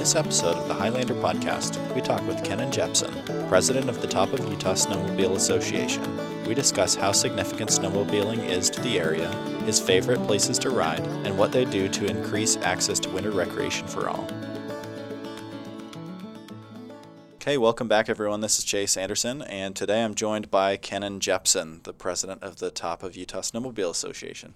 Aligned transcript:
this 0.00 0.16
episode 0.16 0.56
of 0.56 0.66
the 0.66 0.72
Highlander 0.72 1.12
Podcast, 1.12 1.76
we 1.94 2.00
talk 2.00 2.26
with 2.26 2.42
Kenan 2.42 2.72
Jepson, 2.72 3.12
president 3.50 3.90
of 3.90 4.00
the 4.00 4.06
Top 4.06 4.32
of 4.32 4.40
Utah 4.48 4.72
Snowmobile 4.72 5.36
Association. 5.36 6.02
We 6.46 6.54
discuss 6.54 6.94
how 6.94 7.12
significant 7.12 7.68
snowmobiling 7.68 8.48
is 8.48 8.70
to 8.70 8.80
the 8.80 8.98
area, 8.98 9.30
his 9.66 9.78
favorite 9.78 10.22
places 10.26 10.58
to 10.60 10.70
ride, 10.70 11.06
and 11.26 11.36
what 11.36 11.52
they 11.52 11.66
do 11.66 11.86
to 11.86 12.06
increase 12.06 12.56
access 12.56 12.98
to 13.00 13.10
winter 13.10 13.30
recreation 13.30 13.86
for 13.86 14.08
all. 14.08 14.26
Okay, 17.34 17.58
welcome 17.58 17.86
back, 17.86 18.08
everyone. 18.08 18.40
This 18.40 18.58
is 18.58 18.64
Chase 18.64 18.96
Anderson, 18.96 19.42
and 19.42 19.76
today 19.76 20.02
I'm 20.02 20.14
joined 20.14 20.50
by 20.50 20.78
Kenan 20.78 21.20
Jepson, 21.20 21.80
the 21.82 21.92
president 21.92 22.42
of 22.42 22.58
the 22.58 22.70
Top 22.70 23.02
of 23.02 23.16
Utah 23.16 23.42
Snowmobile 23.42 23.90
Association. 23.90 24.54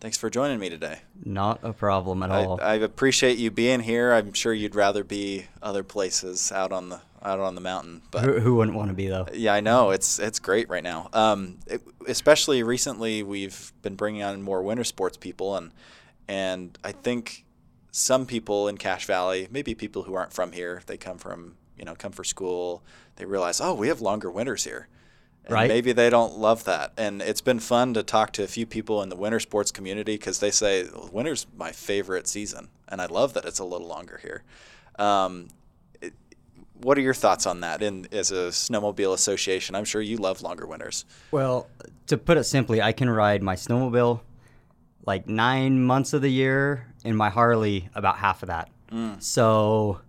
Thanks 0.00 0.16
for 0.16 0.30
joining 0.30 0.60
me 0.60 0.68
today. 0.68 1.00
Not 1.24 1.58
a 1.64 1.72
problem 1.72 2.22
at 2.22 2.30
all. 2.30 2.60
I, 2.60 2.64
I 2.64 2.74
appreciate 2.74 3.36
you 3.36 3.50
being 3.50 3.80
here. 3.80 4.12
I'm 4.12 4.32
sure 4.32 4.54
you'd 4.54 4.76
rather 4.76 5.02
be 5.02 5.46
other 5.60 5.82
places 5.82 6.52
out 6.52 6.70
on 6.70 6.88
the 6.88 7.00
out 7.20 7.40
on 7.40 7.56
the 7.56 7.60
mountain, 7.60 8.02
but 8.12 8.22
who, 8.22 8.38
who 8.38 8.54
wouldn't 8.54 8.76
want 8.76 8.90
to 8.90 8.94
be 8.94 9.08
though? 9.08 9.26
Yeah, 9.32 9.52
I 9.52 9.58
know 9.58 9.90
it's 9.90 10.20
it's 10.20 10.38
great 10.38 10.68
right 10.68 10.84
now. 10.84 11.08
Um, 11.12 11.58
it, 11.66 11.82
especially 12.06 12.62
recently, 12.62 13.24
we've 13.24 13.72
been 13.82 13.96
bringing 13.96 14.22
on 14.22 14.40
more 14.40 14.62
winter 14.62 14.84
sports 14.84 15.16
people, 15.16 15.56
and 15.56 15.72
and 16.28 16.78
I 16.84 16.92
think 16.92 17.44
some 17.90 18.24
people 18.24 18.68
in 18.68 18.78
Cache 18.78 19.06
Valley, 19.06 19.48
maybe 19.50 19.74
people 19.74 20.04
who 20.04 20.14
aren't 20.14 20.32
from 20.32 20.52
here, 20.52 20.80
they 20.86 20.96
come 20.96 21.18
from 21.18 21.56
you 21.76 21.84
know 21.84 21.96
come 21.96 22.12
for 22.12 22.22
school, 22.22 22.84
they 23.16 23.24
realize 23.24 23.60
oh 23.60 23.74
we 23.74 23.88
have 23.88 24.00
longer 24.00 24.30
winters 24.30 24.62
here 24.62 24.86
and 25.48 25.54
right. 25.54 25.68
maybe 25.68 25.92
they 25.92 26.10
don't 26.10 26.36
love 26.36 26.64
that. 26.64 26.92
And 26.98 27.22
it's 27.22 27.40
been 27.40 27.58
fun 27.58 27.94
to 27.94 28.02
talk 28.02 28.32
to 28.32 28.44
a 28.44 28.46
few 28.46 28.66
people 28.66 29.02
in 29.02 29.08
the 29.08 29.16
winter 29.16 29.40
sports 29.40 29.72
community 29.72 30.14
because 30.14 30.40
they 30.40 30.50
say 30.50 30.86
winter's 31.10 31.46
my 31.56 31.72
favorite 31.72 32.28
season, 32.28 32.68
and 32.86 33.00
I 33.00 33.06
love 33.06 33.32
that 33.32 33.46
it's 33.46 33.58
a 33.58 33.64
little 33.64 33.88
longer 33.88 34.20
here. 34.22 34.42
Um, 34.98 35.48
it, 36.02 36.12
what 36.74 36.98
are 36.98 37.00
your 37.00 37.14
thoughts 37.14 37.46
on 37.46 37.60
that? 37.62 37.82
In 37.82 38.06
as 38.12 38.30
a 38.30 38.48
snowmobile 38.48 39.14
association, 39.14 39.74
I'm 39.74 39.86
sure 39.86 40.02
you 40.02 40.18
love 40.18 40.42
longer 40.42 40.66
winters. 40.66 41.06
Well, 41.30 41.66
to 42.08 42.18
put 42.18 42.36
it 42.36 42.44
simply, 42.44 42.82
I 42.82 42.92
can 42.92 43.08
ride 43.08 43.42
my 43.42 43.54
snowmobile 43.54 44.20
like 45.06 45.26
nine 45.26 45.82
months 45.82 46.12
of 46.12 46.20
the 46.20 46.28
year, 46.28 46.86
and 47.06 47.16
my 47.16 47.30
Harley 47.30 47.88
about 47.94 48.18
half 48.18 48.42
of 48.42 48.48
that. 48.48 48.68
Mm. 48.92 49.22
So, 49.22 50.02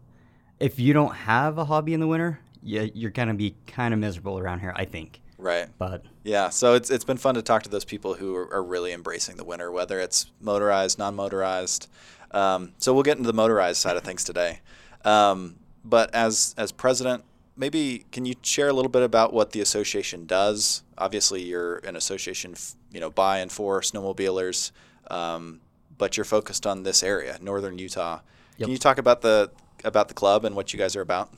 if 0.60 0.82
you 0.82 0.92
don't 0.92 1.16
have 1.16 1.58
a 1.58 1.64
hobby 1.64 1.94
in 1.94 2.02
the 2.02 2.08
winter, 2.08 2.42
you're 2.62 3.12
gonna 3.12 3.34
be 3.34 3.56
kind 3.68 3.94
of 3.94 4.02
miserable 4.02 4.38
around 4.38 4.60
here, 4.60 4.74
I 4.76 4.84
think. 4.84 5.22
Right. 5.40 5.70
But 5.78 6.04
yeah, 6.24 6.50
so 6.50 6.74
it's 6.74 6.92
it's 6.92 7.06
been 7.06 7.18
fun 7.18 7.36
to 7.36 7.42
talk 7.42 7.64
to 7.64 7.70
those 7.70 7.86
people 7.86 8.16
who 8.16 8.36
are, 8.36 8.54
are 8.54 8.64
really 8.64 8.92
embracing 8.92 9.38
the 9.38 9.46
winter, 9.46 9.72
whether 9.72 9.98
it's 10.00 10.30
motorized, 10.42 11.00
non-motorized. 11.00 11.88
Um, 12.32 12.74
so 12.78 12.94
we'll 12.94 13.04
get 13.04 13.18
into 13.18 13.28
the 13.28 13.34
motorized 13.34 13.78
side 13.78 13.96
of 13.96 14.04
things 14.04 14.26
today. 14.26 14.60
Um, 15.06 15.56
but 15.86 16.14
as 16.14 16.54
as 16.58 16.74
president, 16.74 17.24
maybe 17.56 18.06
can 18.12 18.26
you 18.26 18.36
share 18.42 18.68
a 18.68 18.74
little 18.74 18.92
bit 18.92 19.02
about 19.02 19.32
what 19.32 19.52
the 19.54 19.62
association 19.62 20.26
does? 20.26 20.84
Obviously, 20.98 21.42
you're 21.42 21.78
an 21.78 21.96
association, 21.96 22.54
you 22.92 23.00
know, 23.00 23.10
by 23.10 23.40
and 23.40 23.50
for 23.50 23.80
snowmobilers, 23.80 24.72
um, 25.10 25.62
but 25.98 26.18
you're 26.18 26.26
focused 26.26 26.68
on 26.68 26.84
this 26.84 27.02
area, 27.02 27.38
northern 27.42 27.80
Utah. 27.80 28.20
Yep. 28.58 28.66
Can 28.66 28.72
you 28.72 28.78
talk 28.78 28.98
about 28.98 29.22
the 29.22 29.52
about 29.86 30.10
the 30.10 30.14
club 30.14 30.44
and 30.44 30.54
what 30.54 30.74
you 30.74 30.80
guys 30.80 30.98
are 30.98 31.02
about? 31.02 31.34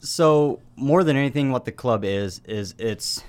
So 0.00 0.60
more 0.74 1.04
than 1.04 1.16
anything, 1.18 1.52
what 1.52 1.66
the 1.66 1.72
club 1.72 2.02
is 2.02 2.40
is 2.46 2.74
it's 2.78 3.22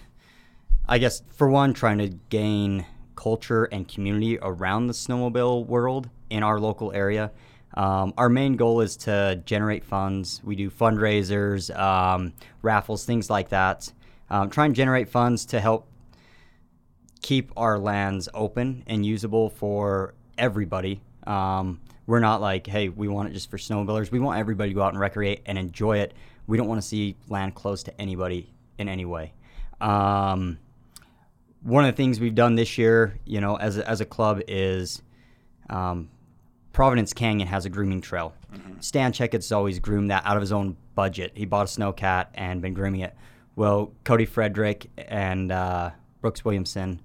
I 0.88 0.98
guess 0.98 1.22
for 1.32 1.50
one, 1.50 1.74
trying 1.74 2.00
to 2.00 2.10
gain 2.30 2.86
culture 3.16 3.66
and 3.66 3.88
community 3.88 4.38
around 4.42 4.88
the 4.88 4.94
snowmobile 4.94 5.66
world 5.66 6.10
in 6.30 6.44
our 6.44 6.60
local 6.60 6.92
area. 6.92 7.32
Um, 7.76 8.14
our 8.18 8.30
main 8.30 8.56
goal 8.58 8.82
is 8.82 8.98
to 8.98 9.42
generate 9.46 9.86
funds. 9.86 10.42
We 10.44 10.56
do 10.56 10.70
fundraisers, 10.70 11.76
um, 11.78 12.34
raffles, 12.62 13.06
things 13.06 13.30
like 13.30 13.50
that. 13.50 13.92
Um, 14.30 14.50
try 14.50 14.66
and 14.66 14.76
generate 14.76 15.10
funds 15.10 15.46
to 15.48 15.60
help 15.60 15.88
keep 17.22 17.52
our 17.56 17.80
lands 17.80 18.28
open 18.34 18.84
and 18.86 19.06
usable 19.06 19.50
for 19.50 20.14
everybody. 20.38 21.02
Um, 21.26 21.80
we're 22.06 22.20
not 22.20 22.42
like, 22.42 22.68
hey, 22.68 22.90
we 22.90 23.08
want 23.08 23.30
it 23.30 23.32
just 23.32 23.50
for 23.50 23.58
snowmobilers. 23.58 24.12
We 24.12 24.20
want 24.20 24.38
everybody 24.38 24.72
to 24.72 24.74
go 24.76 24.82
out 24.82 24.92
and 24.94 25.00
recreate 25.00 25.42
and 25.46 25.58
enjoy 25.58 26.00
it. 26.00 26.14
We 26.46 26.58
don't 26.58 26.68
want 26.68 26.82
to 26.82 26.88
see 26.88 27.16
land 27.30 27.56
closed 27.56 27.86
to 27.86 28.02
anybody 28.02 28.54
in 28.78 28.90
any 28.90 29.06
way. 29.06 29.34
Um, 29.80 30.60
one 31.64 31.86
of 31.86 31.94
the 31.94 31.98
things 31.98 32.20
we've 32.20 32.36
done 32.36 32.56
this 32.56 32.78
year, 32.78 33.18
you 33.26 33.40
know, 33.42 33.56
as 33.56 33.78
a, 33.78 33.90
as 33.90 34.02
a 34.02 34.06
club 34.06 34.42
is 34.48 35.02
um, 35.70 36.10
Providence 36.74 37.14
Canyon 37.14 37.48
has 37.48 37.66
a 37.66 37.70
grooming 37.70 38.02
trail. 38.02 38.34
Mm-hmm. 38.54 38.80
Stan 38.82 39.14
Checketts 39.14 39.56
always 39.56 39.80
groomed 39.80 40.12
that 40.12 40.26
out 40.26 40.36
of 40.36 40.42
his 40.42 40.52
own 40.52 40.76
budget. 40.94 41.32
He 41.36 41.46
bought 41.46 41.64
a 41.64 41.80
snowcat 41.80 42.28
and 42.34 42.62
been 42.62 42.74
grooming 42.74 43.02
it. 43.02 43.16
Well, 43.56 43.94
Cody 44.04 44.26
Frederick 44.26 44.90
and 44.98 45.52
uh, 45.52 45.92
Brooks 46.22 46.44
Williamson, 46.44 47.00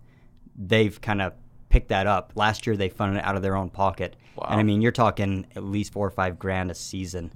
they've 0.56 1.00
kind 1.00 1.22
of 1.22 1.34
picked 1.68 1.88
that 1.88 2.06
up. 2.06 2.32
Last 2.34 2.66
year 2.66 2.76
they 2.76 2.88
funded 2.88 3.18
it 3.18 3.24
out 3.24 3.36
of 3.36 3.42
their 3.42 3.56
own 3.56 3.70
pocket. 3.70 4.16
Wow. 4.36 4.48
And 4.50 4.60
I 4.60 4.62
mean, 4.62 4.80
you're 4.80 4.92
talking 4.92 5.46
at 5.54 5.62
least 5.62 5.92
four 5.92 6.06
or 6.06 6.10
five 6.10 6.38
grand 6.38 6.70
a 6.70 6.74
season. 6.74 7.32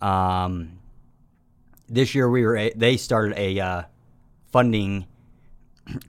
Um, 0.00 0.78
this 1.88 2.14
year 2.14 2.30
we 2.30 2.44
were 2.44 2.70
they 2.74 2.96
started 2.96 3.36
a 3.36 3.60
uh, 3.60 3.82
funding 4.52 5.06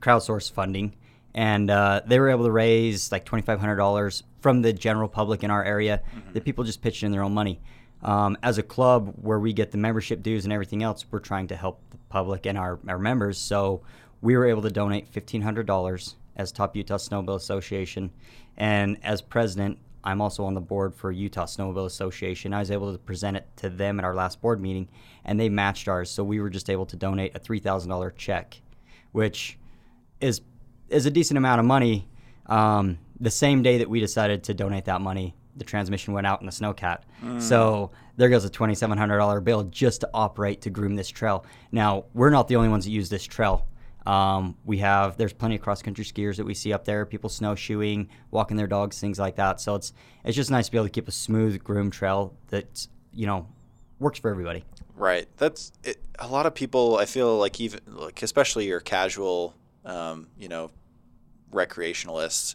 crowdsource 0.00 0.50
funding, 0.50 0.94
and 1.34 1.70
uh, 1.70 2.00
they 2.06 2.18
were 2.18 2.30
able 2.30 2.44
to 2.44 2.50
raise 2.50 3.10
like 3.12 3.24
twenty 3.24 3.42
five 3.42 3.60
hundred 3.60 3.76
dollars 3.76 4.22
from 4.40 4.62
the 4.62 4.72
general 4.72 5.08
public 5.08 5.42
in 5.42 5.50
our 5.50 5.64
area. 5.64 6.02
Mm-hmm. 6.06 6.32
The 6.32 6.40
people 6.40 6.64
just 6.64 6.82
pitched 6.82 7.02
in 7.02 7.12
their 7.12 7.22
own 7.22 7.34
money. 7.34 7.60
Um, 8.02 8.36
as 8.42 8.58
a 8.58 8.62
club, 8.62 9.14
where 9.22 9.38
we 9.38 9.54
get 9.54 9.70
the 9.70 9.78
membership 9.78 10.22
dues 10.22 10.44
and 10.44 10.52
everything 10.52 10.82
else, 10.82 11.06
we're 11.10 11.20
trying 11.20 11.48
to 11.48 11.56
help 11.56 11.80
the 11.90 11.96
public 12.10 12.44
and 12.44 12.58
our, 12.58 12.78
our 12.86 12.98
members. 12.98 13.38
So 13.38 13.80
we 14.20 14.36
were 14.36 14.46
able 14.46 14.62
to 14.62 14.70
donate 14.70 15.08
fifteen 15.08 15.42
hundred 15.42 15.66
dollars 15.66 16.16
as 16.36 16.52
Top 16.52 16.76
Utah 16.76 16.96
Snowmobile 16.96 17.36
Association, 17.36 18.10
and 18.56 18.98
as 19.02 19.22
president, 19.22 19.78
I'm 20.02 20.20
also 20.20 20.44
on 20.44 20.52
the 20.52 20.60
board 20.60 20.94
for 20.94 21.10
Utah 21.10 21.46
Snowmobile 21.46 21.86
Association. 21.86 22.52
I 22.52 22.58
was 22.58 22.70
able 22.70 22.92
to 22.92 22.98
present 22.98 23.38
it 23.38 23.46
to 23.56 23.70
them 23.70 23.98
at 23.98 24.04
our 24.04 24.14
last 24.14 24.42
board 24.42 24.60
meeting, 24.60 24.88
and 25.24 25.40
they 25.40 25.48
matched 25.48 25.88
ours. 25.88 26.10
So 26.10 26.22
we 26.22 26.40
were 26.40 26.50
just 26.50 26.68
able 26.68 26.84
to 26.86 26.96
donate 26.96 27.34
a 27.34 27.38
three 27.38 27.60
thousand 27.60 27.88
dollar 27.88 28.10
check, 28.10 28.60
which 29.12 29.58
is 30.20 30.40
is 30.88 31.06
a 31.06 31.10
decent 31.10 31.38
amount 31.38 31.60
of 31.60 31.66
money. 31.66 32.08
Um, 32.46 32.98
the 33.20 33.30
same 33.30 33.62
day 33.62 33.78
that 33.78 33.88
we 33.88 34.00
decided 34.00 34.44
to 34.44 34.54
donate 34.54 34.84
that 34.86 35.00
money, 35.00 35.34
the 35.56 35.64
transmission 35.64 36.12
went 36.12 36.26
out 36.26 36.40
in 36.40 36.46
the 36.46 36.52
snowcat. 36.52 37.02
Mm. 37.22 37.40
So 37.40 37.90
there 38.16 38.28
goes 38.28 38.44
a 38.44 38.50
twenty 38.50 38.74
seven 38.74 38.98
hundred 38.98 39.18
dollar 39.18 39.40
bill 39.40 39.64
just 39.64 40.02
to 40.02 40.10
operate 40.12 40.62
to 40.62 40.70
groom 40.70 40.94
this 40.94 41.08
trail. 41.08 41.44
Now 41.72 42.04
we're 42.14 42.30
not 42.30 42.48
the 42.48 42.56
only 42.56 42.68
ones 42.68 42.84
that 42.84 42.90
use 42.90 43.08
this 43.08 43.24
trail. 43.24 43.66
Um, 44.06 44.56
we 44.64 44.78
have 44.78 45.16
there's 45.16 45.32
plenty 45.32 45.54
of 45.54 45.62
cross 45.62 45.80
country 45.80 46.04
skiers 46.04 46.36
that 46.36 46.44
we 46.44 46.54
see 46.54 46.72
up 46.72 46.84
there, 46.84 47.06
people 47.06 47.30
snowshoeing, 47.30 48.08
walking 48.30 48.56
their 48.56 48.66
dogs, 48.66 49.00
things 49.00 49.18
like 49.18 49.36
that. 49.36 49.60
So 49.60 49.74
it's 49.76 49.92
it's 50.24 50.36
just 50.36 50.50
nice 50.50 50.66
to 50.66 50.72
be 50.72 50.78
able 50.78 50.86
to 50.86 50.92
keep 50.92 51.08
a 51.08 51.12
smooth 51.12 51.62
groom 51.64 51.90
trail 51.90 52.34
that 52.48 52.86
you 53.12 53.26
know 53.26 53.46
works 53.98 54.18
for 54.18 54.30
everybody. 54.30 54.64
Right. 54.96 55.26
That's 55.38 55.72
it, 55.82 55.98
a 56.18 56.28
lot 56.28 56.46
of 56.46 56.54
people. 56.54 56.96
I 56.96 57.06
feel 57.06 57.38
like 57.38 57.60
even 57.60 57.80
like 57.86 58.22
especially 58.22 58.66
your 58.66 58.80
casual, 58.80 59.54
um, 59.84 60.28
you 60.38 60.48
know, 60.48 60.70
recreationalists. 61.52 62.54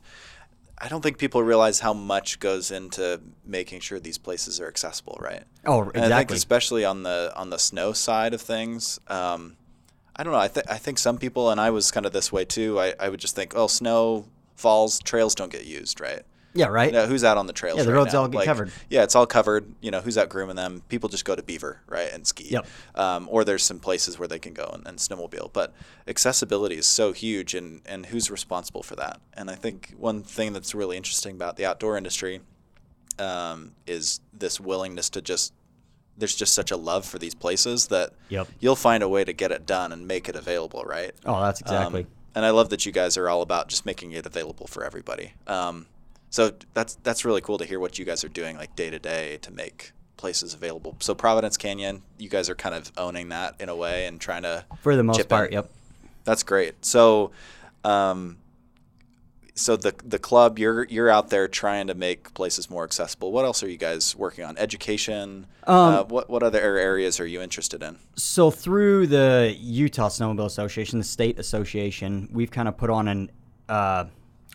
I 0.77 0.87
don't 0.87 1.01
think 1.01 1.17
people 1.17 1.43
realize 1.43 1.81
how 1.81 1.93
much 1.93 2.39
goes 2.39 2.71
into 2.71 3.19
making 3.45 3.81
sure 3.81 3.99
these 3.99 4.17
places 4.17 4.61
are 4.61 4.67
accessible, 4.67 5.17
right? 5.19 5.43
Oh, 5.65 5.81
exactly. 5.81 6.01
And 6.01 6.13
I 6.13 6.19
think 6.19 6.31
especially 6.31 6.85
on 6.85 7.03
the 7.03 7.33
on 7.35 7.49
the 7.49 7.57
snow 7.57 7.91
side 7.91 8.33
of 8.33 8.41
things, 8.41 8.99
um, 9.07 9.57
I 10.15 10.23
don't 10.23 10.33
know. 10.33 10.39
I, 10.39 10.47
th- 10.47 10.65
I 10.69 10.77
think 10.77 10.97
some 10.97 11.17
people, 11.17 11.49
and 11.49 11.59
I 11.59 11.69
was 11.69 11.91
kind 11.91 12.05
of 12.05 12.13
this 12.13 12.31
way 12.31 12.45
too. 12.45 12.79
I, 12.79 12.93
I 12.99 13.09
would 13.09 13.19
just 13.19 13.35
think, 13.35 13.53
oh, 13.55 13.67
snow 13.67 14.25
falls, 14.55 14.99
trails 14.99 15.35
don't 15.35 15.51
get 15.51 15.65
used, 15.65 16.01
right? 16.01 16.23
Yeah, 16.53 16.67
right. 16.67 16.87
You 16.87 16.93
know, 16.93 17.05
who's 17.05 17.23
out 17.23 17.37
on 17.37 17.47
the 17.47 17.53
trails? 17.53 17.77
Yeah, 17.77 17.83
the 17.83 17.91
right 17.91 17.97
roads 17.97 18.13
now? 18.13 18.21
all 18.21 18.27
get 18.27 18.37
like, 18.37 18.45
covered. 18.45 18.71
Yeah, 18.89 19.03
it's 19.03 19.15
all 19.15 19.27
covered. 19.27 19.71
You 19.81 19.91
know, 19.91 20.01
who's 20.01 20.17
out 20.17 20.29
grooming 20.29 20.55
them? 20.55 20.81
People 20.89 21.09
just 21.09 21.25
go 21.25 21.35
to 21.35 21.43
Beaver, 21.43 21.81
right, 21.87 22.11
and 22.11 22.25
ski. 22.25 22.49
Yep. 22.49 22.67
Um, 22.95 23.27
or 23.29 23.43
there's 23.43 23.63
some 23.63 23.79
places 23.79 24.17
where 24.17 24.27
they 24.27 24.39
can 24.39 24.53
go 24.53 24.69
and, 24.73 24.85
and 24.87 24.97
snowmobile. 24.97 25.53
But 25.53 25.73
accessibility 26.07 26.75
is 26.75 26.85
so 26.85 27.11
huge, 27.13 27.53
and 27.53 27.81
and 27.85 28.07
who's 28.07 28.31
responsible 28.31 28.83
for 28.83 28.95
that? 28.95 29.21
And 29.33 29.49
I 29.49 29.55
think 29.55 29.93
one 29.97 30.23
thing 30.23 30.53
that's 30.53 30.73
really 30.73 30.97
interesting 30.97 31.35
about 31.35 31.55
the 31.55 31.65
outdoor 31.65 31.97
industry 31.97 32.41
um, 33.19 33.73
is 33.85 34.19
this 34.33 34.59
willingness 34.59 35.09
to 35.11 35.21
just 35.21 35.53
there's 36.17 36.35
just 36.35 36.53
such 36.53 36.71
a 36.71 36.77
love 36.77 37.05
for 37.05 37.17
these 37.17 37.33
places 37.33 37.87
that 37.87 38.11
yep. 38.27 38.47
you'll 38.59 38.75
find 38.75 39.03
a 39.03 39.07
way 39.09 39.23
to 39.23 39.31
get 39.31 39.51
it 39.51 39.65
done 39.65 39.93
and 39.93 40.05
make 40.05 40.27
it 40.27 40.35
available, 40.35 40.83
right? 40.83 41.13
Oh, 41.25 41.41
that's 41.41 41.61
exactly. 41.61 42.01
Um, 42.01 42.07
and 42.35 42.45
I 42.45 42.49
love 42.51 42.69
that 42.69 42.85
you 42.85 42.91
guys 42.91 43.17
are 43.17 43.29
all 43.29 43.41
about 43.41 43.69
just 43.69 43.85
making 43.85 44.11
it 44.11 44.25
available 44.25 44.67
for 44.67 44.83
everybody. 44.83 45.33
Um, 45.47 45.87
so 46.29 46.53
that's 46.73 46.95
that's 47.03 47.25
really 47.25 47.41
cool 47.41 47.57
to 47.57 47.65
hear 47.65 47.79
what 47.79 47.97
you 47.97 48.05
guys 48.05 48.23
are 48.23 48.29
doing 48.29 48.57
like 48.57 48.75
day 48.75 48.89
to 48.89 48.99
day 48.99 49.37
to 49.41 49.51
make 49.51 49.91
places 50.17 50.53
available. 50.53 50.95
So 50.99 51.15
Providence 51.15 51.57
Canyon, 51.57 52.03
you 52.17 52.29
guys 52.29 52.49
are 52.49 52.55
kind 52.55 52.75
of 52.75 52.91
owning 52.97 53.29
that 53.29 53.55
in 53.59 53.69
a 53.69 53.75
way 53.75 54.05
and 54.05 54.19
trying 54.19 54.43
to 54.43 54.65
for 54.81 54.95
the 54.95 55.03
most 55.03 55.27
part. 55.27 55.49
In. 55.49 55.53
Yep, 55.53 55.71
that's 56.25 56.43
great. 56.43 56.85
So, 56.85 57.31
um, 57.83 58.37
so 59.55 59.75
the 59.75 59.95
the 60.03 60.19
club 60.19 60.59
you're 60.59 60.85
you're 60.85 61.09
out 61.09 61.29
there 61.29 61.47
trying 61.47 61.87
to 61.87 61.95
make 61.95 62.33
places 62.33 62.69
more 62.69 62.83
accessible. 62.83 63.31
What 63.31 63.45
else 63.45 63.63
are 63.63 63.69
you 63.69 63.77
guys 63.77 64.15
working 64.15 64.45
on? 64.45 64.57
Education. 64.57 65.47
Um, 65.65 65.75
uh, 65.75 66.03
what 66.03 66.29
what 66.29 66.43
other 66.43 66.59
areas 66.59 67.19
are 67.19 67.25
you 67.25 67.41
interested 67.41 67.81
in? 67.81 67.97
So 68.15 68.51
through 68.51 69.07
the 69.07 69.55
Utah 69.57 70.09
Snowmobile 70.09 70.45
Association, 70.45 70.99
the 70.99 71.05
state 71.05 71.39
association, 71.39 72.29
we've 72.31 72.51
kind 72.51 72.67
of 72.67 72.77
put 72.77 72.89
on 72.89 73.07
an. 73.07 73.31
Uh, 73.67 74.05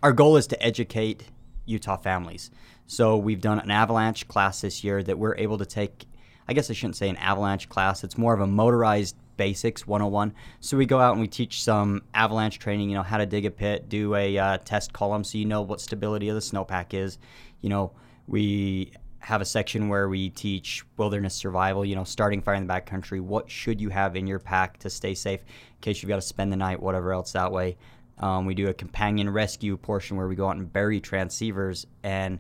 our 0.03 0.13
goal 0.13 0.37
is 0.37 0.47
to 0.49 0.63
educate 0.63 1.25
Utah 1.67 1.97
families. 1.97 2.51
So 2.87 3.17
we've 3.17 3.41
done 3.41 3.61
an 3.61 3.71
avalanche 3.71 4.29
class 4.29 4.61
this 4.61 4.85
year 4.85 5.03
that 5.03 5.19
we're 5.19 5.37
able 5.37 5.59
to 5.59 5.67
take. 5.67 6.07
I 6.47 6.53
guess 6.53 6.71
I 6.71 6.75
shouldn't 6.75 6.97
say 6.97 7.09
an 7.09 7.17
avalanche 7.17 7.69
class. 7.69 8.05
It's 8.05 8.19
more 8.19 8.35
of 8.35 8.41
a 8.41 8.47
motorized 8.47 9.17
basics 9.37 9.87
101. 9.87 10.35
So 10.61 10.77
we 10.77 10.87
go 10.87 11.01
out 11.01 11.13
and 11.13 11.21
we 11.21 11.29
teach 11.29 11.63
some 11.63 12.03
avalanche 12.13 12.59
training, 12.59 12.91
you 12.91 12.97
know, 12.97 13.03
how 13.03 13.17
to 13.17 13.27
dig 13.27 13.47
a 13.47 13.51
pit, 13.51 13.89
do 13.89 14.15
a 14.15 14.39
uh, 14.39 14.59
test 14.59 14.93
column 14.93 15.25
so 15.25 15.39
you 15.39 15.45
know 15.45 15.63
what 15.63 15.81
stability 15.81 16.29
of 16.29 16.35
the 16.35 16.41
snowpack 16.41 16.95
is. 16.95 17.19
You 17.61 17.71
know, 17.71 17.93
we 18.27 18.93
have 19.25 19.41
a 19.41 19.45
section 19.45 19.89
where 19.89 20.09
we 20.09 20.29
teach 20.29 20.85
wilderness 20.99 21.35
survival, 21.35 21.85
you 21.85 21.97
know, 21.97 22.05
starting 22.05 22.43
fire 22.43 22.55
in 22.57 22.67
the 22.67 22.73
backcountry. 22.73 23.21
What 23.21 23.51
should 23.51 23.81
you 23.81 23.89
have 23.89 24.17
in 24.17 24.27
your 24.27 24.39
pack 24.39 24.79
to 24.81 24.91
stay 24.91 25.15
safe 25.15 25.41
in 25.41 25.81
case 25.81 26.03
you've 26.03 26.11
got 26.11 26.17
to 26.17 26.23
spend 26.23 26.53
the 26.53 26.57
night, 26.57 26.81
whatever 26.81 27.13
else 27.13 27.33
that 27.33 27.51
way. 27.51 27.77
Um, 28.19 28.47
we 28.47 28.55
do 28.55 28.69
a 28.69 28.75
companion 28.75 29.31
rescue 29.31 29.77
portion 29.77 30.17
where 30.17 30.29
we 30.29 30.37
go 30.37 30.49
out 30.49 30.57
and 30.57 30.73
bury 30.73 31.01
transceivers 31.01 31.87
and 32.03 32.39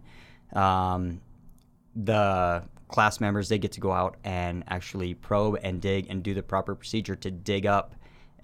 um, 0.52 1.20
the 1.96 2.62
class 2.88 3.20
members 3.20 3.48
they 3.48 3.58
get 3.58 3.72
to 3.72 3.80
go 3.80 3.92
out 3.92 4.16
and 4.22 4.62
actually 4.68 5.14
probe 5.14 5.58
and 5.62 5.80
dig 5.80 6.06
and 6.08 6.22
do 6.22 6.32
the 6.34 6.42
proper 6.42 6.74
procedure 6.74 7.16
to 7.16 7.30
dig 7.30 7.66
up 7.66 7.94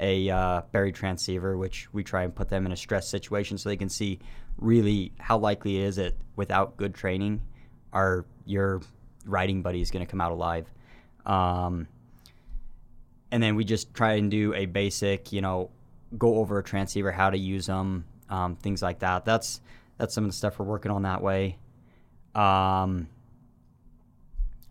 a 0.00 0.30
uh, 0.30 0.62
buried 0.72 0.94
transceiver, 0.94 1.56
which 1.56 1.92
we 1.92 2.02
try 2.02 2.24
and 2.24 2.34
put 2.34 2.48
them 2.48 2.66
in 2.66 2.72
a 2.72 2.76
stress 2.76 3.08
situation 3.08 3.58
so 3.58 3.68
they 3.68 3.76
can 3.76 3.88
see 3.88 4.18
really 4.56 5.12
how 5.18 5.38
likely 5.38 5.78
is 5.78 5.98
it 5.98 6.16
without 6.36 6.76
good 6.76 6.94
training 6.94 7.40
are 7.92 8.24
your 8.44 8.80
riding 9.26 9.62
buddy 9.62 9.80
is 9.80 9.90
going 9.90 10.04
to 10.04 10.10
come 10.10 10.20
out 10.20 10.32
alive. 10.32 10.66
Um, 11.26 11.86
and 13.30 13.42
then 13.42 13.56
we 13.56 13.64
just 13.64 13.94
try 13.94 14.14
and 14.14 14.30
do 14.30 14.54
a 14.54 14.66
basic, 14.66 15.32
you 15.32 15.40
know, 15.40 15.70
go 16.16 16.36
over 16.36 16.58
a 16.58 16.62
transceiver, 16.62 17.12
how 17.12 17.30
to 17.30 17.38
use 17.38 17.66
them, 17.66 18.04
um, 18.28 18.56
things 18.56 18.82
like 18.82 19.00
that. 19.00 19.24
That's 19.24 19.60
that's 19.98 20.14
some 20.14 20.24
of 20.24 20.30
the 20.30 20.36
stuff 20.36 20.58
we're 20.58 20.66
working 20.66 20.90
on 20.90 21.02
that 21.02 21.22
way. 21.22 21.58
Um, 22.34 23.08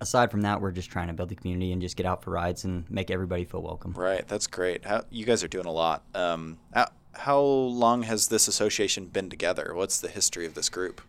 aside 0.01 0.31
from 0.31 0.41
that, 0.41 0.61
we're 0.61 0.71
just 0.71 0.89
trying 0.89 1.07
to 1.07 1.13
build 1.13 1.29
the 1.29 1.35
community 1.35 1.71
and 1.71 1.81
just 1.81 1.95
get 1.95 2.05
out 2.05 2.23
for 2.23 2.31
rides 2.31 2.63
and 2.65 2.89
make 2.89 3.11
everybody 3.11 3.45
feel 3.45 3.61
welcome. 3.61 3.93
Right, 3.93 4.27
that's 4.27 4.47
great. 4.47 4.85
How, 4.85 5.03
you 5.09 5.25
guys 5.25 5.43
are 5.43 5.47
doing 5.47 5.65
a 5.65 5.71
lot. 5.71 6.03
Um, 6.15 6.57
how, 6.73 6.87
how 7.13 7.41
long 7.41 8.03
has 8.03 8.29
this 8.29 8.47
association 8.47 9.05
been 9.05 9.29
together? 9.29 9.73
What's 9.75 9.99
the 10.01 10.07
history 10.07 10.45
of 10.45 10.55
this 10.55 10.69
group? 10.69 11.01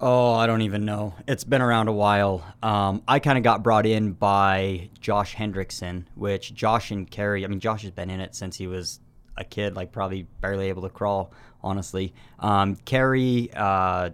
Oh, 0.00 0.34
I 0.34 0.46
don't 0.46 0.62
even 0.62 0.84
know. 0.84 1.14
It's 1.26 1.42
been 1.42 1.60
around 1.60 1.88
a 1.88 1.92
while. 1.92 2.44
Um, 2.62 3.02
I 3.08 3.18
kind 3.18 3.36
of 3.36 3.42
got 3.42 3.64
brought 3.64 3.84
in 3.84 4.12
by 4.12 4.90
Josh 5.00 5.34
Hendrickson, 5.34 6.04
which 6.14 6.54
Josh 6.54 6.92
and 6.92 7.10
Carrie, 7.10 7.44
I 7.44 7.48
mean, 7.48 7.58
Josh 7.58 7.82
has 7.82 7.90
been 7.90 8.08
in 8.08 8.20
it 8.20 8.36
since 8.36 8.56
he 8.56 8.68
was 8.68 9.00
a 9.38 9.44
kid, 9.44 9.74
like 9.74 9.92
probably 9.92 10.26
barely 10.40 10.68
able 10.68 10.82
to 10.82 10.90
crawl, 10.90 11.32
honestly. 11.62 12.12
Um, 12.38 12.76
Carrie, 12.76 13.50
uh, 13.54 14.10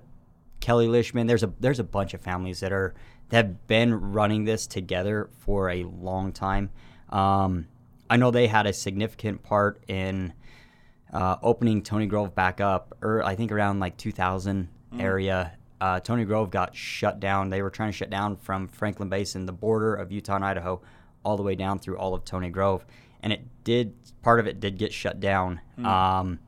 Kelly 0.61 0.87
Lishman, 0.87 1.27
there's 1.27 1.43
a 1.43 1.53
there's 1.61 1.81
a 1.81 1.85
bunch 1.85 2.15
of 2.15 2.21
families 2.21 2.61
that 2.61 2.73
are 2.73 2.95
have 3.33 3.67
been 3.67 4.13
running 4.13 4.45
this 4.45 4.67
together 4.67 5.29
for 5.41 5.71
a 5.71 5.85
long 5.85 6.33
time. 6.33 6.71
Um, 7.11 7.67
I 8.09 8.17
know 8.17 8.31
they 8.31 8.47
had 8.47 8.67
a 8.67 8.73
significant 8.73 9.43
part 9.43 9.83
in 9.89 10.33
uh, 11.13 11.37
opening 11.43 11.83
Tony 11.83 12.07
Grove 12.07 12.35
back 12.35 12.61
up, 12.61 12.97
or 13.03 13.23
I 13.23 13.35
think 13.35 13.51
around 13.51 13.81
like 13.81 13.97
2000 13.97 14.69
mm. 14.93 15.01
area. 15.01 15.57
Uh, 15.81 16.01
Tony 16.01 16.25
Grove 16.25 16.51
got 16.51 16.75
shut 16.75 17.21
down. 17.21 17.51
They 17.51 17.63
were 17.63 17.71
trying 17.71 17.91
to 17.91 17.97
shut 17.97 18.11
down 18.11 18.37
from 18.37 18.69
Franklin 18.69 19.09
Basin, 19.09 19.47
the 19.47 19.53
border 19.53 19.95
of 19.95 20.13
Utah 20.13 20.37
and 20.37 20.45
Idaho, 20.45 20.81
all 21.25 21.37
the 21.37 21.43
way 21.43 21.55
down 21.55 21.79
through 21.79 21.99
all 21.99 22.15
of 22.15 22.25
Tony 22.25 22.51
Grove, 22.51 22.85
and 23.25 23.33
it 23.33 23.43
did. 23.65 23.95
Part 24.23 24.39
of 24.39 24.47
it 24.47 24.61
did 24.61 24.79
get 24.79 24.93
shut 24.93 25.19
down, 25.19 25.61
mm. 25.79 25.85
um, 25.85 26.39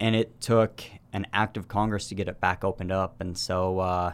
and 0.00 0.16
it 0.16 0.40
took 0.40 0.82
an 1.12 1.26
act 1.32 1.58
of 1.58 1.68
Congress 1.68 2.08
to 2.08 2.14
get 2.14 2.28
it 2.28 2.40
back 2.40 2.64
opened 2.64 2.92
up, 2.92 3.20
and 3.20 3.36
so. 3.36 3.80
Uh, 3.80 4.12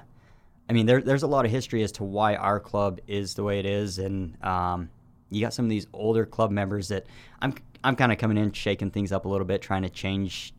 I 0.69 0.73
mean, 0.73 0.87
there, 0.87 1.00
there's 1.00 1.23
a 1.23 1.28
lot 1.28 1.44
of 1.44 1.52
history 1.52 1.84
as 1.84 1.93
to 1.93 2.02
why 2.02 2.34
our 2.34 2.58
club 2.58 2.99
is 3.06 3.34
the 3.34 3.44
way 3.44 3.61
it 3.61 3.67
is, 3.67 4.00
and 4.00 4.37
um, 4.44 4.90
you 5.31 5.40
got 5.40 5.55
some 5.55 5.64
of 5.64 5.70
these 5.70 5.87
older 5.93 6.26
club 6.26 6.50
members 6.50 6.88
that 6.88 7.06
I'm 7.40 7.55
I'm 7.84 7.94
kind 7.94 8.11
of 8.11 8.19
coming 8.19 8.37
in, 8.37 8.50
shaking 8.50 8.90
things 8.90 9.12
up 9.12 9.26
a 9.26 9.28
little 9.28 9.46
bit, 9.46 9.62
trying 9.62 9.82
to 9.82 9.88
change 9.88 10.52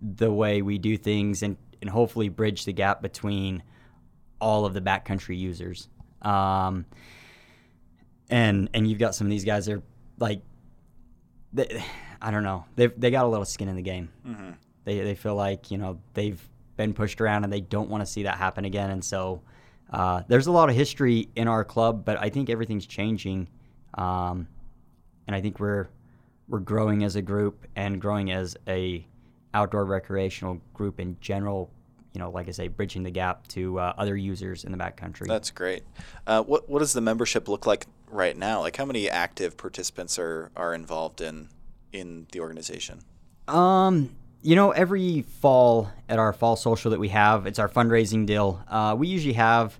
the 0.00 0.32
way 0.32 0.62
we 0.62 0.78
do 0.78 0.96
things, 0.96 1.42
and 1.42 1.58
and 1.82 1.90
hopefully 1.90 2.30
bridge 2.30 2.64
the 2.64 2.72
gap 2.72 3.02
between 3.02 3.62
all 4.40 4.64
of 4.64 4.72
the 4.72 4.80
backcountry 4.80 5.38
users. 5.38 5.88
Um, 6.22 6.86
and 8.30 8.70
and 8.72 8.88
you've 8.88 8.98
got 8.98 9.14
some 9.14 9.26
of 9.26 9.30
these 9.30 9.44
guys 9.44 9.66
that 9.66 9.74
are 9.74 9.82
like, 10.18 10.40
they, 11.52 11.84
I 12.22 12.30
don't 12.30 12.42
know, 12.42 12.64
they 12.76 12.88
they 12.88 13.10
got 13.10 13.24
a 13.24 13.28
little 13.28 13.46
skin 13.46 13.68
in 13.68 13.76
the 13.76 13.82
game. 13.82 14.10
Mm-hmm. 14.26 14.50
They 14.84 15.00
they 15.00 15.14
feel 15.14 15.34
like 15.34 15.70
you 15.70 15.78
know 15.78 15.98
they've 16.14 16.40
been 16.76 16.92
pushed 16.94 17.20
around 17.20 17.44
and 17.44 17.52
they 17.52 17.60
don't 17.60 17.88
want 17.88 18.02
to 18.02 18.06
see 18.06 18.24
that 18.24 18.36
happen 18.36 18.64
again, 18.64 18.90
and 18.90 19.04
so 19.04 19.42
uh, 19.90 20.22
there's 20.28 20.46
a 20.46 20.52
lot 20.52 20.68
of 20.68 20.76
history 20.76 21.28
in 21.34 21.48
our 21.48 21.64
club, 21.64 22.04
but 22.04 22.18
I 22.18 22.28
think 22.28 22.48
everything's 22.48 22.86
changing, 22.86 23.48
um, 23.94 24.46
and 25.26 25.34
I 25.34 25.40
think 25.40 25.58
we're 25.58 25.88
we're 26.48 26.60
growing 26.60 27.04
as 27.04 27.16
a 27.16 27.22
group 27.22 27.66
and 27.76 28.00
growing 28.00 28.30
as 28.30 28.56
a 28.68 29.06
outdoor 29.54 29.84
recreational 29.84 30.60
group 30.74 31.00
in 31.00 31.16
general. 31.20 31.70
You 32.12 32.18
know, 32.18 32.30
like 32.30 32.48
I 32.48 32.50
say, 32.50 32.68
bridging 32.68 33.02
the 33.02 33.10
gap 33.10 33.46
to 33.48 33.78
uh, 33.78 33.94
other 33.96 34.16
users 34.16 34.64
in 34.64 34.72
the 34.72 34.78
backcountry. 34.78 35.26
That's 35.26 35.50
great. 35.50 35.84
Uh, 36.26 36.42
what 36.42 36.68
what 36.68 36.80
does 36.80 36.92
the 36.92 37.00
membership 37.00 37.48
look 37.48 37.66
like 37.66 37.86
right 38.08 38.36
now? 38.36 38.60
Like, 38.60 38.76
how 38.76 38.84
many 38.84 39.08
active 39.08 39.56
participants 39.56 40.18
are 40.18 40.50
are 40.56 40.74
involved 40.74 41.20
in 41.20 41.48
in 41.92 42.26
the 42.32 42.40
organization? 42.40 43.02
Um, 43.46 44.16
you 44.42 44.56
know, 44.56 44.70
every 44.70 45.22
fall 45.22 45.90
at 46.08 46.18
our 46.18 46.32
fall 46.32 46.56
social 46.56 46.90
that 46.92 47.00
we 47.00 47.08
have, 47.08 47.46
it's 47.46 47.58
our 47.58 47.68
fundraising 47.68 48.26
deal. 48.26 48.62
Uh, 48.68 48.96
we 48.98 49.06
usually 49.06 49.34
have 49.34 49.78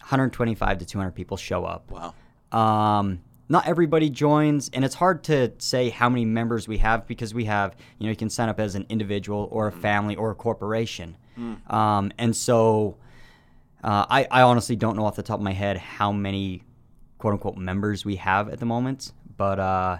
125 0.00 0.78
to 0.78 0.84
200 0.84 1.12
people 1.12 1.36
show 1.36 1.64
up. 1.64 1.90
Wow. 1.90 2.14
Um, 2.58 3.20
not 3.48 3.66
everybody 3.66 4.08
joins, 4.08 4.70
and 4.72 4.84
it's 4.84 4.94
hard 4.94 5.24
to 5.24 5.52
say 5.58 5.90
how 5.90 6.08
many 6.08 6.24
members 6.24 6.66
we 6.66 6.78
have 6.78 7.06
because 7.06 7.34
we 7.34 7.44
have, 7.44 7.76
you 7.98 8.06
know, 8.06 8.10
you 8.10 8.16
can 8.16 8.30
sign 8.30 8.48
up 8.48 8.58
as 8.58 8.74
an 8.74 8.86
individual 8.88 9.48
or 9.50 9.68
a 9.68 9.72
mm. 9.72 9.80
family 9.80 10.16
or 10.16 10.30
a 10.30 10.34
corporation. 10.34 11.16
Mm. 11.38 11.72
Um, 11.72 12.12
and 12.18 12.36
so 12.36 12.96
uh, 13.82 14.06
I, 14.08 14.26
I 14.30 14.42
honestly 14.42 14.76
don't 14.76 14.96
know 14.96 15.04
off 15.04 15.16
the 15.16 15.22
top 15.22 15.38
of 15.38 15.44
my 15.44 15.52
head 15.52 15.76
how 15.76 16.12
many 16.12 16.62
quote 17.18 17.34
unquote 17.34 17.56
members 17.56 18.04
we 18.04 18.16
have 18.16 18.48
at 18.48 18.58
the 18.60 18.66
moment, 18.66 19.12
but 19.36 19.58
uh, 19.58 19.98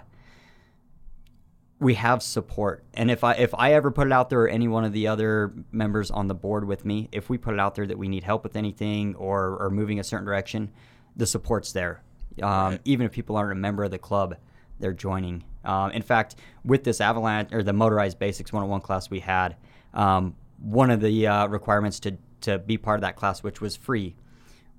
we 1.79 1.95
have 1.95 2.23
support. 2.23 2.83
And 2.93 3.11
if 3.11 3.23
I 3.23 3.33
if 3.33 3.53
I 3.53 3.73
ever 3.73 3.91
put 3.91 4.07
it 4.07 4.13
out 4.13 4.29
there 4.29 4.41
or 4.41 4.47
any 4.47 4.67
one 4.67 4.85
of 4.85 4.93
the 4.93 5.07
other 5.07 5.53
members 5.71 6.11
on 6.11 6.27
the 6.27 6.33
board 6.33 6.65
with 6.65 6.85
me, 6.85 7.09
if 7.11 7.29
we 7.29 7.37
put 7.37 7.53
it 7.53 7.59
out 7.59 7.75
there 7.75 7.85
that 7.85 7.97
we 7.97 8.07
need 8.07 8.23
help 8.23 8.43
with 8.43 8.55
anything 8.55 9.15
or 9.15 9.57
or 9.57 9.69
moving 9.69 9.99
a 9.99 10.03
certain 10.03 10.25
direction, 10.25 10.71
the 11.15 11.25
support's 11.25 11.73
there. 11.73 12.01
Um, 12.41 12.49
right. 12.49 12.81
Even 12.85 13.05
if 13.05 13.11
people 13.11 13.35
aren't 13.35 13.51
a 13.51 13.55
member 13.55 13.83
of 13.83 13.91
the 13.91 13.99
club, 13.99 14.37
they're 14.79 14.93
joining. 14.93 15.43
Um, 15.65 15.91
in 15.91 16.01
fact, 16.01 16.35
with 16.65 16.83
this 16.83 16.99
Avalanche 16.99 17.53
or 17.53 17.63
the 17.63 17.73
Motorized 17.73 18.17
Basics 18.17 18.51
101 18.51 18.81
class 18.81 19.09
we 19.09 19.19
had, 19.19 19.55
um, 19.93 20.35
one 20.63 20.89
of 20.89 21.01
the 21.01 21.27
uh, 21.27 21.47
requirements 21.47 21.99
to 22.01 22.17
to 22.41 22.57
be 22.57 22.77
part 22.77 22.97
of 22.97 23.01
that 23.01 23.15
class, 23.15 23.43
which 23.43 23.61
was 23.61 23.75
free, 23.75 24.15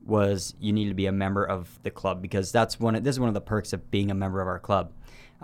was 0.05 0.55
you 0.61 0.73
need 0.73 0.89
to 0.89 0.95
be 0.95 1.07
a 1.07 1.13
member 1.13 1.45
of 1.45 1.79
the 1.83 1.91
club 1.91 2.21
because 2.21 2.51
that's 2.51 2.81
one. 2.81 2.97
Of, 2.97 3.05
this 3.05 3.15
is 3.15 3.21
one 3.21 3.29
of 3.29 3.35
the 3.35 3.41
perks 3.41 3.73
of 3.73 3.91
being 3.91 4.11
a 4.11 4.15
member 4.15 4.41
of 4.41 4.49
our 4.49 4.59
club 4.59 4.93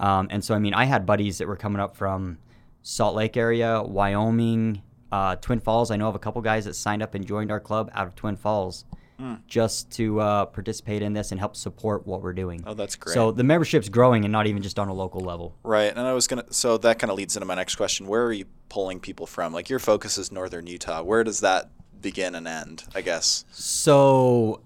um, 0.01 0.29
and 0.31 0.43
so, 0.43 0.55
I 0.55 0.59
mean, 0.59 0.73
I 0.73 0.85
had 0.85 1.05
buddies 1.05 1.39
that 1.39 1.47
were 1.47 1.57
coming 1.57 1.81
up 1.81 1.95
from 1.95 2.39
Salt 2.83 3.15
Lake 3.15 3.37
area, 3.37 3.83
Wyoming, 3.83 4.81
uh, 5.13 5.37
Twin 5.37 5.61
Falls. 5.61 5.91
I 5.91 5.97
know 5.97 6.09
of 6.09 6.15
a 6.15 6.19
couple 6.19 6.41
guys 6.41 6.65
that 6.65 6.75
signed 6.75 7.03
up 7.03 7.15
and 7.15 7.27
joined 7.27 7.53
our 7.53 7.61
club 7.61 7.91
out 7.93 8.07
of 8.07 8.15
Twin 8.15 8.37
Falls 8.37 8.87
mm. 9.21 9.41
just 9.47 9.91
to 9.93 10.21
uh, 10.21 10.45
participate 10.47 11.03
in 11.03 11.13
this 11.13 11.31
and 11.31 11.39
help 11.39 11.57
support 11.57 12.07
what 12.07 12.23
we're 12.23 12.33
doing. 12.33 12.63
Oh, 12.67 12.75
that's 12.75 12.97
great. 12.97 13.15
So 13.15 13.33
the 13.33 13.45
membership's 13.45 13.89
growing 13.89 14.25
and 14.25 14.33
not 14.33 14.47
even 14.47 14.63
just 14.63 14.79
on 14.79 14.89
a 14.89 14.95
local 14.95 15.21
level. 15.21 15.57
Right. 15.63 15.91
And 15.91 16.01
I 16.01 16.13
was 16.13 16.27
going 16.27 16.45
to, 16.45 16.53
so 16.53 16.79
that 16.79 16.99
kind 16.99 17.11
of 17.11 17.17
leads 17.17 17.37
into 17.37 17.47
my 17.47 17.55
next 17.55 17.77
question. 17.77 18.07
Where 18.07 18.25
are 18.25 18.33
you 18.33 18.47
pulling 18.69 19.01
people 19.01 19.27
from? 19.27 19.53
Like 19.53 19.69
your 19.69 19.79
focus 19.79 20.19
is 20.19 20.33
Northern 20.33 20.67
Utah. 20.67 21.03
Where 21.03 21.25
does 21.25 21.41
that 21.41 21.71
begin 22.01 22.35
and 22.35 22.49
end, 22.49 22.85
I 22.95 23.03
guess? 23.03 23.45
So 23.51 24.63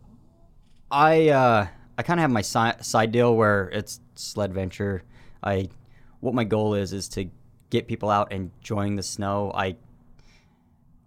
I, 0.90 1.30
uh, 1.30 1.66
I 1.98 2.02
kind 2.02 2.20
of 2.20 2.22
have 2.22 2.30
my 2.30 2.42
si- 2.42 2.82
side 2.82 3.12
deal 3.12 3.34
where 3.34 3.68
it's 3.70 4.00
sled 4.14 4.54
venture 4.54 5.02
I 5.44 5.68
what 6.20 6.34
my 6.34 6.44
goal 6.44 6.74
is 6.74 6.92
is 6.92 7.08
to 7.10 7.26
get 7.70 7.86
people 7.86 8.08
out 8.10 8.32
enjoying 8.32 8.96
the 8.96 9.02
snow. 9.02 9.52
I 9.54 9.76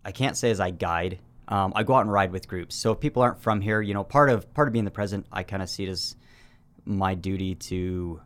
I 0.05 0.11
can't 0.11 0.37
say 0.37 0.51
as 0.51 0.59
I 0.59 0.69
guide. 0.69 1.19
Um, 1.47 1.73
I 1.75 1.83
go 1.83 1.95
out 1.95 2.01
and 2.01 2.11
ride 2.11 2.31
with 2.31 2.47
groups. 2.47 2.75
So 2.75 2.91
if 2.91 2.99
people 2.99 3.21
aren't 3.21 3.39
from 3.39 3.61
here, 3.61 3.81
you 3.81 3.93
know, 3.93 4.03
part 4.03 4.29
of 4.29 4.53
part 4.53 4.67
of 4.67 4.73
being 4.73 4.85
the 4.85 4.91
president, 4.91 5.27
I 5.31 5.43
kind 5.43 5.61
of 5.61 5.69
see 5.69 5.85
it 5.85 5.89
as 5.89 6.15
my 6.85 7.15
duty 7.15 7.55
to 7.55 8.21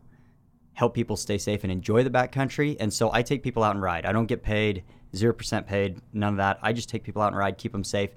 help 0.74 0.94
people 0.94 1.16
stay 1.16 1.38
safe 1.38 1.64
and 1.64 1.72
enjoy 1.72 2.02
the 2.02 2.10
backcountry. 2.10 2.76
And 2.80 2.92
so 2.92 3.12
I 3.12 3.22
take 3.22 3.42
people 3.42 3.62
out 3.62 3.74
and 3.74 3.82
ride. 3.82 4.06
I 4.06 4.12
don't 4.12 4.26
get 4.26 4.42
paid. 4.42 4.84
zero 5.14 5.34
percent 5.34 5.66
paid, 5.66 6.00
none 6.14 6.32
of 6.32 6.36
that. 6.38 6.58
I 6.62 6.72
just 6.72 6.88
take 6.88 7.04
people 7.04 7.20
out 7.20 7.28
and 7.28 7.36
ride, 7.36 7.58
keep 7.58 7.72
them 7.72 7.84
safe, 7.84 8.10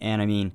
and 0.00 0.20
I 0.20 0.26
mean, 0.26 0.52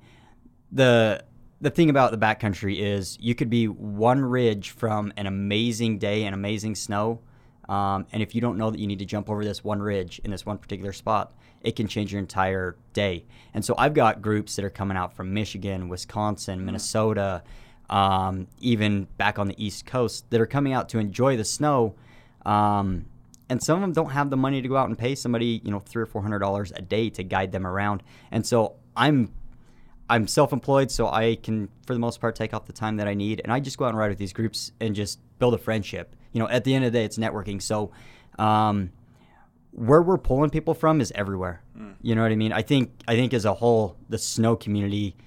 the 0.72 1.24
the 1.62 1.70
thing 1.70 1.90
about 1.90 2.12
the 2.12 2.18
backcountry 2.18 2.80
is 2.80 3.18
you 3.22 3.34
could 3.34 3.50
be 3.50 3.68
one 3.68 4.20
ridge 4.20 4.72
from 4.72 5.14
an 5.16 5.26
amazing 5.26 5.98
day 6.00 6.26
and 6.26 6.36
amazing 6.36 6.76
snow, 6.76 7.22
um, 7.70 8.06
and 8.12 8.22
if 8.22 8.36
you 8.36 8.42
don't 8.42 8.58
know 8.58 8.70
that 8.72 8.80
you 8.80 8.88
need 8.88 9.00
to 9.00 9.06
jump 9.06 9.30
over 9.30 9.46
this 9.46 9.64
one 9.64 9.82
ridge 9.82 10.20
in 10.26 10.32
this 10.32 10.46
one 10.46 10.58
particular 10.58 10.92
spot, 10.92 11.34
it 11.66 11.76
can 11.76 11.88
change 11.88 12.12
your 12.12 12.20
entire 12.20 12.76
day. 12.94 13.26
And 13.54 13.66
so 13.66 13.76
I've 13.78 13.94
got 13.94 14.22
groups 14.22 14.56
that 14.56 14.66
are 14.66 14.70
coming 14.70 14.98
out 14.98 15.14
from 15.14 15.34
Michigan, 15.34 15.90
Wisconsin, 15.90 16.60
Mm-hmm. 16.60 16.66
Minnesota, 16.66 17.44
um, 17.90 18.48
even 18.60 19.08
back 19.18 19.40
on 19.40 19.48
the 19.48 19.56
East 19.64 19.86
Coast 19.86 20.30
that 20.30 20.40
are 20.42 20.46
coming 20.46 20.74
out 20.74 20.90
to 20.90 21.00
enjoy 21.00 21.38
the 21.38 21.46
snow. 21.46 21.96
Um, 22.46 23.06
and 23.50 23.62
some 23.62 23.76
of 23.76 23.82
them 23.82 23.94
don't 23.94 24.12
have 24.12 24.30
the 24.30 24.38
money 24.38 24.62
to 24.62 24.68
go 24.68 24.78
out 24.78 24.90
and 24.90 24.98
pay 24.98 25.16
somebody, 25.16 25.62
you 25.64 25.72
know, 25.72 25.80
three 25.80 26.04
or 26.04 26.06
four 26.06 26.22
hundred 26.22 26.40
dollars 26.40 26.72
a 26.76 26.82
day 26.82 27.10
to 27.12 27.24
guide 27.24 27.52
them 27.52 27.66
around. 27.66 28.04
And 28.32 28.46
so 28.46 28.76
I'm 28.96 29.34
I'm 30.08 30.28
self-employed, 30.28 30.92
so 30.92 31.08
I 31.08 31.36
can, 31.36 31.68
for 31.88 31.94
the 31.94 32.00
most 32.00 32.22
part, 32.22 32.36
take 32.36 32.54
off 32.54 32.66
the 32.66 32.74
time 32.74 32.98
that 32.98 33.08
I 33.08 33.16
need, 33.16 33.42
and 33.44 33.52
I 33.52 33.60
just 33.60 33.78
go 33.78 33.86
out 33.86 33.90
and 33.90 33.98
ride 33.98 34.10
with 34.10 34.20
these 34.20 34.34
groups 34.34 34.72
and 34.80 34.96
just 34.96 35.20
build 35.40 35.56
a 35.56 35.58
friendship. 35.58 36.16
You 36.32 36.40
know, 36.42 36.48
at 36.48 36.64
the 36.64 36.76
end 36.76 36.86
of 36.86 36.94
the 36.94 37.00
day, 37.00 37.06
it's 37.06 37.18
networking. 37.18 37.60
So, 37.60 37.92
um, 38.38 38.92
where 39.76 40.02
we're 40.02 40.18
pulling 40.18 40.50
people 40.50 40.74
from 40.74 41.02
is 41.02 41.12
everywhere. 41.16 41.62
You 42.02 42.16
know 42.16 42.22
what 42.22 42.32
I 42.32 42.36
mean? 42.36 42.54
I 42.54 42.62
think 42.62 42.92
I 43.08 43.16
think 43.16 43.34
as 43.34 43.44
a 43.44 43.54
whole, 43.54 43.98
the 44.10 44.18
snow 44.18 44.56
community 44.56 45.18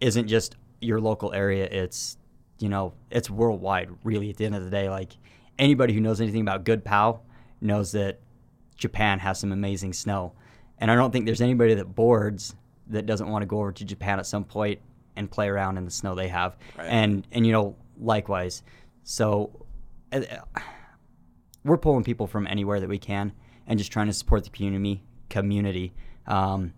isn't 0.00 0.26
just 0.26 0.56
your 0.80 1.00
local 1.00 1.32
area. 1.32 1.66
It's 1.70 2.18
you 2.58 2.68
know, 2.68 2.94
it's 3.10 3.30
worldwide. 3.30 3.90
Really, 4.02 4.28
at 4.28 4.36
the 4.36 4.44
end 4.44 4.56
of 4.56 4.64
the 4.64 4.70
day, 4.70 4.90
like 4.90 5.12
anybody 5.58 5.94
who 5.94 6.00
knows 6.00 6.20
anything 6.20 6.40
about 6.40 6.64
good 6.64 6.84
POW 6.84 7.20
knows 7.60 7.92
that 7.92 8.18
Japan 8.76 9.20
has 9.20 9.38
some 9.38 9.52
amazing 9.52 9.92
snow, 9.92 10.32
and 10.78 10.90
I 10.90 10.96
don't 10.96 11.12
think 11.12 11.26
there's 11.26 11.40
anybody 11.40 11.74
that 11.74 11.94
boards 11.94 12.56
that 12.88 13.06
doesn't 13.06 13.28
want 13.28 13.42
to 13.42 13.46
go 13.46 13.60
over 13.60 13.70
to 13.70 13.84
Japan 13.84 14.18
at 14.18 14.26
some 14.26 14.44
point 14.44 14.80
and 15.14 15.30
play 15.30 15.48
around 15.48 15.78
in 15.78 15.84
the 15.84 15.92
snow 15.92 16.16
they 16.16 16.28
have. 16.28 16.56
Right. 16.76 16.86
And 16.86 17.24
and 17.30 17.46
you 17.46 17.52
know, 17.52 17.76
likewise. 18.00 18.64
So 19.04 19.64
uh, 20.10 20.22
we're 21.64 21.78
pulling 21.78 22.02
people 22.02 22.26
from 22.26 22.48
anywhere 22.48 22.80
that 22.80 22.88
we 22.88 22.98
can 22.98 23.32
and 23.70 23.78
just 23.78 23.92
trying 23.92 24.08
to 24.08 24.12
support 24.12 24.44
the 24.44 24.50
community 24.50 25.00
community. 25.30 25.94
Um, 26.26 26.74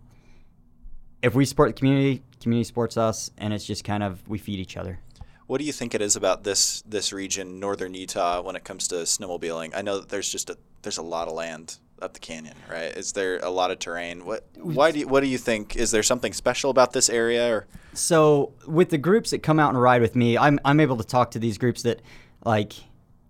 if 1.22 1.34
we 1.34 1.46
support 1.46 1.70
the 1.70 1.72
community, 1.72 2.22
community 2.40 2.64
supports 2.64 2.96
us, 2.96 3.30
and 3.38 3.52
it's 3.52 3.64
just 3.64 3.82
kind 3.82 4.02
of 4.02 4.28
we 4.28 4.38
feed 4.38 4.60
each 4.60 4.76
other. 4.76 5.00
What 5.46 5.58
do 5.58 5.64
you 5.64 5.72
think 5.72 5.94
it 5.94 6.02
is 6.02 6.14
about 6.14 6.44
this 6.44 6.82
this 6.82 7.12
region, 7.12 7.58
northern 7.58 7.94
Utah, 7.94 8.42
when 8.42 8.54
it 8.54 8.62
comes 8.62 8.86
to 8.88 8.96
snowmobiling? 8.96 9.74
I 9.74 9.82
know 9.82 10.00
that 10.00 10.10
there's 10.10 10.30
just 10.30 10.50
a 10.50 10.58
there's 10.82 10.98
a 10.98 11.02
lot 11.02 11.28
of 11.28 11.34
land 11.34 11.78
up 12.02 12.12
the 12.12 12.20
canyon, 12.20 12.56
right? 12.70 12.96
Is 12.96 13.12
there 13.12 13.38
a 13.38 13.50
lot 13.50 13.70
of 13.70 13.78
terrain? 13.78 14.26
What 14.26 14.46
why 14.56 14.92
do 14.92 15.00
you, 15.00 15.08
what 15.08 15.20
do 15.20 15.28
you 15.28 15.38
think? 15.38 15.76
Is 15.76 15.92
there 15.92 16.02
something 16.02 16.34
special 16.34 16.70
about 16.70 16.92
this 16.92 17.08
area? 17.08 17.50
Or 17.50 17.66
So 17.94 18.52
with 18.66 18.90
the 18.90 18.98
groups 18.98 19.30
that 19.30 19.42
come 19.42 19.58
out 19.58 19.70
and 19.70 19.80
ride 19.80 20.02
with 20.02 20.14
me, 20.14 20.36
I'm 20.36 20.60
I'm 20.64 20.78
able 20.78 20.98
to 20.98 21.04
talk 21.04 21.30
to 21.32 21.38
these 21.38 21.56
groups 21.56 21.82
that 21.82 22.02
like 22.44 22.74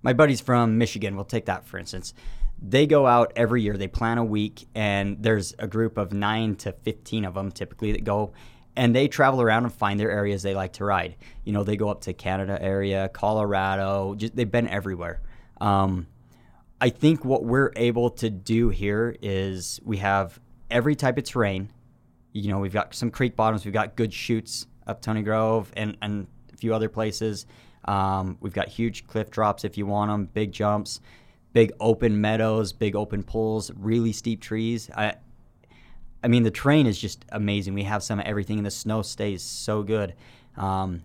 my 0.02 0.12
buddies 0.12 0.40
from 0.40 0.78
Michigan, 0.78 1.14
we'll 1.14 1.24
take 1.24 1.46
that 1.46 1.64
for 1.64 1.78
instance. 1.78 2.12
They 2.64 2.86
go 2.86 3.06
out 3.06 3.32
every 3.34 3.62
year, 3.62 3.76
they 3.76 3.88
plan 3.88 4.18
a 4.18 4.24
week 4.24 4.68
and 4.74 5.20
there's 5.20 5.52
a 5.58 5.66
group 5.66 5.98
of 5.98 6.12
9 6.12 6.54
to 6.56 6.72
15 6.72 7.24
of 7.24 7.34
them 7.34 7.50
typically 7.50 7.92
that 7.92 8.04
go 8.04 8.32
and 8.76 8.94
they 8.94 9.08
travel 9.08 9.42
around 9.42 9.64
and 9.64 9.72
find 9.72 10.00
their 10.00 10.10
areas 10.10 10.42
they 10.42 10.54
like 10.54 10.74
to 10.74 10.84
ride. 10.84 11.16
You 11.44 11.52
know, 11.52 11.62
they 11.64 11.76
go 11.76 11.88
up 11.88 12.02
to 12.02 12.12
Canada 12.12 12.58
area, 12.60 13.10
Colorado, 13.12 14.14
just 14.14 14.34
they've 14.34 14.50
been 14.50 14.68
everywhere. 14.68 15.20
Um, 15.60 16.06
I 16.80 16.88
think 16.88 17.24
what 17.24 17.44
we're 17.44 17.72
able 17.76 18.10
to 18.10 18.30
do 18.30 18.70
here 18.70 19.14
is 19.20 19.78
we 19.84 19.98
have 19.98 20.40
every 20.70 20.96
type 20.96 21.18
of 21.18 21.24
terrain. 21.24 21.70
You 22.32 22.50
know, 22.50 22.58
we've 22.58 22.72
got 22.72 22.94
some 22.94 23.10
creek 23.10 23.36
bottoms, 23.36 23.64
we've 23.64 23.74
got 23.74 23.94
good 23.94 24.12
chutes 24.12 24.66
up 24.86 25.02
Tony 25.02 25.22
Grove 25.22 25.70
and, 25.76 25.96
and 26.00 26.26
a 26.52 26.56
few 26.56 26.74
other 26.74 26.88
places. 26.88 27.46
Um, 27.84 28.38
we've 28.40 28.52
got 28.52 28.68
huge 28.68 29.06
cliff 29.06 29.30
drops 29.30 29.64
if 29.64 29.76
you 29.76 29.86
want 29.86 30.10
them, 30.10 30.26
big 30.32 30.52
jumps, 30.52 31.00
big 31.52 31.72
open 31.80 32.20
meadows, 32.20 32.72
big 32.72 32.96
open 32.96 33.22
pools, 33.22 33.70
really 33.76 34.12
steep 34.12 34.40
trees. 34.40 34.90
I, 34.96 35.14
I 36.24 36.28
mean, 36.28 36.42
the 36.42 36.50
terrain 36.50 36.86
is 36.86 36.98
just 36.98 37.24
amazing. 37.30 37.74
We 37.74 37.82
have 37.84 38.02
some 38.02 38.20
of 38.20 38.26
everything, 38.26 38.58
and 38.58 38.66
the 38.66 38.70
snow 38.70 39.02
stays 39.02 39.42
so 39.42 39.82
good. 39.82 40.14
Um, 40.56 41.02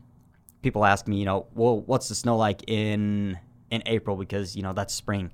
people 0.61 0.85
ask 0.85 1.07
me, 1.07 1.17
you 1.17 1.25
know, 1.25 1.47
well, 1.53 1.81
what's 1.81 2.09
the 2.09 2.15
snow 2.15 2.37
like 2.37 2.69
in 2.69 3.37
in 3.71 3.83
April? 3.85 4.15
Because 4.15 4.55
you 4.55 4.63
know 4.63 4.73
that's 4.73 4.93
spring. 4.93 5.31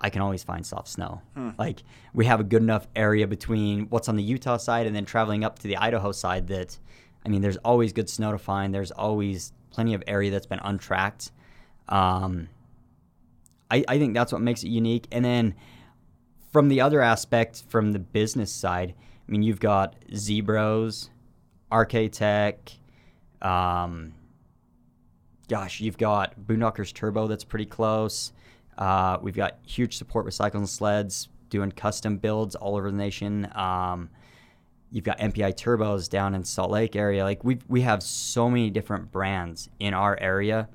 I 0.00 0.10
can 0.10 0.22
always 0.22 0.44
find 0.44 0.64
soft 0.64 0.88
snow. 0.88 1.22
Like 1.58 1.82
we 2.14 2.24
have 2.26 2.38
a 2.38 2.44
good 2.44 2.62
enough 2.62 2.86
area 2.94 3.26
between 3.26 3.86
what's 3.88 4.08
on 4.08 4.14
the 4.14 4.22
Utah 4.22 4.56
side 4.56 4.86
and 4.86 4.94
then 4.94 5.04
traveling 5.04 5.42
up 5.42 5.58
to 5.58 5.66
the 5.66 5.76
Idaho 5.76 6.12
side 6.12 6.46
that, 6.48 6.78
I 7.26 7.28
mean, 7.28 7.42
there's 7.42 7.56
always 7.58 7.92
good 7.92 8.08
snow 8.08 8.30
to 8.30 8.38
find. 8.38 8.72
There's 8.72 8.92
always 8.92 9.52
plenty 9.70 9.94
of 9.94 10.04
area 10.06 10.30
that's 10.30 10.46
been 10.46 10.60
untracked. 10.62 11.32
Um, 11.88 12.48
I, 13.70 13.84
I 13.88 13.98
think 13.98 14.14
that's 14.14 14.32
what 14.32 14.40
makes 14.40 14.62
it 14.62 14.68
unique. 14.68 15.06
And 15.12 15.24
then 15.24 15.54
from 16.52 16.68
the 16.68 16.80
other 16.80 17.00
aspect, 17.00 17.64
from 17.68 17.92
the 17.92 17.98
business 17.98 18.52
side, 18.52 18.94
I 18.98 19.30
mean, 19.30 19.42
you've 19.42 19.60
got 19.60 19.96
Zbroz, 20.12 21.10
RK 21.72 22.12
Tech, 22.12 22.72
um, 23.42 24.14
gosh, 25.48 25.80
you've 25.80 25.98
got 25.98 26.38
Boondockers 26.40 26.92
Turbo 26.92 27.26
that's 27.26 27.44
pretty 27.44 27.66
close. 27.66 28.32
Uh, 28.76 29.18
we've 29.20 29.36
got 29.36 29.58
huge 29.66 29.96
support 29.96 30.24
with 30.24 30.34
Cycles 30.34 30.60
and 30.60 30.68
Sleds 30.68 31.28
doing 31.50 31.72
custom 31.72 32.18
builds 32.18 32.54
all 32.54 32.76
over 32.76 32.90
the 32.90 32.96
nation. 32.96 33.48
Um, 33.54 34.10
you've 34.90 35.04
got 35.04 35.18
MPI 35.18 35.54
Turbos 35.54 36.08
down 36.08 36.34
in 36.34 36.44
Salt 36.44 36.70
Lake 36.70 36.94
area. 36.96 37.24
Like 37.24 37.42
we 37.44 37.58
we 37.68 37.80
have 37.82 38.02
so 38.02 38.48
many 38.48 38.70
different 38.70 39.10
brands 39.10 39.68
in 39.80 39.94
our 39.94 40.18
area. 40.20 40.68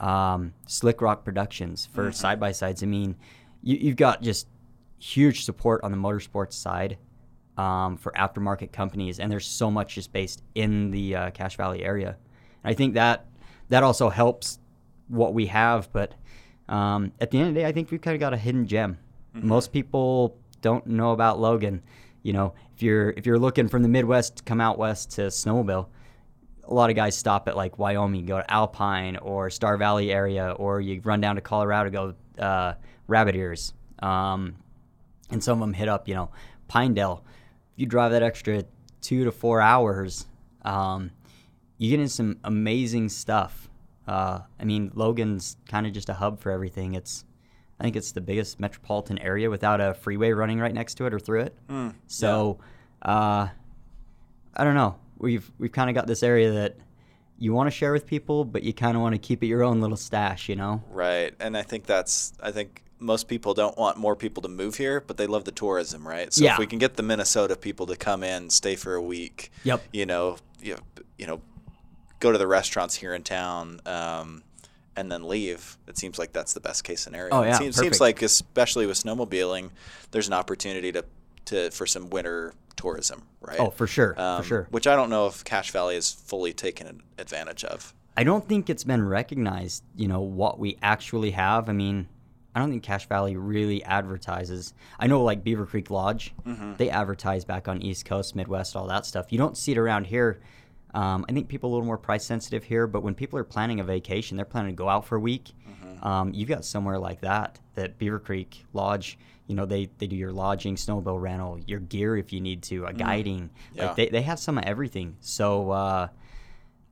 Um, 0.00 0.54
Slick 0.66 1.02
Rock 1.02 1.24
Productions 1.24 1.86
for 1.92 2.10
side 2.10 2.40
by 2.40 2.52
sides. 2.52 2.82
I 2.82 2.86
mean, 2.86 3.16
you, 3.62 3.76
you've 3.76 3.96
got 3.96 4.22
just 4.22 4.48
huge 4.98 5.44
support 5.44 5.82
on 5.84 5.92
the 5.92 5.98
motorsports 5.98 6.54
side 6.54 6.96
um, 7.56 7.96
for 7.98 8.12
aftermarket 8.12 8.72
companies, 8.72 9.20
and 9.20 9.30
there's 9.30 9.46
so 9.46 9.70
much 9.70 9.94
just 9.94 10.12
based 10.12 10.42
in 10.54 10.90
the 10.90 11.14
uh, 11.14 11.30
Cache 11.30 11.56
Valley 11.56 11.84
area. 11.84 12.16
And 12.64 12.70
I 12.70 12.74
think 12.74 12.94
that 12.94 13.26
that 13.68 13.82
also 13.82 14.08
helps 14.08 14.58
what 15.08 15.34
we 15.34 15.46
have, 15.46 15.92
but 15.92 16.14
um, 16.68 17.12
at 17.20 17.30
the 17.30 17.38
end 17.38 17.48
of 17.48 17.54
the 17.54 17.60
day, 17.60 17.66
I 17.66 17.72
think 17.72 17.90
we've 17.90 18.00
kind 18.00 18.14
of 18.14 18.20
got 18.20 18.32
a 18.32 18.36
hidden 18.36 18.66
gem. 18.66 18.98
Most 19.34 19.72
people 19.72 20.36
don't 20.60 20.86
know 20.86 21.12
about 21.12 21.38
Logan. 21.38 21.82
You 22.22 22.32
know, 22.32 22.54
if 22.74 22.82
you're 22.82 23.10
if 23.10 23.26
you're 23.26 23.38
looking 23.38 23.68
from 23.68 23.82
the 23.82 23.88
Midwest 23.88 24.36
to 24.36 24.42
come 24.44 24.60
out 24.60 24.78
west 24.78 25.12
to 25.12 25.22
snowmobile, 25.22 25.86
a 26.70 26.74
lot 26.74 26.88
of 26.88 26.96
guys 26.96 27.16
stop 27.16 27.48
at 27.48 27.56
like 27.56 27.78
Wyoming, 27.78 28.26
go 28.26 28.38
to 28.38 28.50
Alpine 28.50 29.16
or 29.16 29.50
Star 29.50 29.76
Valley 29.76 30.12
area, 30.12 30.52
or 30.52 30.80
you 30.80 31.00
run 31.02 31.20
down 31.20 31.34
to 31.34 31.40
Colorado, 31.40 31.90
go 31.90 32.42
uh, 32.42 32.74
Rabbit 33.08 33.34
Ears, 33.34 33.74
um, 34.00 34.54
and 35.30 35.42
some 35.42 35.54
of 35.54 35.60
them 35.60 35.72
hit 35.74 35.88
up, 35.88 36.06
you 36.08 36.14
know, 36.14 36.30
Pinedale. 36.68 37.24
If 37.74 37.80
you 37.80 37.86
drive 37.86 38.12
that 38.12 38.22
extra 38.22 38.64
two 39.00 39.24
to 39.24 39.32
four 39.32 39.60
hours, 39.60 40.26
um, 40.62 41.10
you 41.78 41.90
get 41.90 42.00
in 42.00 42.08
some 42.08 42.38
amazing 42.44 43.08
stuff. 43.08 43.68
Uh, 44.06 44.40
I 44.58 44.64
mean, 44.64 44.92
Logan's 44.94 45.56
kind 45.68 45.86
of 45.86 45.92
just 45.92 46.08
a 46.08 46.14
hub 46.14 46.40
for 46.40 46.52
everything. 46.52 46.94
It's, 46.94 47.24
I 47.78 47.82
think 47.84 47.96
it's 47.96 48.12
the 48.12 48.20
biggest 48.20 48.60
metropolitan 48.60 49.18
area 49.18 49.48
without 49.50 49.80
a 49.80 49.94
freeway 49.94 50.30
running 50.30 50.58
right 50.58 50.74
next 50.74 50.94
to 50.96 51.06
it 51.06 51.14
or 51.14 51.18
through 51.18 51.42
it. 51.42 51.56
so, 52.06 52.58
uh, 53.02 53.48
I 54.56 54.64
don't 54.64 54.74
know. 54.74 54.96
We've 55.20 55.50
we've 55.58 55.72
kind 55.72 55.88
of 55.90 55.94
got 55.94 56.06
this 56.06 56.22
area 56.22 56.50
that 56.52 56.76
you 57.38 57.52
want 57.52 57.66
to 57.68 57.70
share 57.70 57.92
with 57.92 58.06
people, 58.06 58.44
but 58.44 58.62
you 58.62 58.72
kind 58.72 58.96
of 58.96 59.02
want 59.02 59.14
to 59.14 59.18
keep 59.18 59.42
it 59.42 59.46
your 59.46 59.62
own 59.62 59.80
little 59.80 59.96
stash, 59.96 60.48
you 60.48 60.56
know? 60.56 60.82
right, 60.90 61.34
and 61.40 61.56
I 61.56 61.62
think 61.62 61.86
that's 61.86 62.32
I 62.42 62.50
think 62.50 62.82
most 62.98 63.28
people 63.28 63.54
don't 63.54 63.78
want 63.78 63.96
more 63.96 64.14
people 64.14 64.42
to 64.42 64.48
move 64.48 64.76
here, 64.76 65.00
but 65.00 65.16
they 65.16 65.26
love 65.26 65.44
the 65.44 65.52
tourism, 65.52 66.06
right? 66.06 66.30
So 66.32 66.44
Yeah. 66.44 66.52
if 66.52 66.58
we 66.58 66.66
can 66.66 66.78
get 66.78 66.96
the 66.96 67.02
Minnesota 67.02 67.56
people 67.56 67.86
to 67.86 67.96
come 67.96 68.22
in, 68.22 68.50
stay 68.50 68.76
for 68.76 68.94
a 68.94 69.00
week, 69.02 69.50
Yep. 69.64 69.82
you 69.92 70.04
know, 70.06 70.36
you 70.60 70.76
you 71.16 71.26
know, 71.26 71.40
go 72.18 72.30
to 72.32 72.36
the 72.38 72.46
restaurants 72.46 72.94
here 72.96 73.14
in 73.14 73.22
town. 73.22 73.80
Um, 73.86 74.42
and 74.96 75.10
then 75.10 75.26
leave. 75.26 75.78
It 75.86 75.96
seems 75.96 76.18
like 76.18 76.32
that's 76.32 76.52
the 76.52 76.60
best 76.60 76.82
case 76.84 77.00
scenario. 77.00 77.32
Oh, 77.32 77.42
it 77.42 77.46
yeah, 77.46 77.58
seems, 77.58 77.76
seems 77.76 78.00
like 78.00 78.20
especially 78.22 78.86
with 78.86 79.02
snowmobiling, 79.02 79.70
there's 80.10 80.26
an 80.26 80.34
opportunity 80.34 80.92
to, 80.92 81.04
to 81.46 81.70
for 81.70 81.86
some 81.86 82.10
winter 82.10 82.52
tourism, 82.80 83.22
right? 83.40 83.60
Oh, 83.60 83.70
for 83.70 83.86
sure, 83.86 84.14
Um, 84.18 84.42
for 84.42 84.48
sure. 84.48 84.66
Which 84.70 84.86
I 84.86 84.96
don't 84.96 85.10
know 85.10 85.26
if 85.26 85.44
Cache 85.44 85.70
Valley 85.70 85.96
is 85.96 86.10
fully 86.10 86.52
taken 86.52 87.02
advantage 87.18 87.62
of. 87.64 87.94
I 88.16 88.24
don't 88.24 88.46
think 88.48 88.70
it's 88.70 88.84
been 88.84 89.06
recognized, 89.06 89.84
you 89.96 90.08
know, 90.08 90.20
what 90.20 90.58
we 90.58 90.78
actually 90.82 91.30
have. 91.32 91.68
I 91.68 91.72
mean, 91.72 92.08
I 92.54 92.58
don't 92.58 92.70
think 92.70 92.82
Cache 92.82 93.06
Valley 93.06 93.36
really 93.36 93.84
advertises. 93.84 94.74
I 94.98 95.06
know, 95.06 95.22
like 95.22 95.44
Beaver 95.44 95.66
Creek 95.66 95.90
Lodge, 95.90 96.34
they 96.78 96.90
advertise 96.90 97.44
back 97.44 97.68
on 97.68 97.80
East 97.82 98.04
Coast, 98.06 98.34
Midwest, 98.34 98.74
all 98.74 98.86
that 98.88 99.06
stuff. 99.06 99.26
You 99.30 99.38
don't 99.38 99.56
see 99.56 99.72
it 99.72 99.78
around 99.78 100.06
here. 100.06 100.40
Um, 100.92 101.24
I 101.28 101.32
think 101.32 101.46
people 101.48 101.68
are 101.70 101.72
a 101.72 101.74
little 101.74 101.86
more 101.86 101.98
price 101.98 102.24
sensitive 102.24 102.64
here, 102.64 102.86
but 102.88 103.02
when 103.04 103.14
people 103.14 103.38
are 103.38 103.44
planning 103.44 103.78
a 103.78 103.84
vacation, 103.84 104.36
they're 104.36 104.44
planning 104.46 104.72
to 104.72 104.76
go 104.76 104.88
out 104.88 105.04
for 105.04 105.16
a 105.16 105.20
week. 105.20 105.52
Um, 106.02 106.32
you've 106.34 106.48
got 106.48 106.64
somewhere 106.64 106.98
like 106.98 107.20
that, 107.20 107.60
that 107.74 107.98
Beaver 107.98 108.18
Creek 108.18 108.64
Lodge, 108.72 109.18
you 109.50 109.56
know 109.56 109.66
they, 109.66 109.90
they 109.98 110.06
do 110.06 110.14
your 110.14 110.30
lodging, 110.30 110.76
snowmobile 110.76 111.20
rental, 111.20 111.58
your 111.66 111.80
gear 111.80 112.16
if 112.16 112.32
you 112.32 112.40
need 112.40 112.62
to, 112.62 112.86
a 112.86 112.92
guiding. 112.92 113.50
Yeah. 113.74 113.88
Like 113.88 113.96
they, 113.96 114.08
they 114.08 114.22
have 114.22 114.38
some 114.38 114.56
of 114.56 114.62
everything. 114.62 115.16
So 115.20 115.72
uh, 115.72 116.08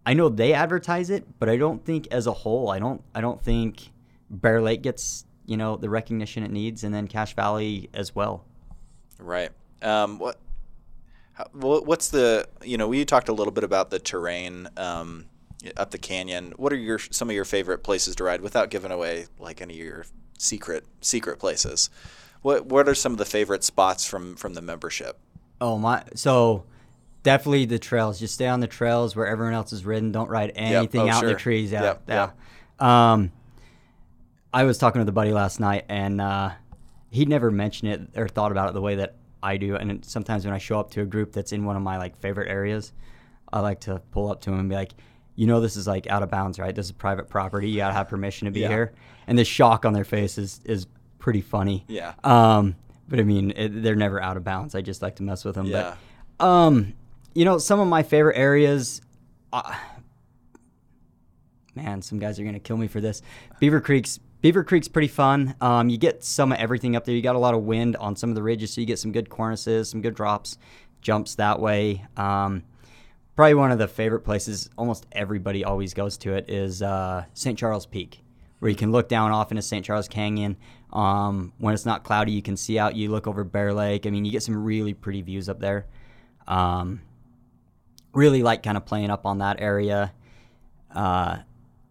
I 0.05 0.15
know 0.15 0.29
they 0.29 0.55
advertise 0.55 1.09
it, 1.09 1.25
but 1.38 1.49
I 1.49 1.57
don't 1.57 1.85
think 1.85 2.09
as 2.11 2.27
a 2.27 2.33
whole, 2.33 2.69
I 2.69 2.81
don't 2.81 3.00
I 3.15 3.21
don't 3.21 3.41
think 3.41 3.93
Bear 4.29 4.61
Lake 4.61 4.83
gets 4.83 5.25
you 5.47 5.57
know 5.57 5.77
the 5.77 5.88
recognition 5.88 6.43
it 6.43 6.50
needs, 6.50 6.83
and 6.83 6.93
then 6.93 7.07
Cache 7.07 7.35
Valley 7.35 7.91
as 7.95 8.12
well. 8.12 8.45
Right. 9.21 9.53
Um, 9.81 10.19
what? 10.19 10.41
How, 11.35 11.47
what's 11.53 12.09
the? 12.09 12.49
You 12.65 12.77
know, 12.77 12.88
we 12.88 13.05
talked 13.05 13.29
a 13.29 13.33
little 13.33 13.53
bit 13.53 13.62
about 13.62 13.91
the 13.91 14.00
terrain 14.00 14.69
um, 14.77 15.27
up 15.77 15.93
the 15.93 15.99
canyon. 15.99 16.55
What 16.57 16.73
are 16.73 16.77
your 16.77 16.99
some 16.99 17.31
of 17.31 17.37
your 17.37 17.45
favorite 17.45 17.85
places 17.85 18.17
to 18.17 18.25
ride 18.25 18.41
without 18.41 18.69
giving 18.71 18.91
away 18.91 19.27
like 19.38 19.61
any 19.61 19.75
of 19.75 19.87
your 19.87 20.07
secret 20.38 20.87
secret 21.00 21.38
places? 21.38 21.88
What 22.42 22.66
What 22.66 22.88
are 22.88 22.95
some 22.95 23.12
of 23.12 23.18
the 23.18 23.25
favorite 23.25 23.64
spots 23.64 24.04
from 24.07 24.37
from 24.37 24.54
the 24.54 24.62
membership? 24.62 25.18
Oh 25.61 25.78
my! 25.78 26.04
So 26.14 26.64
definitely 27.23 27.64
the 27.64 27.78
trails. 27.78 28.18
Just 28.21 28.35
stay 28.35 28.47
on 28.47 28.61
the 28.61 28.66
trails 28.68 29.16
where 29.16 29.26
everyone 29.26 29.54
else 29.54 29.73
is 29.73 29.85
ridden. 29.85 30.12
Don't 30.12 30.30
ride 30.30 30.52
anything 30.54 31.00
Oh, 31.02 31.09
out 31.12 31.23
in 31.25 31.30
the 31.30 31.35
trees. 31.35 31.73
Yeah, 31.73 31.83
Yep, 31.83 32.02
yeah. 32.09 32.30
yep. 32.78 32.87
Um, 32.88 33.33
I 34.54 34.64
was 34.64 34.78
talking 34.78 35.00
with 35.00 35.09
a 35.09 35.12
buddy 35.12 35.33
last 35.33 35.59
night, 35.61 35.85
and 35.88 36.21
uh, 36.21 36.50
he'd 37.11 37.28
never 37.28 37.50
mentioned 37.50 37.92
it 37.92 38.18
or 38.18 38.28
thought 38.28 38.52
about 38.52 38.68
it 38.68 38.73
the 38.75 38.80
way 38.80 38.95
that 38.97 39.16
I 39.42 39.57
do. 39.57 39.75
And 39.76 40.04
sometimes 40.04 40.45
when 40.45 40.54
I 40.54 40.59
show 40.59 40.78
up 40.80 40.90
to 40.92 41.02
a 41.02 41.07
group 41.07 41.33
that's 41.33 41.52
in 41.52 41.64
one 41.64 41.76
of 41.76 41.83
my 41.83 41.99
like 41.99 42.16
favorite 42.16 42.49
areas, 42.49 42.92
I 43.52 43.61
like 43.61 43.80
to 43.80 44.00
pull 44.12 44.30
up 44.30 44.40
to 44.42 44.52
him 44.52 44.61
and 44.61 44.68
be 44.68 44.75
like, 44.76 44.92
"You 45.35 45.47
know, 45.49 45.61
this 45.61 45.76
is 45.76 45.87
like 45.88 46.07
out 46.07 46.23
of 46.23 46.30
bounds, 46.30 46.59
right? 46.61 46.75
This 46.75 46.87
is 46.87 46.92
private 46.92 47.28
property. 47.28 47.68
You 47.68 47.78
gotta 47.78 47.95
have 47.95 48.09
permission 48.09 48.47
to 48.47 48.52
be 48.52 48.61
Yeah. 48.61 48.68
here." 48.68 48.92
And 49.26 49.37
the 49.38 49.45
shock 49.45 49.85
on 49.85 49.92
their 49.92 50.04
face 50.04 50.38
is 50.38 50.61
is 50.64 50.87
pretty 51.19 51.41
funny. 51.41 51.85
Yeah. 51.89 52.15
Um, 52.25 52.77
but 53.09 53.21
I 53.21 53.23
mean, 53.23 53.53
it, 53.57 53.83
they're 53.83 53.97
never 53.97 54.23
out 54.23 54.37
of 54.37 54.45
bounds. 54.45 54.75
I 54.75 54.83
just 54.83 55.03
like 55.03 55.17
to 55.17 55.23
mess 55.23 55.45
with 55.45 55.55
them. 55.55 55.67
Yeah. 55.67 55.97
But, 56.39 56.47
um, 56.47 56.95
you 57.35 57.45
know, 57.45 57.59
some 57.59 57.81
of 57.81 57.89
my 57.89 58.03
favorite 58.03 58.37
areas. 58.37 59.01
Uh, 59.53 59.75
man, 61.75 62.03
some 62.03 62.19
guys 62.19 62.39
are 62.39 62.45
gonna 62.45 62.59
kill 62.59 62.77
me 62.77 62.89
for 62.89 63.01
this. 63.01 63.23
Beaver 63.61 63.81
Creek's 63.81 64.21
Beaver 64.41 64.63
Creek's 64.63 64.89
pretty 64.89 65.09
fun. 65.09 65.55
Um, 65.61 65.89
you 65.89 65.99
get 65.99 66.23
some 66.23 66.53
of 66.53 66.59
everything 66.59 66.95
up 66.95 67.05
there. 67.05 67.15
You 67.15 67.23
got 67.23 67.35
a 67.35 67.41
lot 67.41 67.55
of 67.55 67.65
wind 67.65 67.97
on 67.97 68.15
some 68.15 68.31
of 68.31 68.37
the 68.37 68.43
ridges, 68.43 68.73
so 68.73 68.81
you 68.81 68.87
get 68.87 68.99
some 68.99 69.11
good 69.11 69.29
cornices, 69.29 69.91
some 69.91 70.01
good 70.01 70.15
drops, 70.15 70.59
jumps 71.01 71.35
that 71.37 71.59
way. 71.59 72.05
Um, 72.17 72.63
probably 73.35 73.55
one 73.55 73.73
of 73.73 73.79
the 73.79 73.89
favorite 73.89 74.21
places. 74.21 74.71
Almost 74.79 75.07
everybody 75.11 75.65
always 75.65 75.93
goes 75.93 76.17
to 76.19 76.35
it. 76.35 76.49
Is 76.49 76.83
uh, 76.83 77.25
St. 77.35 77.59
Charles 77.59 77.87
Peak, 77.87 78.23
where 78.61 78.69
you 78.69 78.77
can 78.77 78.93
look 78.93 79.09
down 79.09 79.33
off 79.33 79.51
into 79.51 79.63
St. 79.63 79.85
Charles 79.85 80.07
Canyon. 80.07 80.57
Um, 80.92 81.52
when 81.59 81.75
it's 81.75 81.87
not 81.87 82.04
cloudy, 82.04 82.33
you 82.33 82.42
can 82.42 82.57
see 82.57 82.78
out. 82.78 82.97
You 82.97 83.11
look 83.11 83.26
over 83.26 83.45
Bear 83.45 83.73
Lake. 83.75 84.07
I 84.07 84.11
mean, 84.11 84.25
you 84.25 84.33
get 84.33 84.42
some 84.42 84.62
really 84.64 84.95
pretty 84.95 85.23
views 85.23 85.49
up 85.49 85.61
there. 85.61 85.87
Um, 86.47 87.02
really 88.12 88.42
like 88.42 88.62
kind 88.62 88.76
of 88.76 88.87
playing 88.87 89.11
up 89.11 89.26
on 89.26 89.38
that 89.38 89.61
area. 89.61 90.12
Uh, 90.95 91.38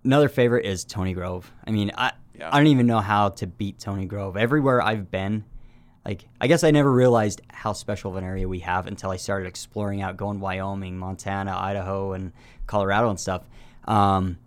another 0.04 0.30
favorite 0.30 0.66
is 0.66 0.84
Tony 0.84 1.14
Grove. 1.14 1.52
I 1.66 1.72
mean, 1.72 1.92
I 1.96 2.12
Yeah. 2.38 2.50
I 2.52 2.58
don't 2.58 2.68
even 2.68 2.88
know 2.88 3.00
how 3.00 3.30
to 3.30 3.48
beat 3.48 3.80
Tony 3.80 4.06
Grove. 4.06 4.38
Everywhere 4.38 4.82
I've 4.82 5.10
been, 5.12 5.44
like 6.06 6.28
I 6.42 6.48
guess 6.48 6.64
I 6.64 6.72
never 6.72 6.92
realized 6.92 7.42
how 7.50 7.74
special 7.74 8.12
of 8.12 8.18
an 8.18 8.24
area 8.24 8.48
we 8.48 8.60
have 8.60 8.88
until 8.88 9.12
I 9.12 9.18
started 9.18 9.48
exploring 9.48 10.02
out, 10.02 10.18
going 10.18 10.40
Wyoming, 10.40 10.98
Montana, 10.98 11.56
Idaho, 11.56 12.14
and 12.14 12.32
Colorado 12.66 13.10
and 13.10 13.20
stuff. 13.20 13.44
Um, 13.86 14.38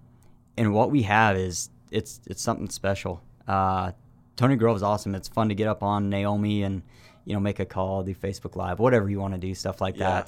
and 0.57 0.75
what 0.75 0.91
we 0.91 1.03
have 1.03 1.37
is 1.37 1.71
it's 1.91 2.21
it's 2.27 2.43
something 2.43 2.69
special. 2.69 3.23
Uh, 3.47 3.93
Tony 4.41 4.57
Grove 4.57 4.75
is 4.77 4.83
awesome. 4.83 5.15
It's 5.15 5.29
fun 5.29 5.51
to 5.51 5.55
get 5.55 5.69
up 5.69 5.83
on 5.83 6.09
Naomi 6.09 6.63
and 6.63 6.81
you 7.27 7.35
know 7.35 7.41
make 7.41 7.61
a 7.61 7.67
call, 7.67 8.03
do 8.03 8.15
Facebook 8.15 8.57
Live, 8.57 8.79
whatever 8.79 9.11
you 9.11 9.21
want 9.21 9.35
to 9.35 9.39
do, 9.39 9.55
stuff 9.55 9.83
like 9.83 9.99
Yeah. 9.99 10.25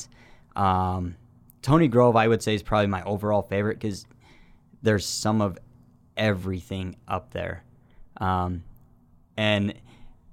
that. 0.54 0.60
Um, 0.62 1.16
Tony 1.62 1.88
Grove, 1.88 2.14
I 2.14 2.28
would 2.28 2.42
say, 2.42 2.54
is 2.54 2.62
probably 2.62 2.88
my 2.88 3.02
overall 3.04 3.40
favorite 3.40 3.78
because 3.80 4.04
there's 4.82 5.06
some 5.06 5.40
of 5.40 5.58
everything 6.14 6.96
up 7.08 7.30
there, 7.32 7.64
um, 8.18 8.64
and 9.38 9.72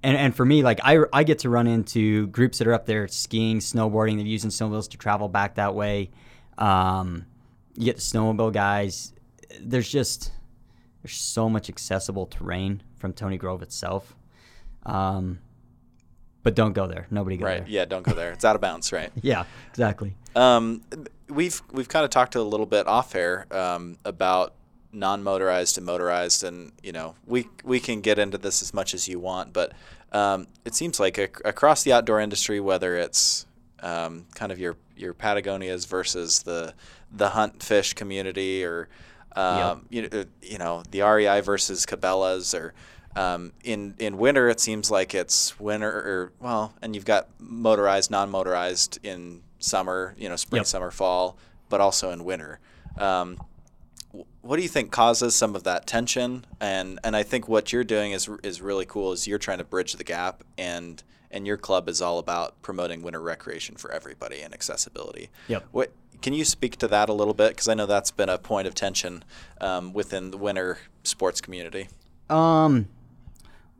and 0.03 0.17
and 0.17 0.35
for 0.35 0.43
me, 0.43 0.61
like 0.61 0.81
I 0.83 0.99
I 1.13 1.23
get 1.23 1.39
to 1.39 1.49
run 1.49 1.65
into 1.65 2.27
groups 2.27 2.57
that 2.57 2.67
are 2.67 2.73
up 2.73 2.85
there 2.85 3.07
skiing, 3.07 3.59
snowboarding. 3.59 4.17
They're 4.17 4.25
using 4.25 4.49
snowmobiles 4.49 4.89
to 4.89 4.97
travel 4.97 5.29
back 5.29 5.55
that 5.55 5.73
way. 5.73 6.09
Um, 6.57 7.25
you 7.77 7.85
get 7.85 7.95
the 7.95 8.01
snowmobile 8.01 8.51
guys. 8.51 9.13
There's 9.61 9.89
just 9.89 10.33
there's 11.09 11.19
so 11.19 11.49
much 11.49 11.69
accessible 11.69 12.27
terrain 12.27 12.83
from 12.99 13.13
Tony 13.13 13.37
Grove 13.37 13.63
itself. 13.63 14.15
Um, 14.85 15.39
but 16.43 16.53
don't 16.55 16.73
go 16.73 16.85
there. 16.87 17.07
Nobody 17.09 17.35
go 17.35 17.45
Right. 17.45 17.59
there. 17.61 17.67
Yeah. 17.67 17.85
Don't 17.85 18.03
go 18.03 18.13
there. 18.13 18.31
It's 18.31 18.45
out 18.45 18.55
of 18.55 18.61
bounds. 18.61 18.91
Right. 18.91 19.11
Yeah, 19.21 19.45
exactly. 19.71 20.15
Um, 20.35 20.83
we've 21.27 21.61
we've 21.71 21.89
kind 21.89 22.05
of 22.05 22.11
talked 22.11 22.35
a 22.35 22.43
little 22.43 22.65
bit 22.67 22.87
off 22.87 23.15
air 23.15 23.47
um, 23.51 23.97
about 24.05 24.53
non-motorized 24.91 25.77
and 25.77 25.85
motorized, 25.85 26.43
and 26.43 26.71
you 26.83 26.91
know 26.91 27.15
we 27.25 27.47
we 27.63 27.79
can 27.79 28.01
get 28.01 28.19
into 28.19 28.37
this 28.37 28.61
as 28.61 28.71
much 28.73 28.93
as 28.93 29.07
you 29.07 29.19
want, 29.19 29.51
but 29.51 29.73
um, 30.11 30.47
it 30.63 30.75
seems 30.75 30.99
like 30.99 31.17
ac- 31.19 31.41
across 31.43 31.83
the 31.83 31.91
outdoor 31.91 32.19
industry, 32.21 32.59
whether 32.59 32.95
it's 32.95 33.45
um, 33.81 34.25
kind 34.35 34.51
of 34.51 34.59
your 34.59 34.77
your 34.95 35.13
Patagonias 35.15 35.85
versus 35.87 36.43
the 36.43 36.73
the 37.11 37.29
hunt 37.29 37.61
fish 37.63 37.93
community, 37.95 38.63
or 38.63 38.87
um, 39.35 39.85
you 39.89 40.07
know 40.09 40.25
you 40.41 40.57
know 40.57 40.83
the 40.91 41.01
REI 41.01 41.41
versus 41.41 41.85
Cabela's, 41.85 42.53
or 42.53 42.73
um, 43.15 43.53
in 43.63 43.95
in 43.99 44.17
winter, 44.17 44.49
it 44.49 44.59
seems 44.59 44.89
like 44.91 45.13
it's 45.13 45.59
winter, 45.59 45.89
or 45.89 46.31
well, 46.39 46.73
and 46.81 46.95
you've 46.95 47.05
got 47.05 47.27
motorized, 47.39 48.11
non-motorized 48.11 48.99
in 49.03 49.41
summer, 49.59 50.15
you 50.17 50.29
know, 50.29 50.35
spring, 50.35 50.59
Yep. 50.61 50.67
summer, 50.67 50.91
fall, 50.91 51.37
but 51.69 51.81
also 51.81 52.11
in 52.11 52.23
winter. 52.23 52.59
Um, 52.97 53.37
what 54.41 54.55
do 54.55 54.63
you 54.63 54.69
think 54.69 54.91
causes 54.91 55.35
some 55.35 55.55
of 55.55 55.63
that 55.63 55.85
tension? 55.85 56.45
And 56.59 56.99
and 57.03 57.15
I 57.15 57.23
think 57.23 57.47
what 57.47 57.71
you're 57.73 57.83
doing 57.83 58.11
is 58.13 58.29
is 58.43 58.61
really 58.61 58.85
cool. 58.85 59.11
Is 59.11 59.27
you're 59.27 59.37
trying 59.37 59.57
to 59.59 59.63
bridge 59.63 59.93
the 59.93 60.03
gap, 60.03 60.43
and 60.57 61.03
and 61.31 61.45
your 61.45 61.57
club 61.57 61.87
is 61.87 62.01
all 62.01 62.17
about 62.17 62.59
promoting 62.63 63.03
winter 63.03 63.21
recreation 63.21 63.75
for 63.75 63.91
everybody 63.91 64.41
and 64.41 64.53
accessibility. 64.53 65.29
Yep. 65.47 65.65
What 65.71 65.91
can 66.21 66.33
you 66.33 66.43
speak 66.45 66.75
to 66.77 66.87
that 66.89 67.09
a 67.09 67.13
little 67.13 67.33
bit? 67.33 67.49
Because 67.49 67.67
I 67.67 67.73
know 67.73 67.85
that's 67.85 68.11
been 68.11 68.29
a 68.29 68.37
point 68.37 68.67
of 68.67 68.75
tension 68.75 69.23
um, 69.61 69.93
within 69.93 70.31
the 70.31 70.37
winter 70.37 70.77
sports 71.03 71.41
community. 71.41 71.87
Um, 72.29 72.87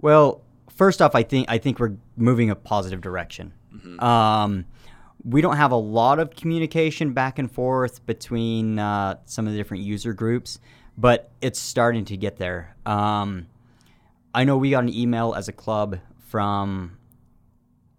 well, 0.02 0.42
first 0.70 1.02
off, 1.02 1.16
I 1.16 1.24
think 1.24 1.48
I 1.50 1.58
think 1.58 1.80
we're 1.80 1.96
moving 2.16 2.50
a 2.50 2.56
positive 2.56 3.02
direction. 3.02 3.54
Um, 4.00 4.66
we 5.24 5.42
don't 5.42 5.58
have 5.58 5.72
a 5.72 5.76
lot 5.78 6.20
of 6.20 6.32
communication 6.36 7.14
back 7.14 7.38
and 7.40 7.52
forth 7.52 8.06
between 8.06 8.80
uh, 8.80 9.18
some 9.26 9.46
of 9.46 9.52
the 9.54 9.58
different 9.58 9.84
user 9.84 10.14
groups, 10.14 10.60
but 10.98 11.30
it's 11.42 11.60
starting 11.60 12.06
to 12.06 12.18
get 12.18 12.38
there. 12.38 12.76
Um, 12.86 13.48
I 14.34 14.44
know 14.46 14.58
we 14.58 14.70
got 14.72 14.84
an 14.84 14.94
email 14.94 15.34
as 15.36 15.48
a 15.48 15.52
club 15.52 16.00
from, 16.30 16.98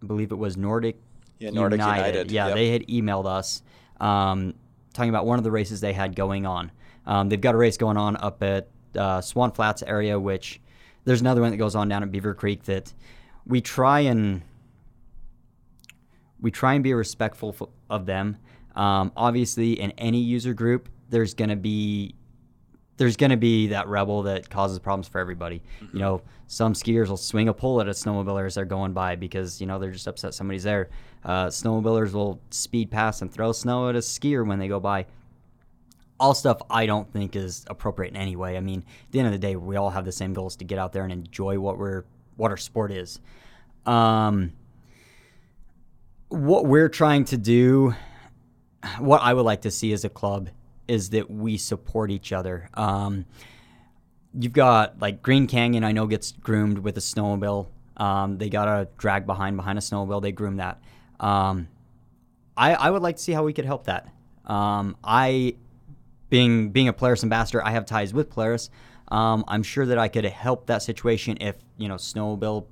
I 0.01 0.07
believe 0.07 0.31
it 0.31 0.37
was 0.37 0.57
Nordic 0.57 0.97
Yeah, 1.39 1.51
Nordic 1.51 1.79
United. 1.79 2.31
Yeah, 2.31 2.47
Yep. 2.47 2.55
they 2.55 2.69
had 2.71 2.87
emailed 2.87 3.25
us 3.27 3.61
um, 4.01 4.55
talking 4.93 5.09
about 5.09 5.25
one 5.25 5.37
of 5.37 5.43
the 5.45 5.51
races 5.51 5.79
they 5.79 5.93
had 5.93 6.15
going 6.15 6.45
on. 6.45 6.71
Um, 7.05 7.29
they've 7.29 7.39
got 7.39 7.55
a 7.55 7.57
race 7.57 7.77
going 7.77 7.97
on 7.97 8.17
up 8.17 8.43
at 8.43 8.67
uh, 8.97 9.21
Swan 9.21 9.51
Flats 9.51 9.83
area, 9.83 10.19
which 10.19 10.59
there's 11.05 11.21
another 11.21 11.41
one 11.41 11.51
that 11.51 11.57
goes 11.57 11.75
on 11.75 11.87
down 11.87 12.03
at 12.03 12.11
Beaver 12.11 12.33
Creek 12.33 12.63
that 12.63 12.93
we 13.45 13.61
try 13.61 14.01
and 14.01 14.41
we 16.39 16.51
try 16.51 16.73
and 16.73 16.83
be 16.83 16.93
respectful 16.93 17.55
f- 17.59 17.69
of 17.89 18.05
them. 18.05 18.37
Um, 18.75 19.11
obviously, 19.15 19.79
in 19.79 19.91
any 19.91 20.19
user 20.19 20.53
group, 20.53 20.89
there's 21.09 21.33
gonna 21.33 21.55
be 21.55 22.15
there's 22.97 23.15
gonna 23.17 23.37
be 23.37 23.67
that 23.67 23.87
rebel 23.87 24.23
that 24.23 24.49
causes 24.49 24.79
problems 24.79 25.07
for 25.07 25.19
everybody. 25.19 25.61
You 25.93 25.99
know, 25.99 26.21
some 26.47 26.73
skiers 26.73 27.07
will 27.07 27.17
swing 27.17 27.47
a 27.49 27.53
pole 27.53 27.81
at 27.81 27.87
a 27.87 27.91
snowmobiler 27.91 28.45
as 28.45 28.55
they're 28.55 28.65
going 28.65 28.93
by 28.93 29.15
because 29.15 29.61
you 29.61 29.67
know 29.67 29.79
they're 29.79 29.91
just 29.91 30.07
upset 30.07 30.33
somebody's 30.33 30.63
there. 30.63 30.89
Uh, 31.23 31.47
snowmobilers 31.47 32.13
will 32.13 32.39
speed 32.49 32.89
past 32.89 33.21
and 33.21 33.31
throw 33.31 33.51
snow 33.51 33.89
at 33.89 33.95
a 33.95 33.99
skier 33.99 34.45
when 34.45 34.59
they 34.59 34.67
go 34.67 34.79
by. 34.79 35.05
All 36.19 36.33
stuff 36.33 36.61
I 36.69 36.85
don't 36.85 37.11
think 37.11 37.35
is 37.35 37.65
appropriate 37.67 38.11
in 38.11 38.17
any 38.17 38.35
way. 38.35 38.57
I 38.57 38.59
mean, 38.59 38.79
at 38.79 39.11
the 39.11 39.19
end 39.19 39.27
of 39.27 39.31
the 39.31 39.39
day, 39.39 39.55
we 39.55 39.75
all 39.75 39.89
have 39.89 40.05
the 40.05 40.11
same 40.11 40.33
goals 40.33 40.55
to 40.57 40.65
get 40.65 40.77
out 40.77 40.93
there 40.93 41.03
and 41.03 41.11
enjoy 41.11 41.59
what 41.59 41.77
we're 41.77 42.03
what 42.37 42.51
our 42.51 42.57
sport 42.57 42.91
is. 42.91 43.19
Um, 43.85 44.53
what 46.29 46.65
we're 46.65 46.89
trying 46.89 47.25
to 47.25 47.37
do, 47.37 47.93
what 48.99 49.21
I 49.21 49.33
would 49.33 49.45
like 49.45 49.61
to 49.61 49.71
see 49.71 49.93
as 49.93 50.05
a 50.05 50.09
club, 50.09 50.49
is 50.87 51.09
that 51.11 51.29
we 51.29 51.57
support 51.57 52.11
each 52.11 52.31
other. 52.31 52.69
Um, 52.73 53.25
you've 54.33 54.53
got 54.53 54.99
like 54.99 55.21
Green 55.21 55.47
Canyon, 55.47 55.83
I 55.83 55.91
know 55.91 56.07
gets 56.07 56.31
groomed 56.31 56.79
with 56.79 56.97
a 56.97 57.01
snowmobile. 57.01 57.67
Um, 57.97 58.37
they 58.37 58.49
got 58.49 58.67
a 58.67 58.87
drag 58.97 59.25
behind 59.25 59.57
behind 59.57 59.77
a 59.77 59.81
snowmobile. 59.81 60.21
They 60.21 60.31
groom 60.31 60.57
that. 60.57 60.81
Um, 61.21 61.69
I, 62.57 62.73
I 62.73 62.91
would 62.91 63.01
like 63.01 63.15
to 63.15 63.21
see 63.21 63.31
how 63.31 63.43
we 63.43 63.53
could 63.53 63.65
help 63.65 63.85
that. 63.85 64.09
Um, 64.45 64.97
I, 65.03 65.55
being 66.29 66.71
being 66.71 66.89
a 66.89 66.93
Polaris 66.93 67.23
ambassador, 67.23 67.63
I 67.63 67.71
have 67.71 67.85
ties 67.85 68.13
with 68.13 68.29
Polaris. 68.29 68.69
Um, 69.07 69.45
I'm 69.47 69.63
sure 69.63 69.85
that 69.85 69.97
I 69.97 70.07
could 70.07 70.25
help 70.25 70.67
that 70.67 70.81
situation 70.81 71.37
if 71.39 71.55
you 71.77 71.87
know 71.87 71.95
snowmobile 71.95 72.65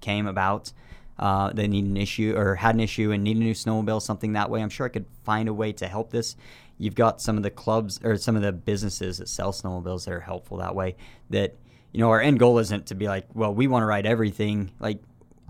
came 0.00 0.26
about, 0.26 0.72
uh, 1.18 1.52
they 1.52 1.66
need 1.66 1.84
an 1.84 1.96
issue 1.96 2.34
or 2.36 2.56
had 2.56 2.74
an 2.74 2.80
issue 2.80 3.12
and 3.12 3.24
need 3.24 3.36
a 3.36 3.40
new 3.40 3.54
snowmobile, 3.54 4.02
something 4.02 4.34
that 4.34 4.50
way. 4.50 4.62
I'm 4.62 4.68
sure 4.68 4.86
I 4.86 4.90
could 4.90 5.06
find 5.24 5.48
a 5.48 5.54
way 5.54 5.72
to 5.72 5.88
help 5.88 6.10
this. 6.10 6.36
You've 6.76 6.96
got 6.96 7.20
some 7.20 7.36
of 7.36 7.42
the 7.42 7.50
clubs 7.50 8.00
or 8.02 8.16
some 8.16 8.36
of 8.36 8.42
the 8.42 8.52
businesses 8.52 9.18
that 9.18 9.28
sell 9.28 9.52
snowmobiles 9.52 10.04
that 10.04 10.14
are 10.14 10.20
helpful 10.20 10.58
that 10.58 10.74
way. 10.74 10.96
That 11.30 11.56
you 11.92 12.00
know, 12.00 12.10
our 12.10 12.20
end 12.20 12.40
goal 12.40 12.58
isn't 12.58 12.86
to 12.86 12.96
be 12.96 13.06
like, 13.06 13.26
well, 13.34 13.54
we 13.54 13.68
want 13.68 13.82
to 13.82 13.86
ride 13.86 14.04
everything. 14.04 14.72
Like, 14.80 14.98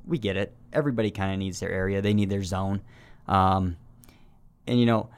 we 0.06 0.18
get 0.18 0.36
it. 0.36 0.54
Everybody 0.72 1.10
kind 1.10 1.32
of 1.32 1.38
needs 1.38 1.60
their 1.60 1.70
area. 1.70 2.02
They 2.02 2.14
need 2.14 2.30
their 2.30 2.42
zone. 2.42 2.82
Um, 3.26 3.76
and 4.66 4.78
you 4.78 4.86
know, 4.86 5.08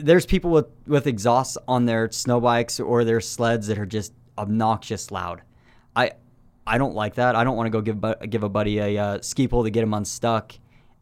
there's 0.00 0.26
people 0.26 0.50
with 0.50 0.66
with 0.86 1.06
exhausts 1.06 1.56
on 1.66 1.86
their 1.86 2.10
snow 2.10 2.40
bikes 2.40 2.80
or 2.80 3.04
their 3.04 3.20
sleds 3.20 3.68
that 3.68 3.78
are 3.78 3.86
just 3.86 4.12
obnoxious 4.36 5.10
loud. 5.10 5.42
I 5.94 6.12
I 6.66 6.78
don't 6.78 6.94
like 6.94 7.14
that. 7.14 7.34
I 7.34 7.44
don't 7.44 7.56
want 7.56 7.66
to 7.66 7.70
go 7.70 7.80
give 7.80 8.30
give 8.30 8.42
a 8.42 8.48
buddy 8.48 8.78
a 8.78 8.98
uh, 8.98 9.20
ski 9.20 9.48
pole 9.48 9.64
to 9.64 9.70
get 9.70 9.82
him 9.82 9.94
unstuck 9.94 10.54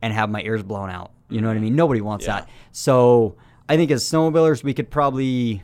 and 0.02 0.12
have 0.12 0.30
my 0.30 0.42
ears 0.42 0.62
blown 0.62 0.90
out. 0.90 1.12
You 1.28 1.40
know 1.40 1.48
what 1.48 1.56
I 1.56 1.60
mean? 1.60 1.74
Nobody 1.74 2.00
wants 2.00 2.26
yeah. 2.26 2.40
that. 2.40 2.48
So 2.72 3.36
I 3.68 3.76
think 3.76 3.90
as 3.90 4.04
snowmobilers, 4.04 4.62
we 4.62 4.74
could 4.74 4.90
probably. 4.90 5.62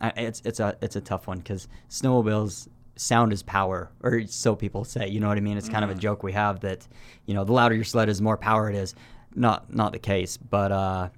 It's 0.00 0.42
it's 0.44 0.60
a 0.60 0.76
it's 0.82 0.96
a 0.96 1.00
tough 1.00 1.26
one 1.26 1.38
because 1.38 1.68
snowmobiles 1.88 2.68
sound 2.96 3.32
is 3.32 3.42
power, 3.42 3.90
or 4.02 4.26
so 4.26 4.56
people 4.56 4.84
say. 4.84 5.08
You 5.08 5.20
know 5.20 5.28
what 5.28 5.36
I 5.36 5.40
mean? 5.40 5.56
It's 5.56 5.68
kind 5.68 5.84
of 5.84 5.90
a 5.90 5.94
mm. 5.94 5.98
joke 5.98 6.22
we 6.22 6.32
have 6.32 6.60
that, 6.60 6.86
you 7.26 7.34
know, 7.34 7.44
the 7.44 7.52
louder 7.52 7.74
your 7.74 7.84
sled 7.84 8.08
is, 8.08 8.18
the 8.18 8.24
more 8.24 8.36
power 8.36 8.68
it 8.68 8.76
is. 8.76 8.94
Not 9.34 9.72
not 9.72 9.92
the 9.92 9.98
case, 9.98 10.36
but 10.38 10.72
uh, 10.72 11.08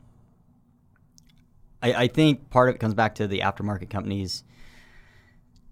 I, 1.81 1.93
I 1.93 2.09
think 2.09 2.51
part 2.51 2.69
of 2.69 2.75
it 2.75 2.79
comes 2.79 2.95
back 2.95 3.14
to 3.17 3.29
the 3.29 3.41
aftermarket 3.41 3.91
companies 3.91 4.43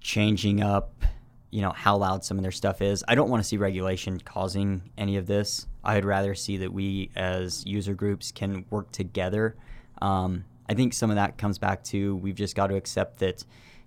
changing 0.00 0.62
up, 0.62 1.04
you 1.50 1.60
know, 1.60 1.72
how 1.72 1.96
loud 1.96 2.24
some 2.24 2.36
of 2.38 2.42
their 2.42 2.52
stuff 2.52 2.80
is. 2.80 3.02
I 3.08 3.16
don't 3.16 3.28
want 3.28 3.42
to 3.42 3.48
see 3.48 3.56
regulation 3.56 4.20
causing 4.20 4.82
any 4.96 5.16
of 5.16 5.26
this. 5.26 5.66
I'd 5.82 6.04
rather 6.04 6.34
see 6.34 6.58
that 6.58 6.72
we 6.72 7.10
as 7.16 7.66
user 7.66 7.94
groups 7.94 8.30
can 8.30 8.64
work 8.70 8.92
together. 8.92 9.56
Um, 10.00 10.44
I 10.68 10.74
think 10.74 10.94
some 10.94 11.10
of 11.10 11.16
that 11.16 11.38
comes 11.38 11.58
back 11.58 11.82
to 11.84 12.16
we've 12.16 12.34
just 12.34 12.54
got 12.54 12.68
to 12.68 12.76
accept 12.76 13.18
that, 13.18 13.44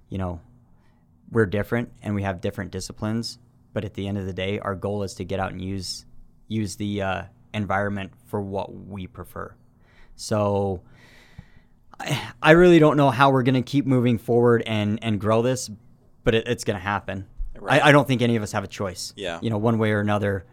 you 0.10 0.18
know, 0.18 0.42
we're 1.32 1.46
different 1.46 1.92
and 2.02 2.16
we 2.16 2.24
have 2.24 2.42
different 2.42 2.72
disciplines. 2.72 3.38
But 3.74 3.86
at 3.86 3.94
the 3.94 4.08
end 4.08 4.18
of 4.18 4.26
the 4.26 4.34
day, 4.34 4.60
our 4.60 4.76
goal 4.76 5.04
is 5.04 5.16
to 5.16 5.26
get 5.26 5.40
out 5.40 5.52
and 5.52 5.62
use 5.62 6.06
use 6.48 6.76
the 6.76 7.02
uh, 7.02 7.24
environment 7.54 8.12
for 8.26 8.42
what 8.42 8.74
we 8.74 9.08
prefer. 9.08 9.54
So 10.16 10.82
I, 12.00 12.32
I 12.42 12.52
really 12.52 12.80
don't 12.80 12.98
know 12.98 13.12
how 13.12 13.30
we're 13.30 13.44
going 13.44 13.56
to 13.56 13.62
keep 13.62 13.86
moving 13.86 14.18
forward 14.18 14.64
and 14.66 15.00
and 15.04 15.20
grow 15.20 15.42
this, 15.42 15.70
but 16.24 16.36
it, 16.36 16.48
it's 16.48 16.64
going 16.64 16.78
to 16.78 16.84
happen. 16.84 17.28
Right. 17.60 17.82
I, 17.82 17.90
I 17.90 17.92
don't 17.92 18.08
think 18.08 18.22
any 18.22 18.36
of 18.36 18.44
us 18.44 18.52
have 18.54 18.64
a 18.64 18.68
choice. 18.68 19.14
Yeah. 19.16 19.40
You 19.42 19.50
know, 19.50 19.58
one 19.58 19.78
way 19.78 19.92
or 19.92 20.00
another 20.00 20.46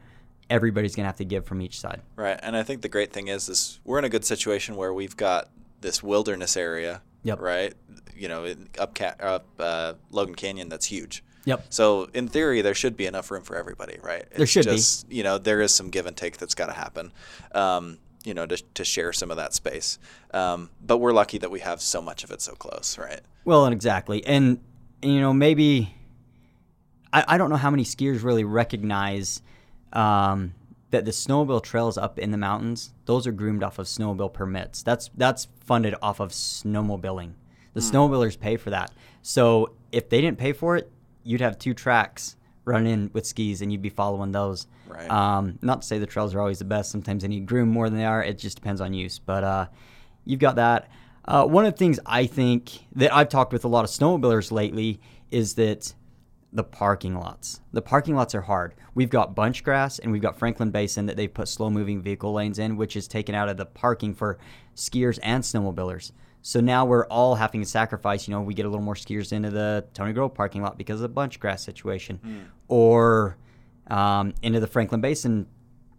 everybody's 0.48 0.94
going 0.94 1.04
to 1.04 1.08
have 1.08 1.16
to 1.16 1.24
give 1.24 1.44
from 1.44 1.60
each 1.60 1.80
side. 1.80 2.02
Right. 2.14 2.38
And 2.42 2.56
I 2.56 2.62
think 2.62 2.82
the 2.82 2.88
great 2.88 3.12
thing 3.12 3.28
is 3.28 3.48
is 3.48 3.80
we're 3.84 3.98
in 3.98 4.04
a 4.04 4.08
good 4.08 4.24
situation 4.24 4.76
where 4.76 4.92
we've 4.92 5.16
got 5.16 5.50
this 5.80 6.02
wilderness 6.02 6.56
area, 6.56 7.02
yep. 7.26 7.40
right? 7.40 7.74
You 8.14 8.28
know, 8.28 8.54
up 8.78 8.98
up 9.20 9.46
uh, 9.58 9.94
Logan 10.10 10.34
Canyon 10.34 10.68
that's 10.68 10.86
huge. 10.86 11.22
Yep. 11.44 11.66
So 11.70 12.08
in 12.12 12.28
theory, 12.28 12.60
there 12.60 12.74
should 12.74 12.96
be 12.96 13.06
enough 13.06 13.30
room 13.30 13.42
for 13.42 13.56
everybody, 13.56 13.98
right? 14.02 14.22
It's 14.22 14.36
there 14.36 14.46
should 14.46 14.64
just, 14.64 15.08
be. 15.08 15.16
You 15.16 15.22
know, 15.22 15.38
there 15.38 15.60
is 15.60 15.72
some 15.72 15.90
give 15.90 16.06
and 16.06 16.16
take 16.16 16.38
that's 16.38 16.54
got 16.54 16.66
to 16.66 16.72
happen. 16.72 17.12
Um, 17.52 17.98
you 18.24 18.34
know, 18.34 18.44
to, 18.44 18.56
to 18.74 18.84
share 18.84 19.12
some 19.12 19.30
of 19.30 19.36
that 19.36 19.54
space. 19.54 20.00
Um, 20.34 20.68
but 20.84 20.96
we're 20.96 21.12
lucky 21.12 21.38
that 21.38 21.50
we 21.50 21.60
have 21.60 21.80
so 21.80 22.02
much 22.02 22.24
of 22.24 22.32
it 22.32 22.40
so 22.42 22.54
close, 22.54 22.98
right? 22.98 23.20
Well, 23.44 23.66
and 23.66 23.72
exactly. 23.72 24.26
And, 24.26 24.58
you 25.00 25.20
know, 25.20 25.32
maybe 25.32 25.94
I, 27.12 27.24
I 27.28 27.38
don't 27.38 27.50
know 27.50 27.56
how 27.56 27.70
many 27.70 27.84
skiers 27.84 28.24
really 28.24 28.42
recognize 28.42 29.42
um, 29.92 30.54
that 30.90 31.04
the 31.04 31.10
snowmobile 31.10 31.62
trails 31.62 31.98
up 31.98 32.18
in 32.18 32.30
the 32.30 32.38
mountains, 32.38 32.92
those 33.06 33.26
are 33.26 33.32
groomed 33.32 33.62
off 33.62 33.78
of 33.78 33.86
snowmobile 33.86 34.32
permits. 34.32 34.82
That's 34.82 35.10
that's 35.16 35.48
funded 35.64 35.94
off 36.00 36.20
of 36.20 36.30
snowmobiling. 36.30 37.32
The 37.74 37.80
mm. 37.80 37.90
snowmobilers 37.90 38.38
pay 38.38 38.56
for 38.56 38.70
that. 38.70 38.92
So 39.22 39.72
if 39.92 40.08
they 40.08 40.20
didn't 40.20 40.38
pay 40.38 40.52
for 40.52 40.76
it, 40.76 40.90
you'd 41.24 41.40
have 41.40 41.58
two 41.58 41.74
tracks 41.74 42.36
running 42.64 43.10
with 43.12 43.26
skis 43.26 43.62
and 43.62 43.72
you'd 43.72 43.82
be 43.82 43.88
following 43.88 44.32
those. 44.32 44.66
Right. 44.88 45.10
Um, 45.10 45.58
not 45.62 45.82
to 45.82 45.86
say 45.86 45.98
the 45.98 46.06
trails 46.06 46.34
are 46.34 46.40
always 46.40 46.58
the 46.58 46.64
best. 46.64 46.90
Sometimes 46.90 47.22
they 47.22 47.28
need 47.28 47.46
groom 47.46 47.68
more 47.68 47.88
than 47.88 47.98
they 47.98 48.04
are. 48.04 48.22
It 48.22 48.38
just 48.38 48.56
depends 48.56 48.80
on 48.80 48.94
use. 48.94 49.18
But 49.18 49.44
uh, 49.44 49.66
you've 50.24 50.40
got 50.40 50.56
that. 50.56 50.88
Uh, 51.24 51.44
one 51.44 51.66
of 51.66 51.72
the 51.72 51.78
things 51.78 51.98
I 52.06 52.26
think 52.26 52.70
that 52.94 53.12
I've 53.12 53.28
talked 53.28 53.52
with 53.52 53.64
a 53.64 53.68
lot 53.68 53.84
of 53.84 53.90
snowmobilers 53.90 54.52
lately 54.52 55.00
is 55.30 55.54
that 55.54 55.94
the 56.52 56.64
parking 56.64 57.14
lots. 57.14 57.60
The 57.72 57.82
parking 57.82 58.14
lots 58.14 58.34
are 58.34 58.42
hard. 58.42 58.74
We've 58.94 59.10
got 59.10 59.34
bunch 59.34 59.62
grass 59.62 59.98
and 59.98 60.10
we've 60.12 60.22
got 60.22 60.38
Franklin 60.38 60.70
Basin 60.70 61.06
that 61.06 61.16
they've 61.16 61.32
put 61.32 61.48
slow 61.48 61.70
moving 61.70 62.00
vehicle 62.00 62.32
lanes 62.32 62.58
in, 62.58 62.76
which 62.76 62.96
is 62.96 63.08
taken 63.08 63.34
out 63.34 63.48
of 63.48 63.56
the 63.56 63.66
parking 63.66 64.14
for 64.14 64.38
skiers 64.74 65.18
and 65.22 65.42
snowmobilers. 65.42 66.12
So 66.42 66.60
now 66.60 66.84
we're 66.84 67.06
all 67.06 67.34
having 67.34 67.60
to 67.60 67.66
sacrifice. 67.66 68.28
You 68.28 68.34
know, 68.34 68.40
we 68.40 68.54
get 68.54 68.66
a 68.66 68.68
little 68.68 68.84
more 68.84 68.94
skiers 68.94 69.32
into 69.32 69.50
the 69.50 69.84
Tony 69.94 70.12
Grove 70.12 70.32
parking 70.32 70.62
lot 70.62 70.78
because 70.78 70.96
of 70.96 71.02
the 71.02 71.08
bunch 71.08 71.40
grass 71.40 71.62
situation, 71.62 72.20
mm. 72.24 72.44
or 72.68 73.36
um, 73.88 74.32
into 74.42 74.60
the 74.60 74.68
Franklin 74.68 75.00
Basin 75.00 75.48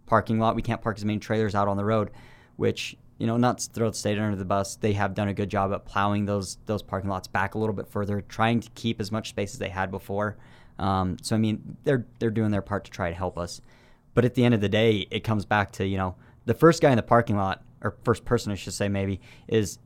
parking 0.06 0.38
lot. 0.38 0.56
We 0.56 0.62
can't 0.62 0.80
park 0.80 0.96
as 0.96 1.04
many 1.04 1.18
trailers 1.18 1.54
out 1.54 1.68
on 1.68 1.76
the 1.76 1.84
road, 1.84 2.10
which 2.56 2.96
you 3.18 3.26
know, 3.26 3.36
not 3.36 3.60
throw 3.60 3.90
the 3.90 3.96
state 3.96 4.18
under 4.18 4.36
the 4.36 4.44
bus. 4.44 4.76
They 4.76 4.92
have 4.94 5.14
done 5.14 5.28
a 5.28 5.34
good 5.34 5.50
job 5.50 5.72
at 5.72 5.84
plowing 5.84 6.24
those 6.26 6.58
those 6.66 6.82
parking 6.82 7.10
lots 7.10 7.28
back 7.28 7.54
a 7.54 7.58
little 7.58 7.74
bit 7.74 7.88
further, 7.88 8.20
trying 8.20 8.60
to 8.60 8.70
keep 8.70 9.00
as 9.00 9.12
much 9.12 9.30
space 9.30 9.52
as 9.52 9.58
they 9.58 9.68
had 9.68 9.90
before. 9.90 10.36
Um, 10.78 11.16
so 11.22 11.34
I 11.34 11.38
mean, 11.38 11.76
they're 11.84 12.06
they're 12.18 12.30
doing 12.30 12.50
their 12.50 12.62
part 12.62 12.84
to 12.84 12.90
try 12.90 13.10
to 13.10 13.16
help 13.16 13.36
us. 13.36 13.60
But 14.14 14.24
at 14.24 14.34
the 14.34 14.44
end 14.44 14.54
of 14.54 14.60
the 14.60 14.68
day, 14.68 15.06
it 15.10 15.20
comes 15.24 15.44
back 15.44 15.72
to 15.72 15.86
you 15.86 15.98
know 15.98 16.16
the 16.46 16.54
first 16.54 16.80
guy 16.80 16.90
in 16.90 16.96
the 16.96 17.02
parking 17.02 17.36
lot, 17.36 17.62
or 17.82 17.96
first 18.04 18.24
person 18.24 18.52
I 18.52 18.54
should 18.54 18.72
say 18.72 18.88
maybe, 18.88 19.20
is 19.48 19.78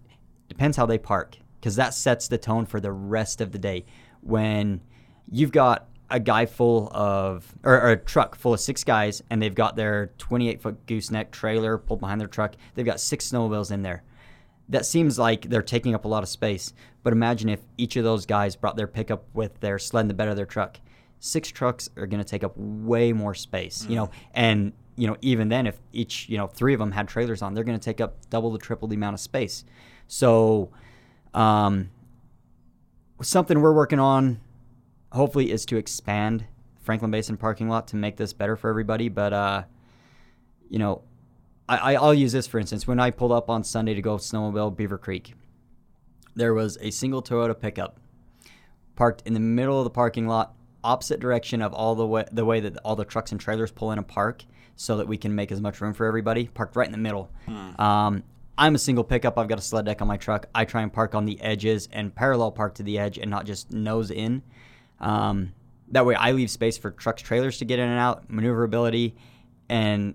Depends 0.53 0.77
how 0.77 0.85
they 0.85 0.99
park, 0.99 1.38
because 1.59 1.77
that 1.77 1.95
sets 1.95 2.29
the 2.29 2.37
tone 2.37 2.66
for 2.66 2.79
the 2.79 2.92
rest 2.92 3.40
of 3.40 3.53
the 3.53 3.59
day. 3.59 3.87
When 4.21 4.83
you've 5.31 5.51
got 5.51 5.88
a 6.12 6.20
guy 6.20 6.46
full 6.46 6.90
of, 6.92 7.53
or, 7.64 7.75
or, 7.81 7.90
a 7.90 7.96
truck 7.96 8.37
full 8.37 8.53
of 8.53 8.61
six 8.61 8.85
guys, 8.85 9.22
and 9.31 9.42
they've 9.42 9.55
got 9.55 9.77
their 9.77 10.12
28 10.18 10.61
foot 10.61 10.87
gooseneck 10.87 11.33
trailer 11.33 11.79
pulled 11.79 12.01
behind 12.01 12.20
their 12.20 12.29
truck, 12.29 12.55
they've 12.75 12.87
got 12.87 13.01
six 13.01 13.31
snowmobiles 13.31 13.72
in 13.72 13.83
there. 13.83 14.05
That 14.68 14.87
seems 14.87 15.18
like 15.18 15.48
they're 15.48 15.62
taking 15.62 15.94
up 15.94 16.05
a 16.05 16.09
lot 16.09 16.22
of 16.22 16.29
space. 16.29 16.72
But 17.03 17.12
imagine 17.12 17.48
if 17.48 17.61
each 17.77 17.96
of 17.96 18.05
those 18.05 18.27
guys 18.27 18.55
brought 18.55 18.77
their 18.77 18.87
pickup 18.87 19.25
with 19.35 19.59
their 19.61 19.79
sled 19.79 20.03
in 20.03 20.09
the 20.09 20.14
bed 20.14 20.29
of 20.29 20.37
their 20.37 20.46
truck. 20.46 20.79
Six 21.18 21.48
trucks 21.48 21.88
are 21.96 22.07
going 22.07 22.22
to 22.22 22.29
take 22.29 22.44
up 22.44 22.53
way 22.57 23.12
more 23.12 23.35
space, 23.35 23.87
you 23.88 23.96
know, 23.96 24.07
mm. 24.07 24.12
and 24.35 24.72
you 24.96 25.07
know, 25.07 25.16
even 25.22 25.48
then, 25.48 25.66
if 25.66 25.81
each, 25.92 26.29
you 26.29 26.37
know, 26.37 26.46
three 26.46 26.75
of 26.75 26.79
them 26.79 26.92
had 26.92 27.09
trailers 27.09 27.40
on, 27.40 27.55
they're 27.55 27.64
going 27.64 27.79
to 27.79 27.85
take 27.85 28.01
up 28.01 28.18
double 28.29 28.51
the 28.53 28.59
triple 28.59 28.88
the 28.88 28.94
amount 28.94 29.14
of 29.14 29.20
space. 29.20 29.64
So, 30.07 30.70
um, 31.33 31.90
something 33.22 33.61
we're 33.61 33.72
working 33.72 33.98
on, 33.98 34.40
hopefully, 35.12 35.51
is 35.51 35.64
to 35.66 35.77
expand 35.77 36.46
Franklin 36.81 37.11
Basin 37.11 37.37
parking 37.37 37.68
lot 37.68 37.88
to 37.88 37.96
make 37.96 38.16
this 38.16 38.33
better 38.33 38.57
for 38.57 38.68
everybody. 38.68 39.09
But, 39.09 39.33
uh, 39.33 39.62
you 40.68 40.79
know, 40.79 41.03
I, 41.68 41.94
I'll 41.94 42.12
use 42.12 42.33
this 42.33 42.46
for 42.46 42.59
instance. 42.59 42.87
When 42.87 43.01
I 43.01 43.11
pulled 43.11 43.33
up 43.33 43.48
on 43.48 43.64
Sunday 43.64 43.94
to 43.94 44.03
go 44.03 44.16
snowmobile 44.16 44.77
Beaver 44.77 44.98
Creek, 44.98 45.35
there 46.35 46.55
was 46.55 46.77
a 46.81 46.90
single 46.90 47.22
Toyota 47.22 47.59
pickup 47.59 48.01
parked 48.96 49.22
in 49.25 49.33
the 49.33 49.40
middle 49.40 49.79
of 49.79 49.85
the 49.85 49.90
parking 49.90 50.27
lot, 50.27 50.55
opposite 50.85 51.20
direction 51.20 51.62
of 51.62 51.72
all 51.72 51.94
the 51.94 52.07
way 52.07 52.25
the 52.33 52.44
way 52.44 52.61
that 52.61 52.77
all 52.79 52.96
the 52.96 53.05
trucks 53.05 53.33
and 53.33 53.40
trailers 53.40 53.70
pull 53.70 53.92
in 53.92 53.98
and 53.98 54.09
park, 54.09 54.44
so 54.77 54.96
that 54.96 55.07
we 55.07 55.16
can 55.16 55.35
make 55.35 55.53
as 55.53 55.61
much 55.61 55.81
room 55.81 55.94
for 55.94 56.05
everybody. 56.07 56.46
Parked 56.48 56.77
right 56.77 56.87
in 56.87 56.92
the 56.92 56.98
middle. 56.98 57.31
Hmm. 57.46 57.81
Um, 57.81 58.22
I'm 58.59 58.75
a 58.75 58.79
single 58.79 59.05
pickup. 59.05 59.38
I've 59.38 59.48
got 59.48 59.59
a 59.59 59.62
sled 59.62 59.87
deck 59.87 60.03
on 60.03 60.09
my 60.09 60.16
truck. 60.16 60.46
I 60.55 60.64
try 60.64 60.83
and 60.83 60.92
park 60.92 61.14
on 61.14 61.25
the 61.25 61.40
edges 61.40 61.88
and 61.90 62.14
parallel 62.14 62.51
park 62.53 62.75
to 62.75 62.83
the 62.83 62.98
edge 62.98 63.18
and 63.18 63.31
not 63.31 63.46
just 63.46 63.72
nose 63.72 64.11
in. 64.11 64.42
Um, 65.02 65.52
that 65.88 66.06
way, 66.06 66.14
I 66.14 66.32
leave 66.32 66.50
space 66.50 66.78
for 66.78 66.90
trucks, 66.90 67.20
trailers 67.20 67.58
to 67.58 67.64
get 67.64 67.78
in 67.78 67.88
and 67.88 67.98
out, 67.98 68.30
maneuverability, 68.30 69.14
and 69.68 70.14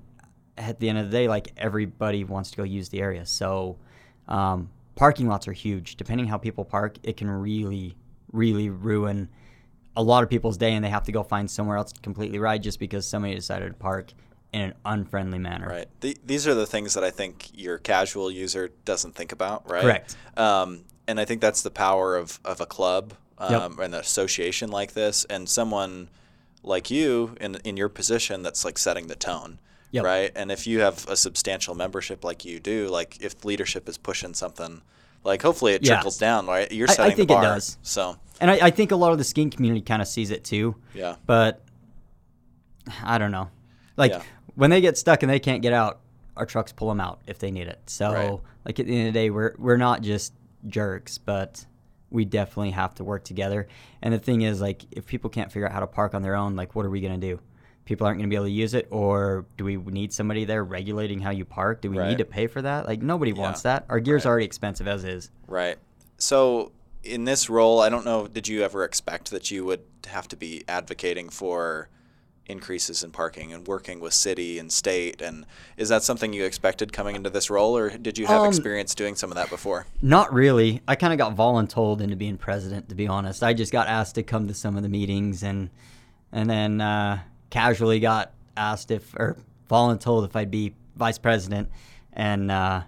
at 0.57 0.79
the 0.79 0.89
end 0.89 0.97
of 0.97 1.11
the 1.11 1.11
day, 1.11 1.27
like 1.27 1.53
everybody 1.55 2.23
wants 2.23 2.51
to 2.51 2.57
go 2.57 2.63
use 2.63 2.89
the 2.89 2.99
area. 2.99 3.25
So, 3.25 3.77
um, 4.27 4.69
parking 4.95 5.27
lots 5.27 5.47
are 5.47 5.53
huge. 5.53 5.95
Depending 5.97 6.27
how 6.27 6.37
people 6.37 6.65
park, 6.65 6.97
it 7.03 7.17
can 7.17 7.29
really, 7.29 7.95
really 8.31 8.69
ruin 8.69 9.29
a 9.95 10.01
lot 10.01 10.23
of 10.23 10.29
people's 10.29 10.57
day, 10.57 10.73
and 10.73 10.83
they 10.83 10.89
have 10.89 11.03
to 11.03 11.11
go 11.11 11.21
find 11.21 11.49
somewhere 11.49 11.77
else 11.77 11.91
to 11.91 12.01
completely 12.01 12.39
ride 12.39 12.63
just 12.63 12.79
because 12.79 13.07
somebody 13.07 13.35
decided 13.35 13.67
to 13.67 13.73
park 13.75 14.13
in 14.53 14.61
an 14.61 14.73
unfriendly 14.85 15.39
manner. 15.39 15.67
Right. 15.67 15.87
The, 15.99 16.17
these 16.25 16.47
are 16.47 16.55
the 16.55 16.65
things 16.65 16.93
that 16.93 17.03
I 17.03 17.11
think 17.11 17.49
your 17.53 17.77
casual 17.77 18.31
user 18.31 18.69
doesn't 18.85 19.13
think 19.13 19.31
about, 19.31 19.69
right? 19.69 19.81
Correct. 19.81 20.15
Um, 20.35 20.85
and 21.07 21.19
I 21.19 21.25
think 21.25 21.41
that's 21.41 21.61
the 21.61 21.71
power 21.71 22.15
of, 22.15 22.39
of 22.45 22.61
a 22.61 22.65
club 22.65 23.13
um, 23.37 23.51
yep. 23.51 23.79
an 23.79 23.93
association 23.93 24.69
like 24.69 24.93
this, 24.93 25.25
and 25.25 25.47
someone 25.47 26.09
like 26.63 26.91
you 26.91 27.35
in 27.39 27.55
in 27.63 27.77
your 27.77 27.89
position 27.89 28.43
that's 28.43 28.65
like 28.65 28.77
setting 28.77 29.07
the 29.07 29.15
tone. 29.15 29.59
Yep. 29.91 30.03
Right. 30.03 30.31
And 30.35 30.51
if 30.51 30.67
you 30.67 30.81
have 30.81 31.07
a 31.07 31.15
substantial 31.15 31.73
membership 31.73 32.23
like 32.23 32.43
you 32.43 32.59
do, 32.59 32.89
like 32.89 33.21
if 33.21 33.45
leadership 33.45 33.87
is 33.87 33.97
pushing 33.97 34.33
something, 34.33 34.81
like 35.23 35.41
hopefully 35.41 35.73
it 35.73 35.83
trickles 35.83 36.15
yes. 36.15 36.19
down, 36.19 36.45
right? 36.45 36.69
You're 36.71 36.87
setting 36.87 37.05
I, 37.05 37.07
I 37.07 37.11
think 37.11 37.29
the 37.29 37.35
bar. 37.35 37.43
It 37.43 37.47
does. 37.47 37.77
So 37.83 38.17
and 38.41 38.51
I, 38.51 38.55
I, 38.63 38.69
think 38.69 38.91
a 38.91 38.95
lot 38.95 39.13
of 39.13 39.17
the 39.17 39.23
skiing 39.23 39.49
community 39.49 39.81
kind 39.81 40.01
of 40.01 40.07
sees 40.07 40.29
it 40.29 40.43
too. 40.43 40.75
Yeah. 40.93 41.15
But 41.25 41.63
I 43.01 43.17
don't 43.17 43.31
know. 43.31 43.49
Like 43.95 44.11
Yeah. 44.11 44.21
when 44.55 44.69
they 44.69 44.81
get 44.81 44.97
stuck 44.97 45.23
and 45.23 45.29
they 45.29 45.39
can't 45.39 45.61
get 45.61 45.73
out, 45.73 45.99
our 46.35 46.45
trucks 46.45 46.71
pull 46.71 46.89
them 46.89 46.99
out 46.99 47.21
if 47.25 47.39
they 47.39 47.49
need 47.49 47.67
it. 47.67 47.79
So 47.87 48.13
Right. 48.13 48.39
like 48.65 48.79
at 48.79 48.87
the 48.87 48.97
end 48.97 49.07
of 49.07 49.13
the 49.13 49.19
day, 49.19 49.29
we're 49.29 49.53
we're 49.57 49.77
not 49.77 50.01
just 50.01 50.33
jerks, 50.67 51.17
but 51.17 51.65
we 52.09 52.25
definitely 52.25 52.71
have 52.71 52.95
to 52.95 53.03
work 53.03 53.23
together. 53.23 53.67
And 54.01 54.13
the 54.13 54.19
thing 54.19 54.41
is, 54.41 54.61
like, 54.61 54.85
if 54.91 55.05
people 55.05 55.29
can't 55.29 55.51
figure 55.51 55.67
out 55.67 55.73
how 55.73 55.81
to 55.81 55.87
park 55.87 56.13
on 56.13 56.21
their 56.21 56.35
own, 56.35 56.55
like, 56.55 56.75
what 56.75 56.85
are 56.85 56.89
we 56.89 57.01
gonna 57.01 57.17
do? 57.17 57.39
People 57.85 58.07
aren't 58.07 58.19
gonna 58.19 58.27
be 58.29 58.35
able 58.35 58.45
to 58.45 58.51
use 58.51 58.73
it, 58.73 58.87
or 58.91 59.45
do 59.57 59.63
we 59.65 59.77
need 59.77 60.13
somebody 60.13 60.45
there 60.45 60.63
regulating 60.63 61.19
how 61.19 61.31
you 61.31 61.45
park? 61.45 61.81
Do 61.81 61.89
we 61.91 61.97
Right. 61.97 62.09
need 62.09 62.17
to 62.19 62.25
pay 62.25 62.47
for 62.47 62.61
that? 62.61 62.85
Like, 62.85 63.01
nobody 63.01 63.31
Yeah. 63.31 63.41
wants 63.41 63.61
that. 63.63 63.85
Our 63.89 63.99
gear's 63.99 64.25
Right. 64.25 64.29
already 64.31 64.45
expensive 64.45 64.87
as 64.87 65.03
is. 65.03 65.31
Right. 65.47 65.77
So, 66.17 66.71
in 67.03 67.23
this 67.25 67.49
role, 67.49 67.79
I 67.79 67.89
don't 67.89 68.05
know, 68.05 68.27
did 68.27 68.47
you 68.47 68.63
ever 68.63 68.83
expect 68.83 69.31
that 69.31 69.51
you 69.51 69.63
would 69.65 69.81
have 70.07 70.27
to 70.29 70.35
be 70.35 70.63
advocating 70.67 71.29
for 71.29 71.89
increases 72.47 73.03
in 73.03 73.11
parking 73.11 73.53
and 73.53 73.67
working 73.67 73.99
with 73.99 74.13
city 74.13 74.57
and 74.59 74.71
state? 74.71 75.21
And 75.21 75.45
is 75.77 75.89
that 75.89 76.03
something 76.03 76.33
you 76.33 76.43
expected 76.45 76.93
coming 76.93 77.15
into 77.15 77.29
this 77.29 77.49
role, 77.49 77.77
or 77.77 77.89
did 77.89 78.17
you 78.17 78.27
have 78.27 78.41
Um, 78.41 78.47
experience 78.47 78.95
doing 78.95 79.15
some 79.15 79.31
of 79.31 79.35
that 79.35 79.49
before? 79.49 79.85
Not 80.01 80.33
really. 80.33 80.81
I 80.87 80.95
kind 80.95 81.13
of 81.13 81.17
got 81.19 81.35
voluntold 81.35 82.01
into 82.01 82.15
being 82.15 82.37
president, 82.37 82.89
to 82.89 82.95
be 82.95 83.07
honest. 83.07 83.43
I 83.43 83.53
just 83.53 83.71
got 83.71 83.87
asked 83.87 84.15
to 84.15 84.23
come 84.23 84.47
to 84.47 84.53
some 84.53 84.77
of 84.77 84.83
the 84.83 84.89
meetings, 84.89 85.43
and 85.43 85.69
and 86.31 86.49
then 86.49 86.81
uh, 86.81 87.19
casually 87.49 87.99
got 87.99 88.33
asked 88.55 88.91
if 88.91 89.13
or 89.15 89.37
voluntold 89.69 90.25
if 90.25 90.35
I'd 90.35 90.51
be 90.51 90.73
vice 90.95 91.17
president, 91.17 91.69
and 92.13 92.49
uh, 92.51 92.81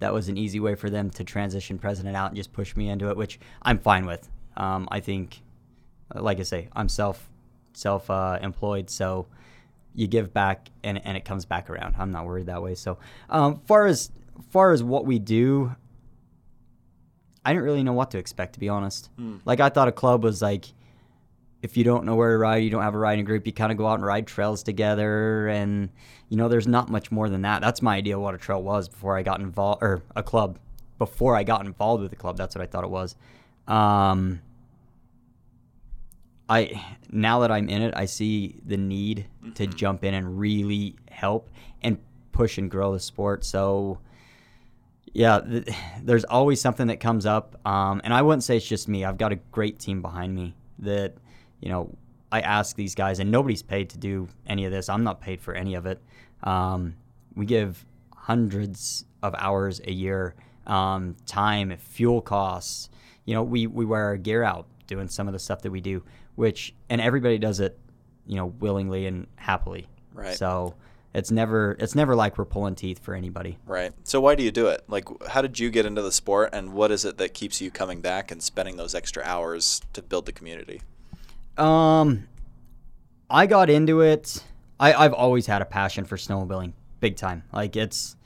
that 0.00 0.12
was 0.12 0.28
an 0.28 0.36
easy 0.36 0.60
way 0.60 0.74
for 0.74 0.90
them 0.90 1.10
to 1.10 1.24
transition 1.24 1.78
president 1.78 2.14
out 2.16 2.28
and 2.28 2.36
just 2.36 2.52
push 2.52 2.76
me 2.76 2.88
into 2.88 3.08
it, 3.10 3.16
which 3.16 3.40
I'm 3.62 3.78
fine 3.78 4.04
with. 4.06 4.28
Um, 4.56 4.86
I 4.90 5.00
think, 5.00 5.40
like 6.14 6.38
I 6.38 6.42
say, 6.42 6.68
I'm 6.74 6.88
self 6.88 7.28
self 7.76 8.10
uh, 8.10 8.38
employed, 8.40 8.90
so 8.90 9.26
you 9.94 10.06
give 10.06 10.32
back 10.32 10.70
and, 10.82 11.00
and 11.04 11.16
it 11.16 11.24
comes 11.24 11.44
back 11.44 11.70
around. 11.70 11.94
I'm 11.98 12.10
not 12.10 12.26
worried 12.26 12.46
that 12.46 12.62
way. 12.62 12.74
So, 12.74 12.98
um, 13.30 13.60
far 13.66 13.86
as 13.86 14.10
far 14.50 14.72
as 14.72 14.82
what 14.82 15.06
we 15.06 15.18
do, 15.18 15.74
I 17.44 17.52
didn't 17.52 17.64
really 17.64 17.82
know 17.82 17.92
what 17.92 18.10
to 18.12 18.18
expect, 18.18 18.54
to 18.54 18.60
be 18.60 18.68
honest. 18.68 19.10
Like 19.44 19.60
I 19.60 19.68
thought 19.68 19.88
a 19.88 19.92
club 19.92 20.24
was 20.24 20.42
like, 20.42 20.66
if 21.62 21.76
you 21.76 21.84
don't 21.84 22.04
know 22.04 22.14
where 22.14 22.32
to 22.32 22.38
ride, 22.38 22.56
you 22.56 22.70
don't 22.70 22.82
have 22.82 22.94
a 22.94 22.98
riding 22.98 23.24
group, 23.24 23.46
you 23.46 23.52
kind 23.52 23.72
of 23.72 23.78
go 23.78 23.86
out 23.86 23.94
and 23.94 24.04
ride 24.04 24.26
trails 24.26 24.62
together, 24.62 25.48
and 25.48 25.88
you 26.28 26.36
know, 26.36 26.48
there's 26.48 26.66
not 26.66 26.90
much 26.90 27.10
more 27.10 27.28
than 27.30 27.42
that. 27.42 27.62
That's 27.62 27.80
my 27.80 27.96
idea 27.96 28.16
of 28.16 28.22
what 28.22 28.34
a 28.34 28.38
trail 28.38 28.62
was 28.62 28.88
before 28.88 29.16
I 29.16 29.22
got 29.22 29.40
involved, 29.40 29.82
or 29.82 30.02
a 30.14 30.22
club 30.22 30.58
before 30.98 31.36
I 31.36 31.42
got 31.42 31.64
involved 31.64 32.02
with 32.02 32.10
the 32.10 32.16
club. 32.16 32.36
That's 32.36 32.54
what 32.54 32.62
I 32.62 32.66
thought 32.66 32.84
it 32.84 32.90
was. 32.90 33.16
Um, 33.66 34.40
I 36.48 36.84
now 37.10 37.40
that 37.40 37.50
I'm 37.50 37.68
in 37.68 37.82
it, 37.82 37.94
I 37.96 38.04
see 38.04 38.60
the 38.64 38.76
need 38.76 39.26
to 39.54 39.66
jump 39.66 40.04
in 40.04 40.14
and 40.14 40.38
really 40.38 40.96
help 41.10 41.50
and 41.82 41.98
push 42.32 42.58
and 42.58 42.70
grow 42.70 42.92
the 42.92 43.00
sport. 43.00 43.44
So 43.44 43.98
yeah, 45.14 45.40
th- 45.40 45.68
there's 46.02 46.24
always 46.24 46.60
something 46.60 46.88
that 46.88 47.00
comes 47.00 47.24
up, 47.24 47.56
um, 47.66 48.02
and 48.04 48.12
I 48.12 48.22
wouldn't 48.22 48.44
say 48.44 48.58
it's 48.58 48.66
just 48.66 48.88
me. 48.88 49.04
I've 49.04 49.16
got 49.16 49.32
a 49.32 49.36
great 49.36 49.78
team 49.78 50.02
behind 50.02 50.34
me 50.34 50.54
that 50.80 51.14
you 51.60 51.70
know 51.70 51.96
I 52.30 52.40
ask 52.40 52.76
these 52.76 52.94
guys, 52.94 53.20
and 53.20 53.30
nobody's 53.30 53.62
paid 53.62 53.90
to 53.90 53.98
do 53.98 54.28
any 54.46 54.66
of 54.66 54.72
this. 54.72 54.88
I'm 54.88 55.04
not 55.04 55.20
paid 55.20 55.40
for 55.40 55.54
any 55.54 55.74
of 55.74 55.86
it. 55.86 56.02
Um, 56.42 56.96
we 57.34 57.46
give 57.46 57.86
hundreds 58.14 59.06
of 59.22 59.34
hours 59.38 59.80
a 59.84 59.92
year, 59.92 60.34
um, 60.66 61.16
time, 61.26 61.74
fuel 61.78 62.20
costs. 62.20 62.90
You 63.24 63.34
know, 63.34 63.42
we 63.42 63.66
we 63.66 63.84
wear 63.86 64.04
our 64.04 64.16
gear 64.16 64.42
out 64.42 64.66
doing 64.86 65.08
some 65.08 65.26
of 65.28 65.32
the 65.32 65.38
stuff 65.38 65.62
that 65.62 65.70
we 65.70 65.80
do, 65.80 66.02
which 66.34 66.74
and 66.88 67.00
everybody 67.00 67.38
does 67.38 67.60
it, 67.60 67.78
you 68.26 68.36
know, 68.36 68.46
willingly 68.46 69.06
and 69.06 69.26
happily. 69.36 69.88
Right. 70.12 70.36
So 70.36 70.74
it's 71.14 71.30
never 71.30 71.76
it's 71.78 71.94
never 71.94 72.16
like 72.16 72.36
we're 72.36 72.44
pulling 72.44 72.74
teeth 72.74 72.98
for 72.98 73.14
anybody. 73.14 73.58
Right. 73.66 73.92
So, 74.02 74.20
why 74.20 74.34
do 74.34 74.42
you 74.42 74.50
do 74.50 74.66
it? 74.66 74.82
Like, 74.88 75.06
how 75.28 75.42
did 75.42 75.58
you 75.60 75.70
get 75.70 75.86
into 75.86 76.02
the 76.02 76.12
sport, 76.12 76.50
and 76.52 76.72
what 76.74 76.90
is 76.90 77.04
it 77.04 77.18
that 77.18 77.34
keeps 77.34 77.60
you 77.60 77.70
coming 77.70 78.00
back 78.00 78.30
and 78.32 78.42
spending 78.42 78.76
those 78.76 78.94
extra 78.94 79.22
hours 79.22 79.80
to 79.92 80.02
build 80.02 80.26
the 80.26 80.32
community? 80.32 80.82
Um, 81.56 82.26
I 83.30 83.46
got 83.46 83.70
into 83.70 84.00
it. 84.00 84.42
I, 84.80 84.92
I've 84.92 85.12
always 85.12 85.46
had 85.46 85.62
a 85.62 85.64
passion 85.64 86.04
for 86.04 86.16
snowmobiling, 86.16 86.72
big 86.98 87.16
time. 87.16 87.44
Like 87.52 87.76
it's, 87.76 88.16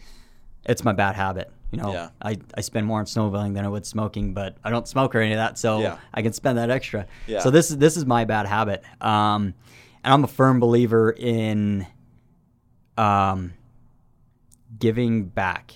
it's 0.64 0.82
my 0.82 0.92
bad 0.92 1.14
habit. 1.14 1.52
You 1.70 1.78
know, 1.78 1.92
Yeah. 1.92 2.08
I, 2.22 2.38
I 2.54 2.60
spend 2.62 2.86
more 2.86 2.98
on 2.98 3.04
snowmobiling 3.04 3.54
than 3.54 3.64
I 3.64 3.68
would 3.68 3.84
smoking, 3.84 4.32
but 4.32 4.56
I 4.64 4.70
don't 4.70 4.88
smoke 4.88 5.14
or 5.14 5.20
any 5.20 5.32
of 5.32 5.38
that, 5.38 5.58
so 5.58 5.80
Yeah. 5.80 5.98
I 6.14 6.22
can 6.22 6.32
spend 6.32 6.56
that 6.58 6.70
extra. 6.70 7.06
Yeah. 7.26 7.40
So 7.40 7.50
this 7.50 7.70
is 7.70 7.76
this 7.78 7.96
is 7.96 8.06
my 8.06 8.24
bad 8.24 8.46
habit. 8.46 8.82
Um, 9.02 9.54
and 10.04 10.14
I'm 10.14 10.24
a 10.24 10.28
firm 10.28 10.60
believer 10.60 11.10
in, 11.10 11.86
um, 12.96 13.52
giving 14.78 15.24
back, 15.24 15.74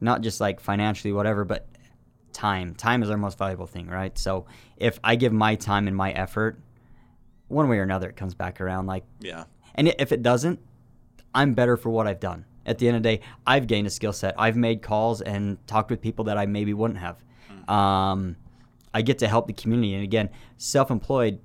not 0.00 0.20
just 0.20 0.40
like 0.40 0.60
financially, 0.60 1.12
whatever, 1.12 1.44
but 1.44 1.66
time. 2.32 2.74
Time 2.74 3.02
is 3.02 3.10
our 3.10 3.16
most 3.16 3.38
valuable 3.38 3.66
thing, 3.66 3.86
right? 3.88 4.16
So 4.18 4.46
if 4.76 4.98
I 5.02 5.16
give 5.16 5.32
my 5.32 5.54
time 5.54 5.86
and 5.88 5.96
my 5.96 6.12
effort, 6.12 6.58
one 7.48 7.68
way 7.68 7.78
or 7.78 7.82
another, 7.82 8.08
it 8.08 8.16
comes 8.16 8.34
back 8.34 8.60
around. 8.60 8.86
Like, 8.86 9.04
Yeah. 9.20 9.44
and 9.74 9.88
if 9.98 10.12
it 10.12 10.22
doesn't, 10.22 10.60
I'm 11.34 11.54
better 11.54 11.76
for 11.76 11.90
what 11.90 12.06
I've 12.06 12.20
done. 12.20 12.44
At 12.64 12.78
the 12.78 12.88
end 12.88 12.96
of 12.96 13.02
the 13.02 13.16
day, 13.16 13.22
I've 13.46 13.66
gained 13.66 13.86
a 13.86 13.90
skill 13.90 14.12
set. 14.12 14.34
I've 14.38 14.56
made 14.56 14.82
calls 14.82 15.20
and 15.20 15.58
talked 15.66 15.90
with 15.90 16.00
people 16.00 16.24
that 16.26 16.38
I 16.38 16.46
maybe 16.46 16.74
wouldn't 16.74 17.00
have. 17.00 17.22
Um, 17.68 18.36
I 18.94 19.02
get 19.02 19.18
to 19.20 19.28
help 19.28 19.46
the 19.46 19.52
community. 19.52 19.94
And 19.94 20.04
again, 20.04 20.30
self 20.58 20.90
employed, 20.90 21.40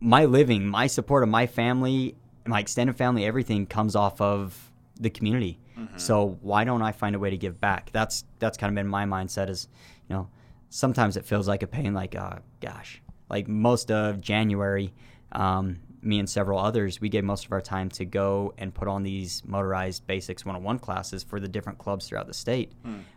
my 0.00 0.24
living, 0.26 0.66
my 0.66 0.86
support 0.86 1.22
of 1.22 1.28
my 1.28 1.46
family, 1.46 2.14
my 2.46 2.60
extended 2.60 2.96
family, 2.96 3.24
everything 3.24 3.66
comes 3.66 3.96
off 3.96 4.20
of 4.20 4.70
the 5.00 5.10
community. 5.10 5.58
So 5.96 6.38
why 6.42 6.64
don't 6.64 6.82
I 6.82 6.90
find 6.92 7.14
a 7.14 7.18
way 7.20 7.30
to 7.30 7.36
give 7.36 7.60
back? 7.60 7.90
That's 7.92 8.24
that's 8.40 8.58
kind 8.58 8.70
of 8.70 8.74
been 8.74 8.88
my 8.88 9.04
mindset. 9.04 9.48
Is 9.48 9.68
you 10.08 10.16
know, 10.16 10.28
sometimes 10.70 11.16
it 11.16 11.24
feels 11.24 11.46
like 11.46 11.62
a 11.62 11.68
pain. 11.68 11.94
Like, 11.94 12.16
uh, 12.16 12.38
gosh, 12.60 13.00
like 13.30 13.46
most 13.46 13.90
of 13.92 14.20
January, 14.20 14.92
um, 15.32 15.78
me 16.02 16.18
and 16.18 16.28
several 16.28 16.58
others, 16.58 17.00
we 17.00 17.08
gave 17.08 17.24
most 17.24 17.46
of 17.46 17.52
our 17.52 17.60
time 17.60 17.88
to 17.90 18.04
go 18.04 18.54
and 18.58 18.72
put 18.72 18.88
on 18.88 19.02
these 19.02 19.42
motorized 19.44 20.06
basics 20.06 20.44
101 20.44 20.78
classes 20.78 21.22
for 21.22 21.40
the 21.40 21.48
different 21.48 21.78
clubs 21.78 22.08
throughout 22.08 22.26
the 22.26 22.34
state. 22.34 22.72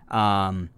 Um, 0.10 0.70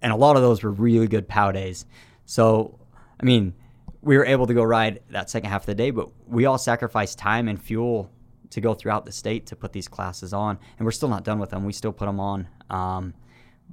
and 0.00 0.12
a 0.12 0.16
lot 0.16 0.36
of 0.36 0.42
those 0.42 0.62
were 0.62 0.70
really 0.70 1.06
good 1.06 1.28
POW 1.28 1.52
days. 1.52 1.86
So, 2.24 2.78
I 3.20 3.24
mean, 3.24 3.54
we 4.00 4.16
were 4.16 4.24
able 4.24 4.46
to 4.46 4.54
go 4.54 4.62
ride 4.62 5.00
that 5.10 5.30
second 5.30 5.50
half 5.50 5.62
of 5.62 5.66
the 5.66 5.74
day, 5.74 5.90
but 5.90 6.10
we 6.26 6.44
all 6.44 6.58
sacrificed 6.58 7.18
time 7.18 7.48
and 7.48 7.60
fuel 7.60 8.10
to 8.50 8.60
go 8.60 8.74
throughout 8.74 9.06
the 9.06 9.12
state 9.12 9.46
to 9.46 9.56
put 9.56 9.72
these 9.72 9.88
classes 9.88 10.32
on, 10.32 10.58
and 10.78 10.84
we're 10.84 10.92
still 10.92 11.08
not 11.08 11.24
done 11.24 11.38
with 11.38 11.50
them. 11.50 11.64
We 11.64 11.72
still 11.72 11.92
put 11.92 12.06
them 12.06 12.20
on, 12.20 12.48
um, 12.68 13.14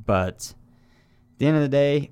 but 0.05 0.53
at 1.33 1.39
the 1.39 1.47
end 1.47 1.57
of 1.57 1.63
the 1.63 1.69
day, 1.69 2.11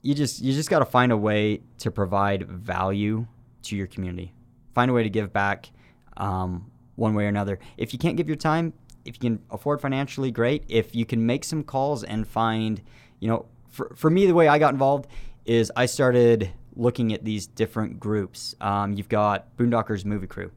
you 0.00 0.14
just 0.14 0.42
you 0.42 0.52
just 0.52 0.68
got 0.68 0.80
to 0.80 0.84
find 0.84 1.12
a 1.12 1.16
way 1.16 1.60
to 1.78 1.90
provide 1.90 2.48
value 2.48 3.26
to 3.62 3.76
your 3.76 3.86
community. 3.86 4.32
Find 4.74 4.90
a 4.90 4.94
way 4.94 5.02
to 5.02 5.10
give 5.10 5.32
back, 5.32 5.70
um, 6.16 6.70
one 6.96 7.14
way 7.14 7.24
or 7.24 7.28
another. 7.28 7.58
If 7.76 7.92
you 7.92 7.98
can't 7.98 8.16
give 8.16 8.28
your 8.28 8.36
time, 8.36 8.72
if 9.04 9.16
you 9.16 9.30
can 9.30 9.42
afford 9.50 9.80
financially, 9.80 10.30
great. 10.30 10.64
If 10.68 10.94
you 10.94 11.04
can 11.04 11.24
make 11.26 11.44
some 11.44 11.62
calls 11.62 12.04
and 12.04 12.26
find, 12.26 12.80
you 13.20 13.28
know, 13.28 13.46
for 13.68 13.92
for 13.96 14.10
me, 14.10 14.26
the 14.26 14.34
way 14.34 14.48
I 14.48 14.58
got 14.58 14.72
involved 14.72 15.08
is 15.44 15.72
I 15.74 15.86
started 15.86 16.52
looking 16.76 17.12
at 17.12 17.24
these 17.24 17.46
different 17.46 17.98
groups. 18.00 18.54
Um, 18.60 18.92
you've 18.92 19.08
got 19.08 19.56
Boondockers 19.56 20.04
Movie 20.04 20.26
Crew. 20.26 20.50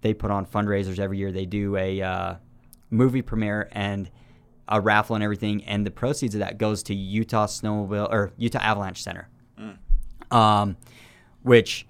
They 0.00 0.14
put 0.14 0.30
on 0.30 0.46
fundraisers 0.46 0.98
every 0.98 1.18
year. 1.18 1.32
They 1.32 1.46
do 1.46 1.76
a 1.76 2.02
uh, 2.02 2.34
movie 2.90 3.22
premiere 3.22 3.68
and 3.72 4.10
a 4.68 4.80
raffle 4.80 5.14
and 5.14 5.22
everything, 5.22 5.64
and 5.64 5.86
the 5.86 5.90
proceeds 5.90 6.34
of 6.34 6.40
that 6.40 6.58
goes 6.58 6.82
to 6.84 6.94
Utah 6.94 7.46
Snowmobile 7.46 8.10
or 8.10 8.32
Utah 8.36 8.58
Avalanche 8.58 9.02
Center, 9.02 9.28
um, 10.30 10.76
which 11.42 11.86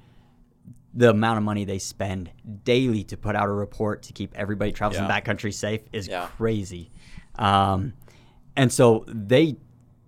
the 0.97 1.11
amount 1.11 1.37
of 1.39 1.45
money 1.45 1.65
they 1.65 1.79
spend 1.79 2.31
daily 2.65 3.05
to 3.05 3.17
put 3.17 3.37
out 3.37 3.47
a 3.49 3.53
report 3.53 4.03
to 4.05 4.13
keep 4.15 4.35
everybody 4.35 4.73
traveling 4.73 5.05
Yeah. 5.05 5.15
in 5.17 5.23
backcountry 5.23 5.53
safe 5.55 5.83
is 5.93 6.09
Yeah. 6.09 6.27
crazy. 6.27 6.91
Um, 7.37 7.93
and 8.57 8.73
so 8.73 9.05
they 9.07 9.57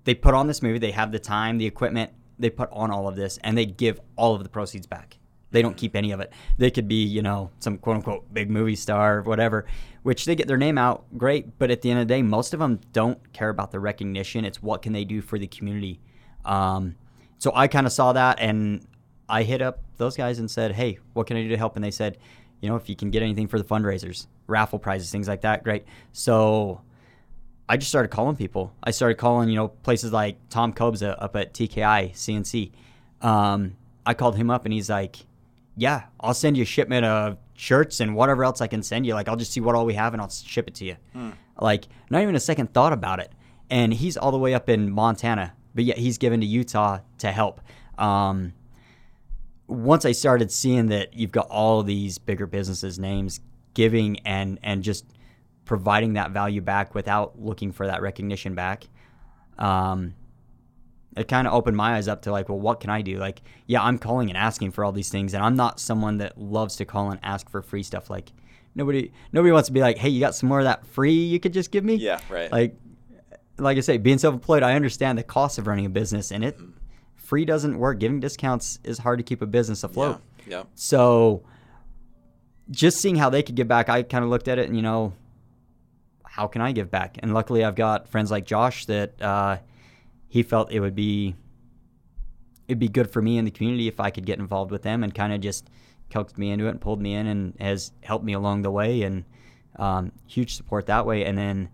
they 0.04 0.14
put 0.14 0.32
on 0.32 0.46
this 0.46 0.62
movie. 0.62 0.78
They 0.78 0.92
have 0.92 1.12
the 1.12 1.18
time, 1.18 1.58
the 1.58 1.66
equipment. 1.66 2.10
They 2.38 2.48
put 2.48 2.70
on 2.72 2.90
all 2.90 3.06
of 3.06 3.14
this, 3.16 3.38
and 3.44 3.58
they 3.58 3.66
give 3.66 4.00
all 4.16 4.34
of 4.34 4.42
the 4.42 4.48
proceeds 4.48 4.86
back. 4.86 5.18
They 5.50 5.60
don't 5.60 5.76
keep 5.76 5.94
any 5.94 6.12
of 6.12 6.20
it. 6.20 6.32
They 6.56 6.70
could 6.70 6.88
be, 6.88 7.04
you 7.04 7.20
know, 7.20 7.50
some 7.58 7.76
quote 7.76 7.96
unquote 7.96 8.32
big 8.32 8.48
movie 8.50 8.74
star, 8.76 9.18
or 9.18 9.22
whatever, 9.22 9.66
which 10.04 10.24
they 10.24 10.34
get 10.34 10.46
their 10.48 10.56
name 10.56 10.78
out, 10.78 11.04
great. 11.18 11.58
But 11.58 11.70
at 11.70 11.82
the 11.82 11.90
end 11.90 12.00
of 12.00 12.08
the 12.08 12.14
day, 12.14 12.22
most 12.22 12.54
of 12.54 12.60
them 12.60 12.80
don't 12.94 13.32
care 13.34 13.50
about 13.50 13.70
the 13.70 13.80
recognition. 13.80 14.46
It's 14.46 14.62
what 14.62 14.80
can 14.80 14.94
they 14.94 15.04
do 15.04 15.20
for 15.20 15.38
the 15.38 15.46
community. 15.46 16.00
Um, 16.46 16.94
so 17.36 17.52
I 17.54 17.66
kind 17.68 17.86
of 17.86 17.92
saw 17.92 18.14
that, 18.14 18.38
and 18.40 18.86
I 19.28 19.42
hit 19.42 19.62
up 19.62 19.80
those 19.96 20.16
guys 20.16 20.38
and 20.38 20.50
said, 20.50 20.72
"Hey, 20.72 20.98
what 21.12 21.26
can 21.26 21.36
I 21.36 21.42
do 21.42 21.48
to 21.48 21.56
help?" 21.56 21.76
And 21.76 21.84
they 21.84 21.90
said, 21.90 22.18
"You 22.60 22.68
know, 22.68 22.76
if 22.76 22.88
you 22.88 22.96
can 22.96 23.10
get 23.10 23.22
anything 23.22 23.46
for 23.48 23.58
the 23.58 23.64
fundraisers, 23.64 24.26
raffle 24.46 24.78
prizes, 24.78 25.10
things 25.10 25.28
like 25.28 25.42
that, 25.42 25.64
great." 25.64 25.84
So 26.12 26.80
I 27.68 27.76
just 27.76 27.90
started 27.90 28.08
calling 28.08 28.36
people. 28.36 28.72
I 28.82 28.90
started 28.90 29.16
calling, 29.18 29.48
you 29.48 29.56
know, 29.56 29.68
places 29.68 30.12
like 30.12 30.38
Tom 30.48 30.72
Kobza 30.72 31.16
up 31.18 31.36
at 31.36 31.52
TKI 31.52 32.12
CNC. 32.14 32.72
Um, 33.20 33.76
I 34.06 34.14
called 34.14 34.36
him 34.36 34.50
up 34.50 34.64
and 34.64 34.72
he's 34.72 34.88
like, 34.88 35.16
"Yeah, 35.76 36.04
I'll 36.20 36.34
send 36.34 36.56
you 36.56 36.62
a 36.62 36.66
shipment 36.66 37.04
of 37.04 37.36
shirts 37.58 38.00
and 38.00 38.14
whatever 38.14 38.44
else 38.44 38.60
I 38.60 38.68
can 38.68 38.82
send 38.82 39.04
you. 39.04 39.14
Like 39.14 39.28
I'll 39.28 39.36
just 39.36 39.52
see 39.52 39.60
what 39.60 39.74
all 39.74 39.84
we 39.84 39.94
have 39.94 40.14
and 40.14 40.22
I'll 40.22 40.30
ship 40.30 40.68
it 40.68 40.74
to 40.76 40.84
you. 40.84 40.96
Like 41.60 41.88
not 42.08 42.22
even 42.22 42.34
a 42.36 42.40
second 42.40 42.72
thought 42.72 42.92
about 42.92 43.18
it. 43.18 43.32
And 43.68 43.92
he's 43.92 44.16
all 44.16 44.30
the 44.30 44.38
way 44.38 44.54
up 44.54 44.68
in 44.68 44.90
Montana, 44.90 45.52
but 45.74 45.84
yet 45.84 45.98
he's 45.98 46.16
given 46.16 46.40
to 46.40 46.46
Utah 46.46 47.00
to 47.18 47.30
help. 47.32 47.60
Um, 47.98 48.54
once 49.68 50.04
I 50.04 50.12
started 50.12 50.50
seeing 50.50 50.86
that 50.86 51.14
you've 51.14 51.30
got 51.30 51.46
all 51.48 51.82
these 51.82 52.18
bigger 52.18 52.46
businesses 52.46 52.98
names 52.98 53.40
giving 53.74 54.18
and 54.20 54.58
and 54.62 54.82
just 54.82 55.04
providing 55.66 56.14
that 56.14 56.30
value 56.30 56.62
back 56.62 56.94
without 56.94 57.38
looking 57.38 57.70
for 57.70 57.86
that 57.86 58.00
recognition 58.00 58.54
back, 58.54 58.84
um, 59.58 60.14
it 61.16 61.28
kind 61.28 61.46
of 61.46 61.52
opened 61.52 61.76
my 61.76 61.96
eyes 61.96 62.08
up 62.08 62.22
to 62.22 62.32
like, 62.32 62.48
well, 62.48 62.58
what 62.58 62.80
can 62.80 62.88
I 62.90 63.02
do? 63.02 63.18
Like, 63.18 63.42
yeah, 63.66 63.82
I'm 63.82 63.98
calling 63.98 64.30
and 64.30 64.38
asking 64.38 64.70
for 64.70 64.84
all 64.84 64.92
these 64.92 65.10
things, 65.10 65.34
and 65.34 65.44
I'm 65.44 65.56
not 65.56 65.78
someone 65.78 66.18
that 66.18 66.38
loves 66.38 66.76
to 66.76 66.86
call 66.86 67.10
and 67.10 67.20
ask 67.22 67.50
for 67.50 67.60
free 67.60 67.82
stuff. 67.82 68.08
Like, 68.08 68.32
nobody 68.74 69.12
nobody 69.32 69.52
wants 69.52 69.68
to 69.68 69.72
be 69.72 69.80
like, 69.80 69.98
hey, 69.98 70.08
you 70.08 70.20
got 70.20 70.34
some 70.34 70.48
more 70.48 70.60
of 70.60 70.64
that 70.64 70.86
free 70.86 71.12
you 71.12 71.38
could 71.38 71.52
just 71.52 71.70
give 71.70 71.84
me? 71.84 71.96
Yeah, 71.96 72.20
right. 72.30 72.50
Like, 72.50 72.76
like 73.58 73.76
I 73.76 73.80
say, 73.80 73.98
being 73.98 74.18
self-employed, 74.18 74.62
I 74.62 74.74
understand 74.74 75.18
the 75.18 75.24
cost 75.24 75.58
of 75.58 75.66
running 75.66 75.84
a 75.84 75.90
business, 75.90 76.32
and 76.32 76.42
it 76.42 76.58
free 77.28 77.44
doesn't 77.44 77.78
work. 77.78 77.98
Giving 77.98 78.20
discounts 78.20 78.78
is 78.82 78.98
hard 78.98 79.18
to 79.18 79.22
keep 79.22 79.42
a 79.42 79.46
business 79.46 79.84
afloat. 79.84 80.20
yeah. 80.46 80.62
So, 80.74 81.44
just 82.70 82.98
seeing 82.98 83.16
how 83.16 83.28
they 83.28 83.42
could 83.42 83.54
give 83.54 83.68
back, 83.68 83.90
I 83.90 84.02
kind 84.02 84.24
of 84.24 84.30
looked 84.30 84.48
at 84.48 84.58
it 84.58 84.66
and 84.66 84.74
you 84.74 84.82
know, 84.82 85.12
how 86.24 86.46
can 86.46 86.62
I 86.62 86.72
give 86.72 86.90
back? 86.90 87.18
And 87.20 87.34
luckily, 87.34 87.64
I've 87.64 87.74
got 87.74 88.08
friends 88.08 88.30
like 88.30 88.46
Josh 88.46 88.86
that 88.86 89.20
uh, 89.20 89.58
he 90.28 90.42
felt 90.42 90.72
it 90.72 90.80
would 90.80 90.94
be 90.94 91.34
it'd 92.66 92.78
be 92.78 92.88
good 92.88 93.10
for 93.10 93.20
me 93.20 93.38
in 93.38 93.44
the 93.44 93.50
community 93.50 93.88
if 93.88 93.98
I 94.00 94.10
could 94.10 94.26
get 94.26 94.38
involved 94.38 94.70
with 94.70 94.82
them 94.82 95.02
and 95.02 95.14
kind 95.14 95.32
of 95.32 95.40
just 95.40 95.68
coaxed 96.10 96.38
me 96.38 96.50
into 96.50 96.66
it 96.66 96.70
and 96.70 96.80
pulled 96.80 97.00
me 97.00 97.14
in 97.14 97.26
and 97.26 97.54
has 97.60 97.92
helped 98.02 98.24
me 98.24 98.34
along 98.34 98.62
the 98.62 98.70
way 98.70 99.02
and 99.02 99.24
um, 99.78 100.12
huge 100.26 100.54
support 100.54 100.86
that 100.86 101.06
way. 101.06 101.24
And 101.24 101.36
then, 101.36 101.68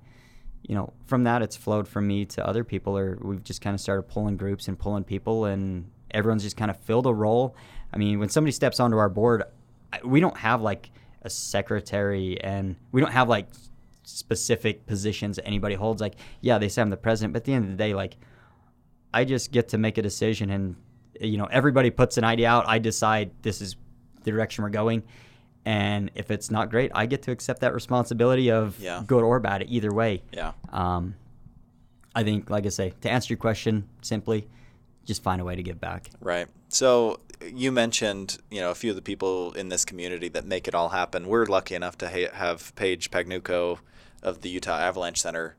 you 0.67 0.75
know, 0.75 0.93
from 1.07 1.25
that 1.25 1.43
it's 1.43 1.57
flowed 1.57 1.87
from 1.87 2.07
me 2.07 2.25
to 2.25 2.47
other 2.47 2.65
people 2.65 2.97
or 2.97 3.19
we've 3.21 3.45
just 3.45 3.61
kind 3.61 3.75
of 3.75 3.81
started 3.81 4.05
pulling 4.05 4.37
groups 4.37 4.69
and 4.69 4.79
pulling 4.79 5.05
people 5.05 5.45
and 5.45 5.91
everyone's 6.11 6.43
just 6.43 6.57
kind 6.57 6.71
of 6.71 6.79
filled 6.81 7.07
a 7.07 7.13
role. 7.13 7.55
I 7.93 7.99
mean, 7.99 8.19
when 8.19 8.29
somebody 8.29 8.53
steps 8.53 8.81
onto 8.81 8.97
our 8.97 9.09
board, 9.09 9.45
we 10.05 10.21
don't 10.21 10.37
have 10.39 10.63
like 10.63 10.91
a 11.23 11.31
secretary 11.31 12.41
and 12.41 12.77
we 12.93 13.01
don't 13.01 13.13
have 13.13 13.29
like 13.29 13.49
specific 14.05 14.87
positions 14.87 15.39
anybody 15.45 15.75
holds. 15.75 16.01
Like, 16.01 16.15
yeah, 16.41 16.59
they 16.59 16.69
say 16.69 16.83
I'm 16.83 16.91
the 16.91 16.97
president, 16.97 17.35
but 17.35 17.39
at 17.39 17.45
the 17.45 17.53
end 17.53 17.65
of 17.65 17.71
the 17.71 17.77
day, 17.77 17.95
like, 17.95 18.17
I 19.13 19.25
just 19.25 19.53
get 19.53 19.69
to 19.69 19.79
make 19.79 19.99
a 19.99 20.03
decision 20.03 20.51
and 20.51 20.77
you 21.21 21.39
know 21.39 21.47
everybody 21.47 21.91
puts 21.91 22.19
an 22.19 22.25
idea 22.25 22.49
out 22.49 22.67
I 22.67 22.81
decide 22.81 23.31
this 23.43 23.61
is 23.61 23.77
the 24.25 24.33
direction 24.33 24.65
we're 24.65 24.71
going 24.71 25.05
and 25.67 26.11
if 26.15 26.31
it's 26.31 26.51
not 26.51 26.71
great 26.71 26.91
I 26.95 27.07
get 27.07 27.23
to 27.23 27.31
accept 27.31 27.61
that 27.61 27.73
responsibility 27.75 28.51
of 28.51 28.79
Yeah. 28.81 29.03
good 29.07 29.23
or 29.23 29.41
bad 29.41 29.65
either 29.69 29.93
way 29.93 30.23
Yeah. 30.33 30.53
um, 30.73 31.15
I 32.15 32.23
think 32.25 32.51
like 32.51 32.67
I 32.67 32.69
say 32.71 32.93
to 33.01 33.11
answer 33.11 33.33
your 33.33 33.39
question 33.39 33.89
simply 34.03 34.49
just 35.05 35.23
find 35.23 35.41
a 35.41 35.45
way 35.45 35.57
to 35.57 35.63
give 35.63 35.81
back 35.81 36.11
Right. 36.21 36.49
So 36.69 37.21
you 37.47 37.71
mentioned, 37.73 38.39
you 38.51 38.61
know, 38.61 38.71
a 38.71 38.75
few 38.75 38.91
of 38.91 38.97
the 38.97 39.03
people 39.03 39.53
in 39.53 39.69
this 39.69 39.85
community 39.85 40.29
that 40.31 40.47
make 40.47 40.67
it 40.67 40.75
all 40.75 40.89
happen. 40.91 41.27
We're 41.29 41.45
lucky 41.45 41.75
enough 41.75 41.99
to 41.99 42.09
ha- 42.09 42.33
have 42.33 42.75
Paige 42.75 43.11
Pagnucco 43.11 43.79
of 44.23 44.41
the 44.41 44.49
Utah 44.49 44.79
Avalanche 44.79 45.21
Center. 45.21 45.55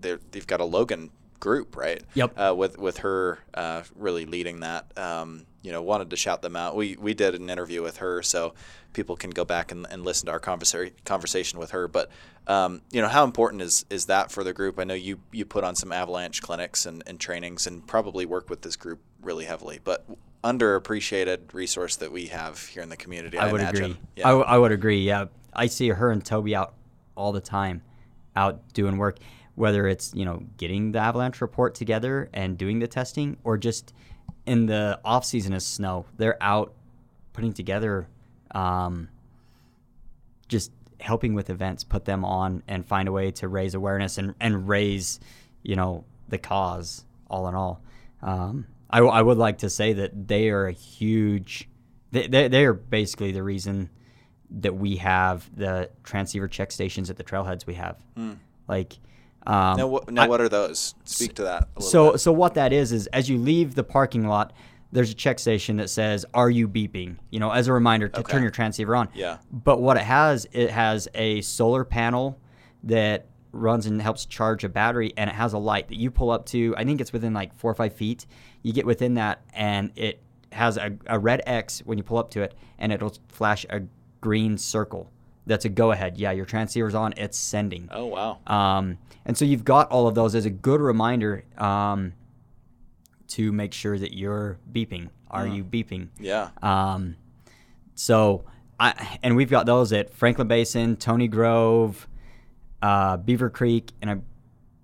They're, 0.00 0.18
they've 0.30 0.46
got 0.46 0.60
a 0.60 0.64
Logan 0.64 1.10
group, 1.38 1.76
right? 1.76 2.02
Yep. 2.14 2.38
Uh, 2.38 2.54
with 2.56 2.78
with 2.78 2.98
her 2.98 3.40
uh, 3.52 3.82
really 3.94 4.24
leading 4.24 4.60
that. 4.60 4.96
Um, 4.96 5.44
you 5.62 5.72
know, 5.72 5.82
wanted 5.82 6.10
to 6.10 6.16
shout 6.16 6.42
them 6.42 6.56
out. 6.56 6.76
We 6.76 6.96
we 6.96 7.14
did 7.14 7.34
an 7.34 7.50
interview 7.50 7.82
with 7.82 7.98
her, 7.98 8.22
so 8.22 8.54
people 8.92 9.16
can 9.16 9.30
go 9.30 9.44
back 9.44 9.70
and, 9.72 9.86
and 9.90 10.04
listen 10.04 10.26
to 10.26 10.32
our 10.32 10.40
conversation 10.40 10.94
conversation 11.04 11.58
with 11.58 11.72
her. 11.72 11.88
But 11.88 12.10
um, 12.46 12.82
you 12.90 13.00
know, 13.00 13.08
how 13.08 13.24
important 13.24 13.62
is 13.62 13.84
is 13.90 14.06
that 14.06 14.30
for 14.30 14.44
the 14.44 14.52
group? 14.52 14.78
I 14.78 14.84
know 14.84 14.94
you 14.94 15.20
you 15.32 15.44
put 15.44 15.64
on 15.64 15.74
some 15.74 15.92
avalanche 15.92 16.42
clinics 16.42 16.86
and, 16.86 17.02
and 17.06 17.20
trainings, 17.20 17.66
and 17.66 17.86
probably 17.86 18.26
work 18.26 18.48
with 18.48 18.62
this 18.62 18.76
group 18.76 19.00
really 19.22 19.44
heavily. 19.44 19.80
But 19.82 20.06
underappreciated 20.42 21.52
resource 21.52 21.96
that 21.96 22.10
we 22.10 22.26
have 22.26 22.66
here 22.66 22.82
in 22.82 22.88
the 22.88 22.96
community. 22.96 23.38
I, 23.38 23.48
I 23.48 23.52
would 23.52 23.60
imagine. 23.60 23.84
agree 23.84 23.98
Yeah. 24.16 24.26
I, 24.26 24.30
w- 24.30 24.46
I 24.46 24.58
would 24.58 24.72
agree 24.72 25.04
yeah 25.04 25.26
I 25.52 25.66
see 25.66 25.88
her 25.88 26.10
and 26.10 26.24
Toby 26.24 26.56
out 26.56 26.74
all 27.14 27.32
the 27.32 27.40
time 27.40 27.82
out 28.34 28.72
doing 28.72 28.96
work 28.96 29.18
whether 29.54 29.86
it's 29.86 30.12
you 30.14 30.24
know 30.24 30.42
getting 30.56 30.92
the 30.92 30.98
avalanche 30.98 31.42
report 31.42 31.74
together 31.74 32.30
and 32.32 32.56
doing 32.56 32.78
the 32.78 32.88
testing 32.88 33.36
or 33.44 33.58
just 33.58 33.92
in 34.50 34.66
the 34.66 34.98
off 35.04 35.24
season 35.24 35.52
of 35.52 35.62
snow. 35.62 36.06
They're 36.16 36.42
out 36.42 36.74
putting 37.32 37.52
together 37.52 38.08
um, 38.52 39.08
just 40.48 40.72
helping 40.98 41.34
with 41.34 41.50
events 41.50 41.84
put 41.84 42.04
them 42.04 42.24
on 42.24 42.64
and 42.66 42.84
find 42.84 43.08
a 43.08 43.12
way 43.12 43.30
to 43.30 43.46
raise 43.46 43.74
awareness 43.74 44.18
and, 44.18 44.34
and 44.40 44.68
raise 44.68 45.20
you 45.62 45.76
know 45.76 46.04
the 46.28 46.36
cause 46.36 47.04
all 47.28 47.46
in 47.46 47.54
all. 47.54 47.80
Um, 48.22 48.66
I, 48.90 48.96
w- 48.96 49.12
I 49.12 49.22
would 49.22 49.38
like 49.38 49.58
to 49.58 49.70
say 49.70 49.92
that 49.92 50.26
they 50.26 50.50
are 50.50 50.66
a 50.66 50.72
huge 50.72 51.68
they, 52.10 52.26
they, 52.26 52.48
they 52.48 52.64
are 52.64 52.72
basically 52.72 53.30
the 53.30 53.44
reason 53.44 53.88
that 54.50 54.74
we 54.74 54.96
have 54.96 55.48
the 55.56 55.90
transceiver 56.02 56.48
check 56.48 56.72
stations 56.72 57.08
at 57.08 57.16
the 57.16 57.22
trailheads 57.22 57.66
we 57.66 57.74
have. 57.74 58.02
Like 58.66 58.98
um, 59.46 59.76
now, 59.76 59.86
what, 59.86 60.10
now 60.10 60.22
I- 60.24 60.28
what 60.28 60.40
are 60.40 60.48
those? 60.48 60.94
Speak 61.04 61.34
to 61.34 61.42
that. 61.44 61.62
A 61.62 61.80
little 61.80 61.90
so 61.90 62.10
bit. 62.12 62.18
so 62.20 62.32
what 62.32 62.54
that 62.54 62.72
is 62.72 62.92
is 62.92 63.06
as 63.08 63.28
you 63.28 63.38
leave 63.38 63.74
the 63.74 63.84
parking 63.84 64.26
lot, 64.26 64.52
there's 64.92 65.10
a 65.10 65.14
check 65.14 65.38
station 65.38 65.76
that 65.76 65.88
says 65.88 66.26
"Are 66.34 66.50
you 66.50 66.68
beeping?" 66.68 67.16
You 67.30 67.40
know, 67.40 67.50
as 67.50 67.68
a 67.68 67.72
reminder 67.72 68.08
to 68.08 68.20
Okay. 68.20 68.32
turn 68.32 68.42
your 68.42 68.50
transceiver 68.50 68.94
on. 68.96 69.08
Yeah. 69.14 69.38
But 69.50 69.80
what 69.80 69.96
it 69.96 70.02
has, 70.02 70.46
it 70.52 70.70
has 70.70 71.08
a 71.14 71.40
solar 71.42 71.84
panel 71.84 72.38
that 72.84 73.26
runs 73.52 73.86
and 73.86 74.00
helps 74.00 74.26
charge 74.26 74.62
a 74.64 74.68
battery, 74.68 75.12
and 75.16 75.28
it 75.30 75.34
has 75.34 75.52
a 75.52 75.58
light 75.58 75.88
that 75.88 75.96
you 75.96 76.10
pull 76.10 76.30
up 76.30 76.46
to. 76.46 76.74
I 76.76 76.84
think 76.84 77.00
it's 77.00 77.12
within 77.12 77.32
like 77.34 77.54
four 77.54 77.70
or 77.70 77.74
five 77.74 77.94
feet. 77.94 78.26
You 78.62 78.72
get 78.72 78.86
within 78.86 79.14
that, 79.14 79.42
and 79.54 79.90
it 79.96 80.22
has 80.52 80.76
a, 80.76 80.96
a 81.06 81.18
red 81.18 81.42
X 81.46 81.80
when 81.84 81.96
you 81.98 82.04
pull 82.04 82.18
up 82.18 82.30
to 82.32 82.42
it, 82.42 82.54
and 82.78 82.92
it'll 82.92 83.14
flash 83.28 83.64
a 83.70 83.82
green 84.20 84.58
circle. 84.58 85.10
That's 85.46 85.64
a 85.64 85.68
go 85.68 85.90
ahead. 85.90 86.18
Yeah, 86.18 86.32
your 86.32 86.44
transceiver's 86.44 86.94
on. 86.94 87.14
It's 87.16 87.38
sending. 87.38 87.88
oh 87.92 88.06
wow. 88.06 88.38
Um, 88.46 88.98
and 89.24 89.36
so 89.36 89.44
you've 89.44 89.64
got 89.64 89.90
all 89.90 90.06
of 90.06 90.14
those 90.14 90.34
as 90.34 90.46
a 90.46 90.50
good 90.50 90.80
reminder 90.80 91.44
um, 91.58 92.14
to 93.28 93.52
make 93.52 93.72
sure 93.72 93.98
that 93.98 94.12
you're 94.14 94.58
beeping. 94.72 95.10
Are 95.30 95.46
you 95.46 95.62
beeping? 95.62 96.08
Yeah. 96.18 96.50
Um, 96.60 97.16
so 97.94 98.44
I 98.80 99.18
and 99.22 99.36
we've 99.36 99.50
got 99.50 99.66
those 99.66 99.92
at 99.92 100.12
Franklin 100.12 100.48
Basin, 100.48 100.96
Tony 100.96 101.28
Grove, 101.28 102.08
uh, 102.82 103.16
Beaver 103.18 103.50
Creek, 103.50 103.92
and 104.00 104.10
I 104.10 104.16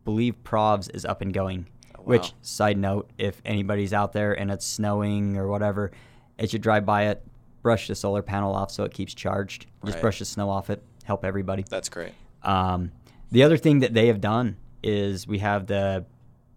believe 0.05 0.43
Provs 0.45 0.95
is 0.95 1.05
up 1.05 1.23
and 1.23 1.33
going. 1.33 1.67
Which 1.99 2.23
wow. 2.23 2.35
side 2.43 2.79
note, 2.79 3.11
if 3.19 3.43
anybody's 3.45 3.93
out 3.93 4.13
there 4.13 4.33
and 4.33 4.49
it's 4.49 4.65
snowing 4.65 5.37
or 5.37 5.49
whatever, 5.49 5.91
as 6.39 6.53
you 6.53 6.61
drive 6.61 6.87
by 6.87 7.07
it, 7.07 7.27
brush 7.67 7.89
the 7.89 7.97
solar 7.97 8.23
panel 8.23 8.55
off 8.55 8.71
so 8.71 8.85
it 8.85 8.95
keeps 8.95 9.13
charged. 9.13 9.67
Just 9.85 9.97
Right. 9.97 10.01
brush 10.03 10.21
the 10.21 10.25
snow 10.25 10.49
off 10.49 10.71
it. 10.71 10.85
Help 11.03 11.25
everybody. 11.25 11.65
That's 11.69 11.89
great. 11.89 12.13
Um, 12.45 12.93
the 13.33 13.43
other 13.43 13.57
thing 13.57 13.81
that 13.81 13.93
they 13.93 14.07
have 14.07 14.21
done 14.21 14.57
is 14.85 15.27
we 15.27 15.41
have 15.41 15.67
the 15.67 16.05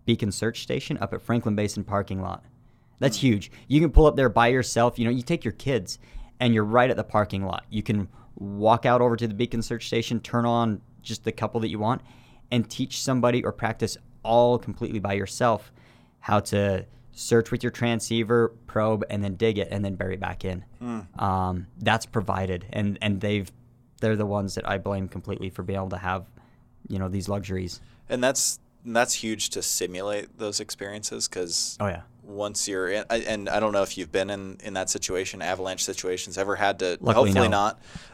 Beacon 0.06 0.32
Search 0.32 0.62
Station 0.62 1.00
up 1.00 1.12
at 1.12 1.24
Franklin 1.24 1.56
Basin 1.56 1.84
parking 1.84 2.22
lot. 2.22 2.44
That's 3.00 3.18
huge. 3.18 3.52
You 3.68 3.80
can 3.82 3.90
pull 3.90 4.06
up 4.06 4.18
there 4.18 4.30
by 4.30 4.50
yourself. 4.50 5.00
You 5.00 5.06
know, 5.06 5.10
you 5.10 5.24
take 5.24 5.44
your 5.44 5.52
kids 5.54 5.98
and 6.40 6.54
you're 6.54 6.64
right 6.64 6.92
at 6.92 6.96
the 6.96 7.04
parking 7.04 7.44
lot. 7.44 7.66
You 7.72 7.82
can 7.82 8.08
walk 8.36 8.86
out 8.86 9.02
over 9.02 9.16
to 9.16 9.28
the 9.28 9.34
Beacon 9.34 9.64
Search 9.64 9.88
Station, 9.88 10.20
turn 10.20 10.46
on 10.46 10.80
just 11.02 11.24
the 11.24 11.32
couple 11.32 11.60
that 11.62 11.70
you 11.70 11.80
want, 11.80 12.04
and 12.52 12.70
teach 12.70 13.02
somebody 13.02 13.44
or 13.44 13.52
practice 13.52 13.98
all 14.22 14.60
completely 14.60 15.00
by 15.00 15.14
yourself 15.14 15.72
how 16.20 16.40
to 16.40 16.86
search 17.20 17.52
with 17.52 17.62
your 17.64 17.72
transceiver, 17.72 18.54
probe, 18.66 19.04
and 19.10 19.22
then 19.22 19.36
dig 19.36 19.58
it, 19.58 19.68
and 19.72 19.84
then 19.84 19.96
bury 19.96 20.14
it 20.14 20.20
back 20.22 20.46
in. 20.46 20.64
Um, 21.18 21.68
that's 21.80 22.06
provided, 22.06 22.66
and 22.72 22.98
and 23.02 23.20
they've 23.22 23.52
they're 24.02 24.16
the 24.16 24.26
ones 24.26 24.56
that 24.56 24.68
I 24.68 24.78
blame 24.78 25.10
completely 25.10 25.50
for 25.50 25.62
being 25.62 25.78
able 25.78 25.90
to 25.90 25.98
have, 25.98 26.26
you 26.88 26.98
know, 27.00 27.10
these 27.10 27.28
luxuries. 27.28 27.82
And 28.08 28.24
that's 28.24 28.60
that's 28.86 29.14
huge 29.14 29.50
to 29.50 29.62
simulate 29.62 30.38
those 30.38 30.62
experiences 30.62 31.28
because 31.28 31.76
Oh 31.82 31.88
yeah, 31.88 32.04
once 32.24 32.68
you're 32.70 32.88
in, 32.88 33.04
I- 33.10 33.18
and 33.28 33.50
I 33.50 33.60
don't 33.60 33.74
know 33.74 33.84
if 33.84 33.98
you've 33.98 34.12
been 34.12 34.30
in 34.30 34.58
in 34.64 34.74
that 34.76 34.90
situation, 34.90 35.42
avalanche 35.42 35.84
situations, 35.84 36.38
ever 36.38 36.56
had 36.56 36.80
to. 36.80 36.98
Luckily, 37.02 37.14
hopefully 37.32 37.50
no. 37.50 37.74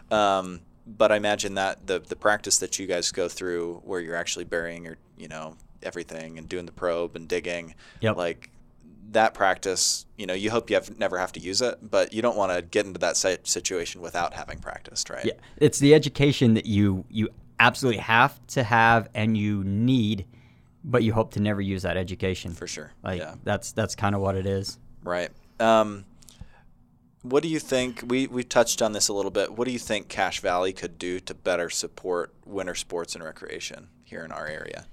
not. 0.09 0.39
Um, 0.39 0.61
but 0.87 1.11
I 1.11 1.17
imagine 1.17 1.53
that 1.55 1.85
the 1.85 1.99
the 1.99 2.15
practice 2.15 2.57
that 2.59 2.79
you 2.79 2.87
guys 2.87 3.11
go 3.11 3.27
through, 3.29 3.81
where 3.85 4.01
you're 4.01 4.15
actually 4.15 4.45
burying 4.45 4.85
your, 4.85 4.97
you 5.17 5.27
know, 5.27 5.55
everything 5.83 6.39
and 6.39 6.49
doing 6.49 6.65
the 6.65 6.71
probe 6.71 7.15
and 7.15 7.27
digging, 7.27 7.75
Yep. 8.01 8.17
like 8.17 8.49
that 9.11 9.33
practice. 9.33 10.05
You 10.17 10.25
know, 10.25 10.33
you 10.33 10.51
hope 10.51 10.69
you 10.69 10.75
have 10.75 10.97
never 10.99 11.17
have 11.17 11.31
to 11.33 11.39
use 11.39 11.61
it, 11.61 11.77
but 11.81 12.13
you 12.13 12.21
don't 12.21 12.37
want 12.37 12.51
to 12.53 12.61
get 12.61 12.85
into 12.85 12.99
that 12.99 13.15
situation 13.15 14.01
without 14.01 14.33
having 14.33 14.59
practiced, 14.59 15.09
right? 15.09 15.25
yeah. 15.25 15.33
It's 15.57 15.79
the 15.79 15.93
education 15.93 16.53
that 16.55 16.65
you 16.65 17.05
you 17.09 17.29
absolutely 17.59 18.01
have 18.01 18.45
to 18.47 18.63
have 18.63 19.09
and 19.13 19.37
you 19.37 19.63
need, 19.63 20.25
but 20.83 21.03
you 21.03 21.13
hope 21.13 21.31
to 21.33 21.39
never 21.39 21.61
use 21.61 21.83
that 21.83 21.97
education. 21.97 22.51
For 22.53 22.67
sure. 22.67 22.91
Like 23.03 23.21
yeah. 23.21 23.35
that's 23.43 23.71
that's 23.71 23.95
kind 23.95 24.15
of 24.15 24.21
what 24.21 24.35
it 24.35 24.45
is. 24.45 24.77
Right. 25.03 25.29
Um, 25.59 26.05
What 27.21 27.41
do 27.43 27.49
you 27.49 27.59
think? 27.59 28.03
We 28.05 28.27
we 28.27 28.43
touched 28.43 28.81
on 28.81 28.91
this 28.91 29.07
a 29.07 29.13
little 29.13 29.31
bit. 29.31 29.57
What 29.57 29.65
do 29.65 29.71
you 29.71 29.79
think 29.79 30.09
Cache 30.09 30.41
Valley 30.41 30.73
could 30.73 30.99
do 30.99 31.19
to 31.21 31.33
better 31.33 31.69
support 31.69 32.33
winter 32.45 32.75
sports 32.75 33.15
and 33.15 33.23
recreation 33.23 33.87
here 34.03 34.23
in 34.23 34.31
our 34.31 34.47
area? 34.47 34.85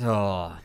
Oh, 0.00 0.56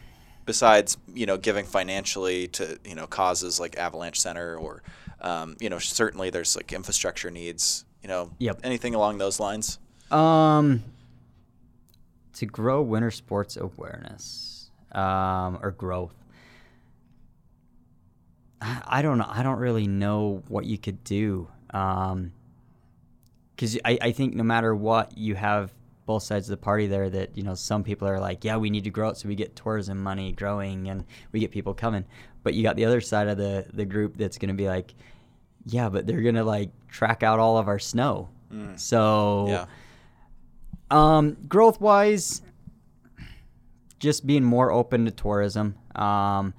Besides, 0.48 0.98
you 1.14 1.26
know, 1.28 1.38
giving 1.38 1.66
financially 1.66 2.48
to 2.48 2.80
you 2.84 2.96
know 2.96 3.06
causes 3.06 3.60
like 3.60 3.78
Avalanche 3.78 4.20
Center, 4.20 4.58
or 4.58 4.82
um, 5.22 5.56
you 5.60 5.70
know, 5.70 5.78
certainly 5.78 6.30
there's 6.32 6.56
like 6.56 6.74
infrastructure 6.74 7.30
needs. 7.30 7.86
You 8.02 8.08
know, 8.08 8.32
Yep. 8.40 8.62
anything 8.64 8.96
along 8.96 9.18
those 9.20 9.40
lines. 9.40 9.78
Um, 10.10 10.84
to 12.34 12.46
grow 12.46 12.82
winter 12.82 13.12
sports 13.12 13.58
awareness, 13.58 14.72
um, 14.94 15.60
or 15.62 15.72
growth. 15.72 16.16
I 18.62 19.02
don't 19.02 19.18
know. 19.18 19.28
I 19.30 19.44
don't 19.44 19.60
really 19.60 19.86
know 19.86 20.42
what 20.48 20.66
you 20.66 20.78
could 20.78 21.04
do. 21.04 21.48
Um, 21.72 22.32
because 23.56 23.78
I, 23.84 23.98
I 24.02 24.12
think 24.14 24.34
no 24.36 24.44
matter 24.44 24.74
what, 24.76 25.18
you 25.18 25.36
have 25.36 25.74
both 26.08 26.24
sides 26.24 26.50
of 26.50 26.58
the 26.60 26.64
party 26.64 26.88
there. 26.88 27.08
That 27.12 27.38
you 27.38 27.44
know, 27.44 27.54
some 27.54 27.84
people 27.84 28.08
are 28.08 28.20
like, 28.20 28.44
yeah, 28.44 28.58
we 28.58 28.72
need 28.72 28.86
to 28.86 28.90
grow 28.90 29.10
it 29.10 29.18
so 29.18 29.28
we 29.28 29.36
get 29.36 29.56
tourism 29.56 30.02
money 30.02 30.32
growing 30.32 30.90
and 30.90 31.06
we 31.32 31.40
get 31.40 31.52
people 31.52 31.76
coming. 31.76 32.06
But 32.42 32.56
you 32.56 32.64
got 32.64 32.76
the 32.78 32.86
other 32.86 33.02
side 33.02 33.28
of 33.28 33.38
the 33.38 33.68
the 33.72 33.86
group 33.86 34.18
that's 34.18 34.40
going 34.40 34.50
to 34.50 34.56
be 34.56 34.68
like, 34.68 34.96
yeah, 35.66 35.90
but 35.90 36.08
they're 36.08 36.22
going 36.22 36.36
to 36.36 36.44
like 36.44 36.72
track 36.88 37.22
out 37.22 37.38
all 37.38 37.58
of 37.60 37.68
our 37.68 37.78
snow. 37.78 38.30
So 38.78 39.46
Yeah. 39.50 39.66
um, 40.90 41.36
growth 41.48 41.80
wise, 41.82 42.42
just 44.00 44.26
being 44.26 44.44
more 44.44 44.72
open 44.72 45.06
to 45.06 45.12
tourism. 45.12 45.76
Um, 45.96 46.54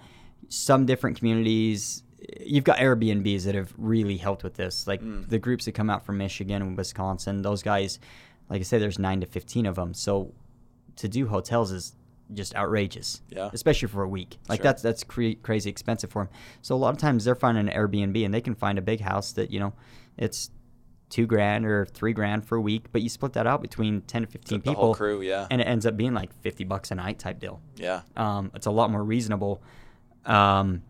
some 0.48 0.86
different 0.86 1.16
communities, 1.18 2.02
you've 2.40 2.64
got 2.64 2.78
Airbnbs 2.78 3.44
that 3.44 3.54
have 3.54 3.72
really 3.78 4.16
helped 4.16 4.42
with 4.44 4.54
this. 4.54 4.86
Like 4.86 5.00
the 5.28 5.38
groups 5.38 5.64
that 5.66 5.72
come 5.72 5.88
out 5.90 6.04
from 6.04 6.18
Michigan 6.18 6.60
and 6.62 6.76
Wisconsin, 6.76 7.42
those 7.42 7.62
guys, 7.62 7.98
like 8.50 8.60
I 8.60 8.64
say, 8.64 8.78
there's 8.78 8.98
nine 8.98 9.20
to 9.20 9.26
15 9.26 9.66
of 9.66 9.76
them. 9.76 9.94
So 9.94 10.32
to 10.96 11.08
do 11.08 11.26
hotels 11.28 11.70
is 11.72 11.94
just 12.34 12.54
outrageous. 12.54 13.22
Yeah. 13.30 13.50
Especially 13.52 13.88
for 13.88 14.02
a 14.02 14.08
week. 14.08 14.36
Like 14.48 14.58
Sure. 14.58 14.64
that's 14.64 14.82
that's 14.82 15.04
cre- 15.04 15.38
crazy 15.42 15.70
expensive 15.70 16.10
for 16.10 16.24
them. 16.24 16.32
So 16.62 16.74
a 16.74 16.76
lot 16.78 16.90
of 16.94 16.98
times 16.98 17.24
they're 17.24 17.34
finding 17.34 17.68
an 17.68 17.74
Airbnb 17.74 18.22
and 18.24 18.34
they 18.34 18.40
can 18.40 18.54
find 18.54 18.78
a 18.78 18.82
big 18.82 19.00
house 19.00 19.32
that 19.32 19.50
you 19.50 19.60
know 19.60 19.72
it's 20.16 20.50
two 21.08 21.26
grand 21.26 21.64
or 21.64 21.86
three 21.86 22.12
grand 22.12 22.44
for 22.44 22.56
a 22.56 22.60
week, 22.60 22.86
but 22.92 23.00
you 23.00 23.08
split 23.08 23.32
that 23.32 23.46
out 23.46 23.62
between 23.62 24.02
ten 24.02 24.22
to 24.22 24.28
fifteen 24.28 24.58
The 24.58 24.62
people, 24.70 24.82
whole 24.84 24.94
crew, 24.94 25.22
yeah. 25.22 25.46
and 25.50 25.60
it 25.62 25.64
ends 25.64 25.86
up 25.86 25.96
being 25.96 26.12
like 26.12 26.30
fifty 26.42 26.64
bucks 26.64 26.90
a 26.90 26.96
night 26.96 27.18
type 27.18 27.40
deal. 27.40 27.62
Yeah. 27.76 28.02
Um, 28.16 28.50
it's 28.54 28.66
a 28.66 28.70
lot 28.70 28.90
more 28.90 29.02
reasonable. 29.02 29.62
Um, 30.26 30.82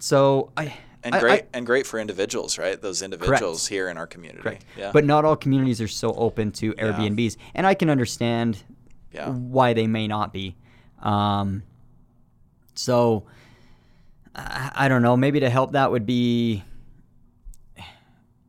so 0.00 0.52
I 0.56 0.74
And 1.04 1.14
I- 1.14 1.20
great 1.20 1.42
I- 1.42 1.46
and 1.54 1.64
great 1.66 1.86
for 1.86 1.98
individuals, 2.00 2.58
right? 2.58 2.80
Those 2.80 3.02
individuals 3.02 3.66
here 3.66 3.88
in 3.88 3.96
our 3.96 4.06
community. 4.06 4.42
correct. 4.42 4.64
Yeah. 4.76 4.90
But 4.92 5.04
not 5.04 5.24
all 5.24 5.36
communities 5.36 5.80
are 5.80 5.88
so 5.88 6.12
open 6.14 6.50
to 6.52 6.72
Airbnbs, 6.74 7.36
and 7.54 7.66
I 7.66 7.74
can 7.74 7.88
understand 7.90 8.58
yeah. 9.12 9.28
why 9.30 9.72
they 9.74 9.86
may 9.86 10.08
not 10.08 10.32
be. 10.32 10.56
Um, 11.00 11.62
so 12.74 13.24
I, 14.34 14.70
I 14.74 14.88
don't 14.88 15.02
know. 15.02 15.16
Maybe 15.16 15.40
to 15.40 15.50
help 15.50 15.72
that 15.72 15.90
would 15.90 16.06
be 16.06 16.64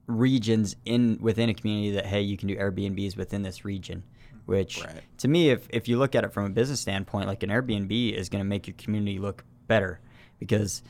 regions 0.08 0.76
in 0.86 1.20
within 1.22 1.50
a 1.50 1.54
community 1.54 1.92
that 1.92 2.06
hey, 2.06 2.22
you 2.22 2.36
can 2.38 2.48
do 2.48 2.56
Airbnbs 2.56 3.16
within 3.16 3.44
this 3.44 3.64
region. 3.64 4.04
Which 4.46 4.84
Right. 4.84 5.04
to 5.20 5.28
me, 5.28 5.52
if 5.52 5.68
if 5.70 5.88
you 5.88 6.00
look 6.00 6.16
at 6.16 6.24
it 6.24 6.34
from 6.34 6.46
a 6.46 6.50
business 6.50 6.80
standpoint, 6.80 7.28
like 7.28 7.44
an 7.44 7.50
Airbnb 7.52 8.14
is 8.14 8.30
going 8.30 8.40
to 8.44 8.48
make 8.48 8.66
your 8.66 8.76
community 8.78 9.20
look 9.20 9.44
better 9.68 10.00
because 10.40 10.82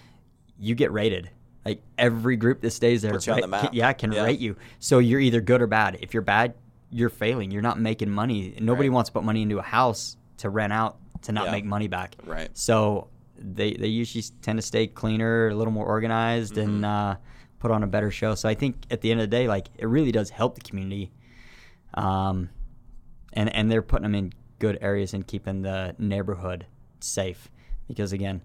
you 0.57 0.75
get 0.75 0.91
rated. 0.93 1.29
Like 1.69 1.83
every 1.97 2.35
group 2.35 2.61
that 2.61 2.71
stays 2.71 3.01
there, 3.01 3.13
on 3.13 3.19
the 3.19 3.47
can- 3.61 3.69
yeah, 3.73 3.93
can 3.93 4.11
Yeah. 4.11 4.23
rate 4.23 4.39
you. 4.39 4.55
So 4.79 4.99
you're 4.99 5.19
either 5.19 5.41
good 5.41 5.61
or 5.61 5.67
bad. 5.67 5.97
If 6.01 6.13
you're 6.13 6.21
bad, 6.23 6.53
you're 6.91 7.09
failing. 7.09 7.51
You're 7.51 7.61
not 7.61 7.79
making 7.79 8.09
money. 8.09 8.55
Nobody 8.59 8.89
Right. 8.89 8.95
wants 8.95 9.09
to 9.09 9.13
put 9.13 9.23
money 9.23 9.41
into 9.43 9.59
a 9.59 9.63
house 9.63 10.17
to 10.37 10.49
rent 10.49 10.73
out 10.73 10.97
to 11.23 11.31
not 11.31 11.45
Yeah. 11.45 11.51
make 11.51 11.65
money 11.65 11.87
back. 11.87 12.15
Right. 12.25 12.49
So 12.57 13.07
they 13.37 13.73
they 13.73 13.87
usually 13.87 14.23
tend 14.41 14.57
to 14.57 14.61
stay 14.61 14.87
cleaner, 14.87 15.47
a 15.49 15.55
little 15.55 15.71
more 15.73 15.85
organized, 15.85 16.55
Mm-hmm. 16.55 16.69
and 16.75 16.85
uh, 16.85 17.15
put 17.59 17.71
on 17.71 17.83
a 17.83 17.87
better 17.87 18.09
show. 18.11 18.35
So 18.35 18.49
I 18.49 18.53
think 18.55 18.85
at 18.91 19.01
the 19.01 19.11
end 19.11 19.21
of 19.21 19.29
the 19.29 19.35
day, 19.37 19.47
like 19.47 19.67
it 19.77 19.85
really 19.87 20.11
does 20.11 20.29
help 20.29 20.55
the 20.55 20.61
community. 20.61 21.11
Um, 21.93 22.49
and 23.33 23.53
and 23.55 23.71
they're 23.71 23.81
putting 23.81 24.03
them 24.03 24.15
in 24.15 24.33
good 24.59 24.77
areas 24.81 25.13
and 25.13 25.25
keeping 25.25 25.61
the 25.61 25.95
neighborhood 25.99 26.65
safe 26.99 27.49
because 27.87 28.11
again, 28.11 28.41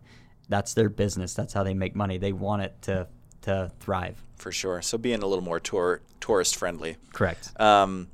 that's 0.49 0.75
their 0.75 0.89
business. 0.89 1.35
That's 1.35 1.53
how 1.53 1.63
they 1.63 1.75
make 1.75 1.95
money. 1.95 2.19
They 2.19 2.33
want 2.33 2.63
it 2.63 2.75
to 2.83 3.09
to 3.43 3.71
thrive. 3.81 4.23
For 4.37 4.53
sure. 4.53 4.83
So 4.83 4.99
being 4.99 5.23
a 5.23 5.27
little 5.27 5.45
more 5.45 5.61
tour 5.61 6.01
tourist 6.21 6.57
friendly. 6.57 6.97
Correct. 7.13 7.59
Um, 7.61 8.09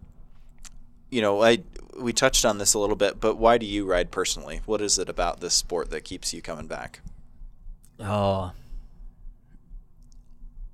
you 1.11 1.22
know, 1.22 1.43
I 1.43 1.62
we 1.99 2.12
touched 2.12 2.45
on 2.45 2.59
this 2.59 2.74
a 2.74 2.78
little 2.78 2.97
bit, 2.97 3.20
but 3.20 3.37
why 3.37 3.59
do 3.59 3.66
you 3.66 3.85
ride 3.85 4.11
personally? 4.11 4.61
What 4.66 4.81
is 4.81 4.99
it 4.99 5.09
about 5.09 5.41
this 5.41 5.55
sport 5.55 5.91
that 5.91 6.03
keeps 6.05 6.33
you 6.33 6.43
coming 6.43 6.66
back? 6.66 7.01
Oh, 7.99 8.53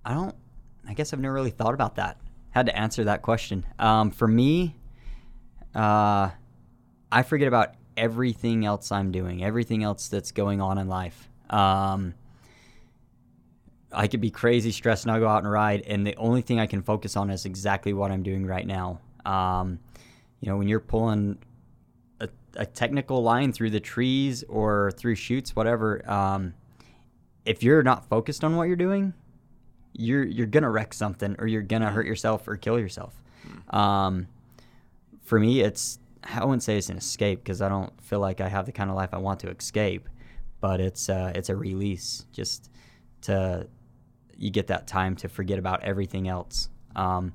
I 0.05 0.15
don't. 0.15 0.35
I 0.89 0.95
guess 0.95 1.13
I've 1.13 1.21
never 1.21 1.35
really 1.35 1.51
thought 1.51 1.75
about 1.75 1.97
that. 1.97 2.19
Had 2.51 2.67
to 2.67 2.79
answer 2.79 3.05
that 3.05 3.23
question. 3.23 3.67
Um, 3.79 4.11
for 4.11 4.29
me, 4.29 4.77
uh, 5.75 6.31
I 7.11 7.23
forget 7.25 7.49
about 7.49 7.75
everything 7.97 8.65
else 8.65 8.93
I'm 8.93 9.11
doing, 9.11 9.43
everything 9.43 9.83
else 9.83 10.09
that's 10.09 10.31
going 10.31 10.61
on 10.61 10.79
in 10.79 10.89
life. 10.89 11.29
Um, 11.51 12.15
I 13.93 14.09
could 14.09 14.21
be 14.21 14.31
crazy 14.31 14.73
stressed 14.73 15.05
and 15.05 15.13
I'll 15.13 15.21
go 15.21 15.29
out 15.29 15.43
and 15.43 15.51
ride, 15.51 15.83
and 15.83 16.07
the 16.07 16.17
only 16.17 16.43
thing 16.43 16.61
I 16.61 16.67
can 16.67 16.83
focus 16.83 17.17
on 17.17 17.31
is 17.31 17.45
exactly 17.45 17.93
what 17.93 18.11
I'm 18.11 18.23
doing 18.23 18.47
right 18.47 18.67
now. 18.67 19.01
Um, 19.25 19.79
you 20.41 20.51
know, 20.51 20.57
when 20.57 20.69
you're 20.69 20.81
pulling 20.81 21.39
a, 22.21 22.29
a 22.57 22.67
technical 22.67 23.23
line 23.23 23.53
through 23.53 23.71
the 23.71 23.81
trees 23.81 24.45
or 24.49 24.93
through 24.97 25.15
chutes, 25.15 25.57
whatever, 25.57 26.09
um, 26.11 26.55
if 27.45 27.63
you're 27.63 27.83
not 27.83 28.09
focused 28.09 28.45
on 28.45 28.57
what 28.57 28.65
you're 28.65 28.77
doing, 28.77 29.15
you're 29.93 30.25
you're 30.25 30.47
gonna 30.47 30.71
wreck 30.71 30.93
something 30.93 31.37
or 31.39 31.47
you're 31.47 31.63
gonna 31.63 31.91
hurt 31.91 32.07
yourself 32.07 32.47
or 32.47 32.57
kill 32.57 32.79
yourself. 32.79 33.23
Um, 33.71 34.29
for 35.23 35.41
me, 35.41 35.61
it's 35.61 35.99
I 36.23 36.45
wouldn't 36.45 36.63
say 36.63 36.77
it's 36.77 36.89
an 36.89 36.97
escape 36.97 37.41
because 37.43 37.63
I 37.63 37.69
don't 37.69 37.99
feel 38.03 38.21
like 38.21 38.41
I 38.41 38.49
have 38.49 38.67
the 38.67 38.73
kind 38.73 38.91
of 38.91 38.97
life 38.97 39.11
I 39.13 39.19
want 39.19 39.41
to 39.41 39.51
escape, 39.51 40.09
but 40.67 40.81
it's 40.81 41.09
uh, 41.09 41.31
it's 41.37 41.49
a 41.49 41.55
release 41.55 42.27
just 42.33 42.73
to 43.21 43.69
you 44.37 44.51
get 44.51 44.67
that 44.67 44.89
time 44.89 45.15
to 45.15 45.29
forget 45.29 45.61
about 45.61 45.85
everything 45.85 46.27
else. 46.27 46.71
Um, 46.97 47.33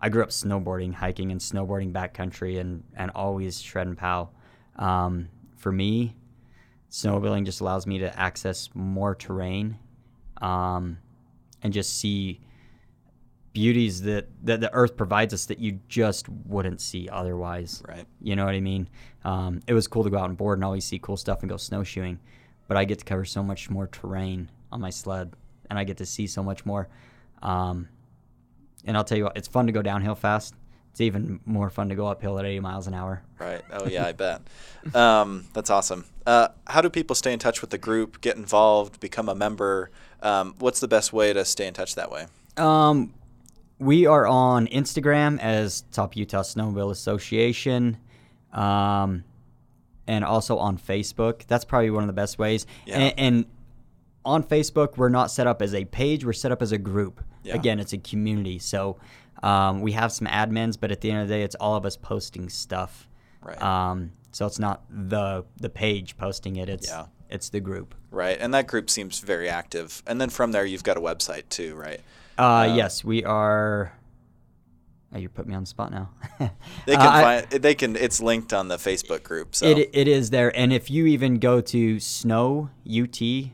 I 0.00 0.08
grew 0.08 0.20
up 0.20 0.30
snowboarding, 0.30 0.92
hiking, 0.92 1.30
and 1.30 1.40
snowboarding 1.40 1.92
backcountry, 1.92 2.58
and 2.58 2.82
and 2.96 3.12
always 3.14 3.62
shred 3.62 3.86
and 3.86 3.96
pow. 3.96 4.30
Um, 4.74 5.28
for 5.56 5.70
me, 5.70 6.16
snowmobiling 6.90 7.44
just 7.44 7.60
allows 7.60 7.86
me 7.86 7.98
to 7.98 8.18
access 8.18 8.68
more 8.74 9.14
terrain, 9.14 9.78
um, 10.40 10.98
and 11.62 11.72
just 11.72 11.96
see 12.00 12.40
beauties 13.52 14.02
that, 14.02 14.26
that 14.42 14.60
the 14.60 14.72
earth 14.72 14.96
provides 14.96 15.32
us 15.32 15.46
that 15.46 15.60
you 15.60 15.78
just 15.86 16.28
wouldn't 16.28 16.80
see 16.80 17.08
otherwise. 17.08 17.80
Right. 17.86 18.06
You 18.20 18.34
know 18.34 18.44
what 18.44 18.54
I 18.54 18.60
mean? 18.60 18.88
Um, 19.24 19.60
it 19.68 19.74
was 19.74 19.86
cool 19.86 20.02
to 20.02 20.10
go 20.10 20.18
out 20.18 20.30
and 20.30 20.36
board 20.36 20.58
and 20.58 20.64
always 20.64 20.84
see 20.84 20.98
cool 20.98 21.16
stuff 21.16 21.42
and 21.42 21.50
go 21.50 21.58
snowshoeing, 21.58 22.18
but 22.68 22.76
I 22.76 22.84
get 22.84 22.98
to 23.00 23.04
cover 23.04 23.24
so 23.24 23.42
much 23.42 23.70
more 23.70 23.86
terrain 23.86 24.50
on 24.70 24.80
my 24.80 24.90
sled, 24.90 25.34
and 25.68 25.78
I 25.78 25.84
get 25.84 25.98
to 25.98 26.06
see 26.06 26.26
so 26.26 26.42
much 26.42 26.64
more. 26.64 26.88
Um, 27.42 27.88
and 28.84 28.96
I'll 28.96 29.04
tell 29.04 29.18
you 29.18 29.24
what, 29.24 29.36
it's 29.36 29.48
fun 29.48 29.66
to 29.66 29.72
go 29.72 29.82
downhill 29.82 30.14
fast. 30.14 30.54
It's 30.92 31.00
even 31.00 31.40
more 31.46 31.70
fun 31.70 31.88
to 31.88 31.94
go 31.94 32.06
uphill 32.06 32.38
at 32.38 32.44
80 32.44 32.60
miles 32.60 32.86
an 32.86 32.92
hour. 32.92 33.22
Right. 33.38 33.62
Oh 33.72 33.86
yeah, 33.86 34.04
I 34.06 34.12
bet. 34.12 34.42
Um, 34.94 35.46
that's 35.54 35.70
awesome. 35.70 36.04
Uh, 36.26 36.48
how 36.66 36.82
do 36.82 36.90
people 36.90 37.16
stay 37.16 37.32
in 37.32 37.38
touch 37.38 37.62
with 37.62 37.70
the 37.70 37.78
group, 37.78 38.20
get 38.20 38.36
involved, 38.36 39.00
become 39.00 39.28
a 39.28 39.34
member? 39.34 39.90
Um, 40.20 40.54
what's 40.58 40.80
the 40.80 40.88
best 40.88 41.12
way 41.12 41.32
to 41.32 41.46
stay 41.46 41.66
in 41.66 41.72
touch 41.72 41.94
that 41.94 42.10
way? 42.10 42.26
Um, 42.58 43.14
we 43.78 44.06
are 44.06 44.26
on 44.26 44.66
Instagram 44.66 45.40
as 45.40 45.82
Top 45.92 46.14
Utah 46.14 46.42
Snowmobile 46.42 46.90
Association, 46.90 47.96
um, 48.52 49.24
and 50.06 50.24
also 50.24 50.58
on 50.58 50.78
Facebook. 50.78 51.46
That's 51.46 51.64
probably 51.64 51.90
one 51.90 52.02
of 52.02 52.06
the 52.08 52.12
best 52.12 52.38
ways. 52.38 52.66
Yeah. 52.86 52.98
And, 52.98 53.14
and 53.18 53.46
on 54.24 54.42
Facebook, 54.44 54.96
we're 54.96 55.08
not 55.08 55.30
set 55.30 55.46
up 55.46 55.62
as 55.62 55.74
a 55.74 55.84
page; 55.84 56.24
we're 56.24 56.32
set 56.32 56.52
up 56.52 56.62
as 56.62 56.72
a 56.72 56.78
group. 56.78 57.22
Yeah. 57.44 57.54
Again, 57.54 57.80
it's 57.80 57.92
a 57.92 57.98
community, 57.98 58.58
so 58.60 58.98
um, 59.42 59.80
we 59.80 59.92
have 59.92 60.12
some 60.12 60.28
admins, 60.28 60.78
but 60.80 60.92
at 60.92 61.00
the 61.00 61.10
end 61.10 61.22
of 61.22 61.28
the 61.28 61.34
day, 61.34 61.42
it's 61.42 61.56
all 61.56 61.74
of 61.74 61.84
us 61.84 61.96
posting 61.96 62.48
stuff. 62.48 63.08
Right. 63.42 63.60
Um, 63.60 64.12
so 64.30 64.46
it's 64.46 64.58
not 64.60 64.84
the 64.88 65.44
the 65.56 65.68
page 65.68 66.16
posting 66.16 66.56
it; 66.56 66.68
it's 66.68 66.88
Yeah. 66.88 67.06
it's 67.28 67.48
the 67.48 67.58
group. 67.60 67.94
Right. 68.12 68.38
And 68.40 68.54
that 68.54 68.66
group 68.68 68.90
seems 68.90 69.18
very 69.20 69.48
active. 69.48 70.02
And 70.06 70.20
then 70.20 70.30
from 70.30 70.52
there, 70.52 70.64
you've 70.64 70.84
got 70.84 70.96
a 70.96 71.00
website 71.00 71.48
too, 71.48 71.74
right? 71.74 72.00
Uh, 72.38 72.68
Um, 72.70 72.76
yes, 72.76 73.02
we 73.02 73.24
are. 73.24 73.92
Oh, 75.14 75.18
you 75.18 75.28
put 75.28 75.46
me 75.46 75.54
on 75.54 75.62
the 75.62 75.66
spot 75.66 75.90
now. 75.90 76.10
They 76.86 76.94
Uh, 76.94 76.98
can 76.98 77.08
I- 77.08 77.40
find. 77.42 77.62
They 77.62 77.74
can. 77.74 77.96
It's 77.96 78.20
linked 78.20 78.52
on 78.52 78.68
the 78.68 78.76
Facebook 78.76 79.22
group. 79.22 79.54
So 79.54 79.66
It, 79.66 79.90
it 79.92 80.08
is 80.08 80.30
there. 80.30 80.56
And 80.56 80.72
if 80.72 80.90
you 80.90 81.06
even 81.06 81.38
go 81.38 81.60
to 81.60 81.96
snowut.com, 81.96 83.52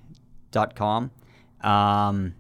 um, 1.62 2.34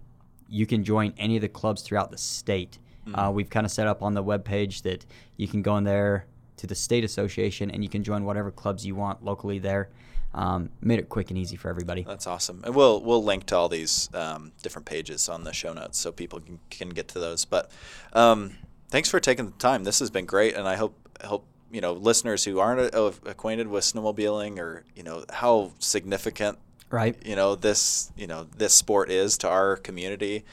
you 0.48 0.66
can 0.66 0.84
join 0.84 1.12
any 1.18 1.36
of 1.36 1.42
the 1.42 1.48
clubs 1.48 1.82
throughout 1.82 2.10
the 2.10 2.18
state. 2.18 2.78
Uh, 3.14 3.30
we've 3.34 3.48
kind 3.48 3.64
of 3.64 3.72
set 3.72 3.86
up 3.86 4.02
on 4.02 4.12
the 4.12 4.22
webpage 4.22 4.82
that 4.82 5.06
you 5.38 5.48
can 5.48 5.62
go 5.62 5.78
in 5.78 5.84
there 5.84 6.26
to 6.58 6.66
the 6.66 6.74
state 6.74 7.04
association 7.04 7.70
and 7.70 7.82
you 7.82 7.88
can 7.88 8.04
join 8.04 8.22
whatever 8.24 8.50
clubs 8.50 8.84
you 8.84 8.94
want 8.94 9.24
locally 9.24 9.58
there. 9.58 9.88
Um, 10.34 10.68
made 10.82 10.98
it 10.98 11.08
quick 11.08 11.30
and 11.30 11.38
easy 11.38 11.56
for 11.56 11.70
everybody. 11.70 12.02
That's 12.02 12.26
awesome. 12.26 12.60
And 12.66 12.74
we'll 12.74 13.00
we'll 13.02 13.24
link 13.24 13.46
to 13.46 13.56
all 13.56 13.70
these 13.70 14.10
um, 14.12 14.52
different 14.62 14.84
pages 14.84 15.26
on 15.30 15.44
the 15.44 15.54
show 15.54 15.72
notes 15.72 15.96
so 15.96 16.12
people 16.12 16.38
can, 16.40 16.58
can 16.68 16.90
get 16.90 17.08
to 17.08 17.18
those. 17.18 17.46
But 17.46 17.70
um, 18.12 18.58
thanks 18.90 19.08
for 19.10 19.20
taking 19.20 19.46
the 19.46 19.52
time. 19.52 19.84
This 19.84 19.98
has 20.00 20.10
been 20.10 20.26
great, 20.26 20.54
and 20.54 20.68
I 20.68 20.76
hope 20.76 20.94
hope 21.24 21.44
you 21.70 21.80
know 21.80 21.92
listeners 21.92 22.44
who 22.44 22.58
aren't 22.60 22.94
uh, 22.94 23.12
acquainted 23.26 23.68
with 23.68 23.84
snowmobiling 23.84 24.58
or 24.58 24.84
you 24.96 25.02
know 25.02 25.24
how 25.30 25.72
significant 25.78 26.58
Right. 26.90 27.16
you 27.26 27.36
know 27.36 27.54
this 27.54 28.10
you 28.16 28.26
know 28.26 28.44
this 28.56 28.72
sport 28.72 29.10
is 29.10 29.36
to 29.38 29.48
our 29.48 29.76
community 29.76 30.44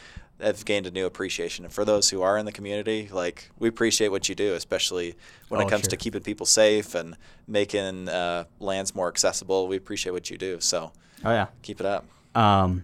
have 0.41 0.65
gained 0.65 0.85
a 0.85 0.91
new 0.91 1.05
appreciation 1.05 1.63
and 1.63 1.73
for 1.73 1.85
those 1.85 2.09
who 2.09 2.21
are 2.21 2.37
in 2.37 2.45
the 2.45 2.51
community 2.51 3.07
like 3.13 3.49
we 3.57 3.69
appreciate 3.69 4.09
what 4.09 4.27
you 4.27 4.35
do 4.35 4.53
especially 4.55 5.15
when 5.47 5.61
Oh, 5.61 5.65
it 5.65 5.69
comes 5.69 5.83
sure. 5.83 5.91
to 5.91 5.95
keeping 5.97 6.21
people 6.23 6.45
safe 6.45 6.93
and 6.93 7.15
making 7.47 8.09
uh, 8.09 8.43
lands 8.59 8.93
more 8.93 9.07
accessible 9.07 9.69
we 9.69 9.77
appreciate 9.77 10.11
what 10.11 10.29
you 10.29 10.37
do 10.37 10.59
so 10.59 10.91
Oh 11.23 11.31
yeah. 11.31 11.47
keep 11.61 11.79
it 11.79 11.85
up 11.85 12.03
Um, 12.35 12.83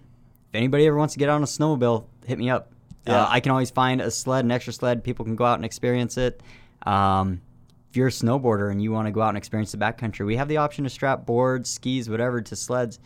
if 0.50 0.56
anybody 0.56 0.88
ever 0.88 0.96
wants 0.96 1.14
to 1.16 1.20
get 1.20 1.28
on 1.28 1.44
a 1.44 1.46
snowmobile, 1.46 2.06
hit 2.26 2.40
me 2.40 2.50
up. 2.50 2.72
Yeah. 3.06 3.24
Uh, 3.24 3.28
I 3.30 3.40
can 3.40 3.52
always 3.52 3.72
find 3.72 4.00
a 4.02 4.12
sled, 4.12 4.46
an 4.46 4.52
extra 4.52 4.74
sled. 4.74 5.04
People 5.04 5.26
can 5.26 5.36
go 5.36 5.46
out 5.46 5.56
and 5.56 5.66
experience 5.66 6.18
it. 6.18 6.42
Um, 6.86 7.42
if 7.90 7.98
you're 7.98 8.08
a 8.08 8.12
snowboarder 8.12 8.72
and 8.72 8.82
you 8.82 8.92
want 8.92 9.08
to 9.08 9.12
go 9.12 9.22
out 9.22 9.30
and 9.30 9.38
experience 9.38 9.72
the 9.72 9.78
backcountry, 9.78 10.26
we 10.26 10.36
have 10.38 10.48
the 10.48 10.58
option 10.58 10.84
to 10.86 10.90
strap 10.90 11.26
boards, 11.26 11.70
skis, 11.70 12.10
whatever 12.10 12.42
to 12.42 12.56
sleds 12.56 13.00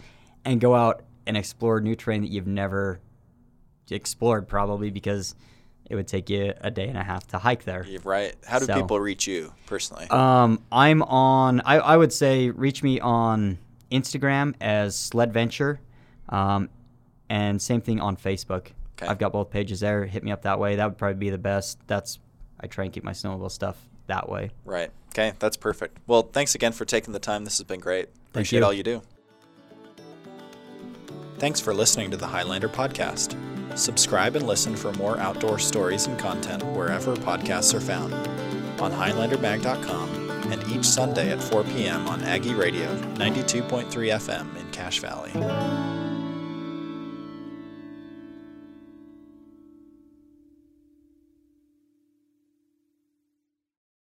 and 0.43 0.61
go 0.61 0.75
out 0.75 1.03
and 1.25 1.35
explore 1.35 1.79
new 1.81 1.95
terrain 1.95 2.21
that 2.21 2.29
you've 2.29 2.45
never 2.45 2.99
explored, 3.89 4.47
probably 4.47 4.91
because 4.91 5.35
it 5.89 5.95
would 5.95 6.07
take 6.07 6.29
you 6.29 6.53
a 6.61 6.71
day 6.71 6.87
and 6.87 6.97
a 6.97 7.03
half 7.03 7.27
to 7.27 7.37
hike 7.37 7.63
there. 7.63 7.85
You're 7.87 8.01
right 8.01 8.35
how 8.45 8.59
do 8.59 8.65
So- 8.65 8.75
people 8.75 8.99
reach 8.99 9.27
you 9.27 9.53
personally 9.67 10.07
Um, 10.09 10.61
I'm 10.71 11.01
on. 11.03 11.61
I, 11.61 11.77
I 11.79 11.97
would 11.97 12.11
say 12.13 12.49
reach 12.49 12.81
me 12.83 12.99
on 12.99 13.57
Instagram 13.91 14.55
as 14.59 14.95
Sled 14.95 15.31
Venture, 15.31 15.79
um, 16.29 16.69
and 17.29 17.61
same 17.61 17.81
thing 17.81 17.99
on 17.99 18.17
Facebook. 18.17 18.67
Okay. 18.97 19.07
I've 19.07 19.17
got 19.17 19.31
both 19.33 19.49
pages 19.49 19.81
there. 19.81 20.05
Hit 20.05 20.23
me 20.23 20.31
up 20.31 20.43
that 20.43 20.59
way. 20.59 20.75
That 20.77 20.85
would 20.85 20.97
probably 20.97 21.15
be 21.19 21.29
the 21.29 21.37
best. 21.37 21.79
That's 21.87 22.19
I 22.59 22.67
try 22.67 22.85
and 22.85 22.93
keep 22.93 23.03
my 23.03 23.11
snowmobile 23.11 23.51
stuff 23.51 23.77
that 24.07 24.29
way. 24.29 24.51
right 24.65 24.91
okay 25.09 25.33
that's 25.39 25.57
perfect 25.57 25.97
well 26.05 26.21
thanks 26.21 26.53
again 26.53 26.71
for 26.71 26.85
taking 26.85 27.11
the 27.11 27.19
time 27.19 27.43
this 27.43 27.57
has 27.57 27.65
been 27.65 27.79
great 27.79 28.07
appreciate 28.29 28.59
you. 28.59 28.65
all 28.65 28.71
you 28.71 28.83
do 28.83 29.01
thanks 31.39 31.59
for 31.59 31.73
listening 31.73 32.11
to 32.11 32.17
the 32.17 32.27
highlander 32.27 32.69
podcast 32.69 33.35
subscribe 33.75 34.35
and 34.35 34.45
listen 34.45 34.75
for 34.75 34.91
more 34.93 35.17
outdoor 35.17 35.57
stories 35.57 36.05
and 36.05 36.19
content 36.19 36.63
wherever 36.75 37.15
podcasts 37.15 37.73
are 37.73 37.79
found 37.81 38.13
on 38.79 38.91
highlandermag.com 38.91 40.29
and 40.51 40.63
each 40.71 40.85
sunday 40.85 41.31
at 41.31 41.41
4 41.41 41.63
p.m 41.63 42.07
on 42.07 42.21
aggie 42.23 42.53
radio 42.53 42.95
92.3 43.15 43.87
fm 43.89 44.55
in 44.55 44.69
cache 44.71 44.99
valley 44.99 45.31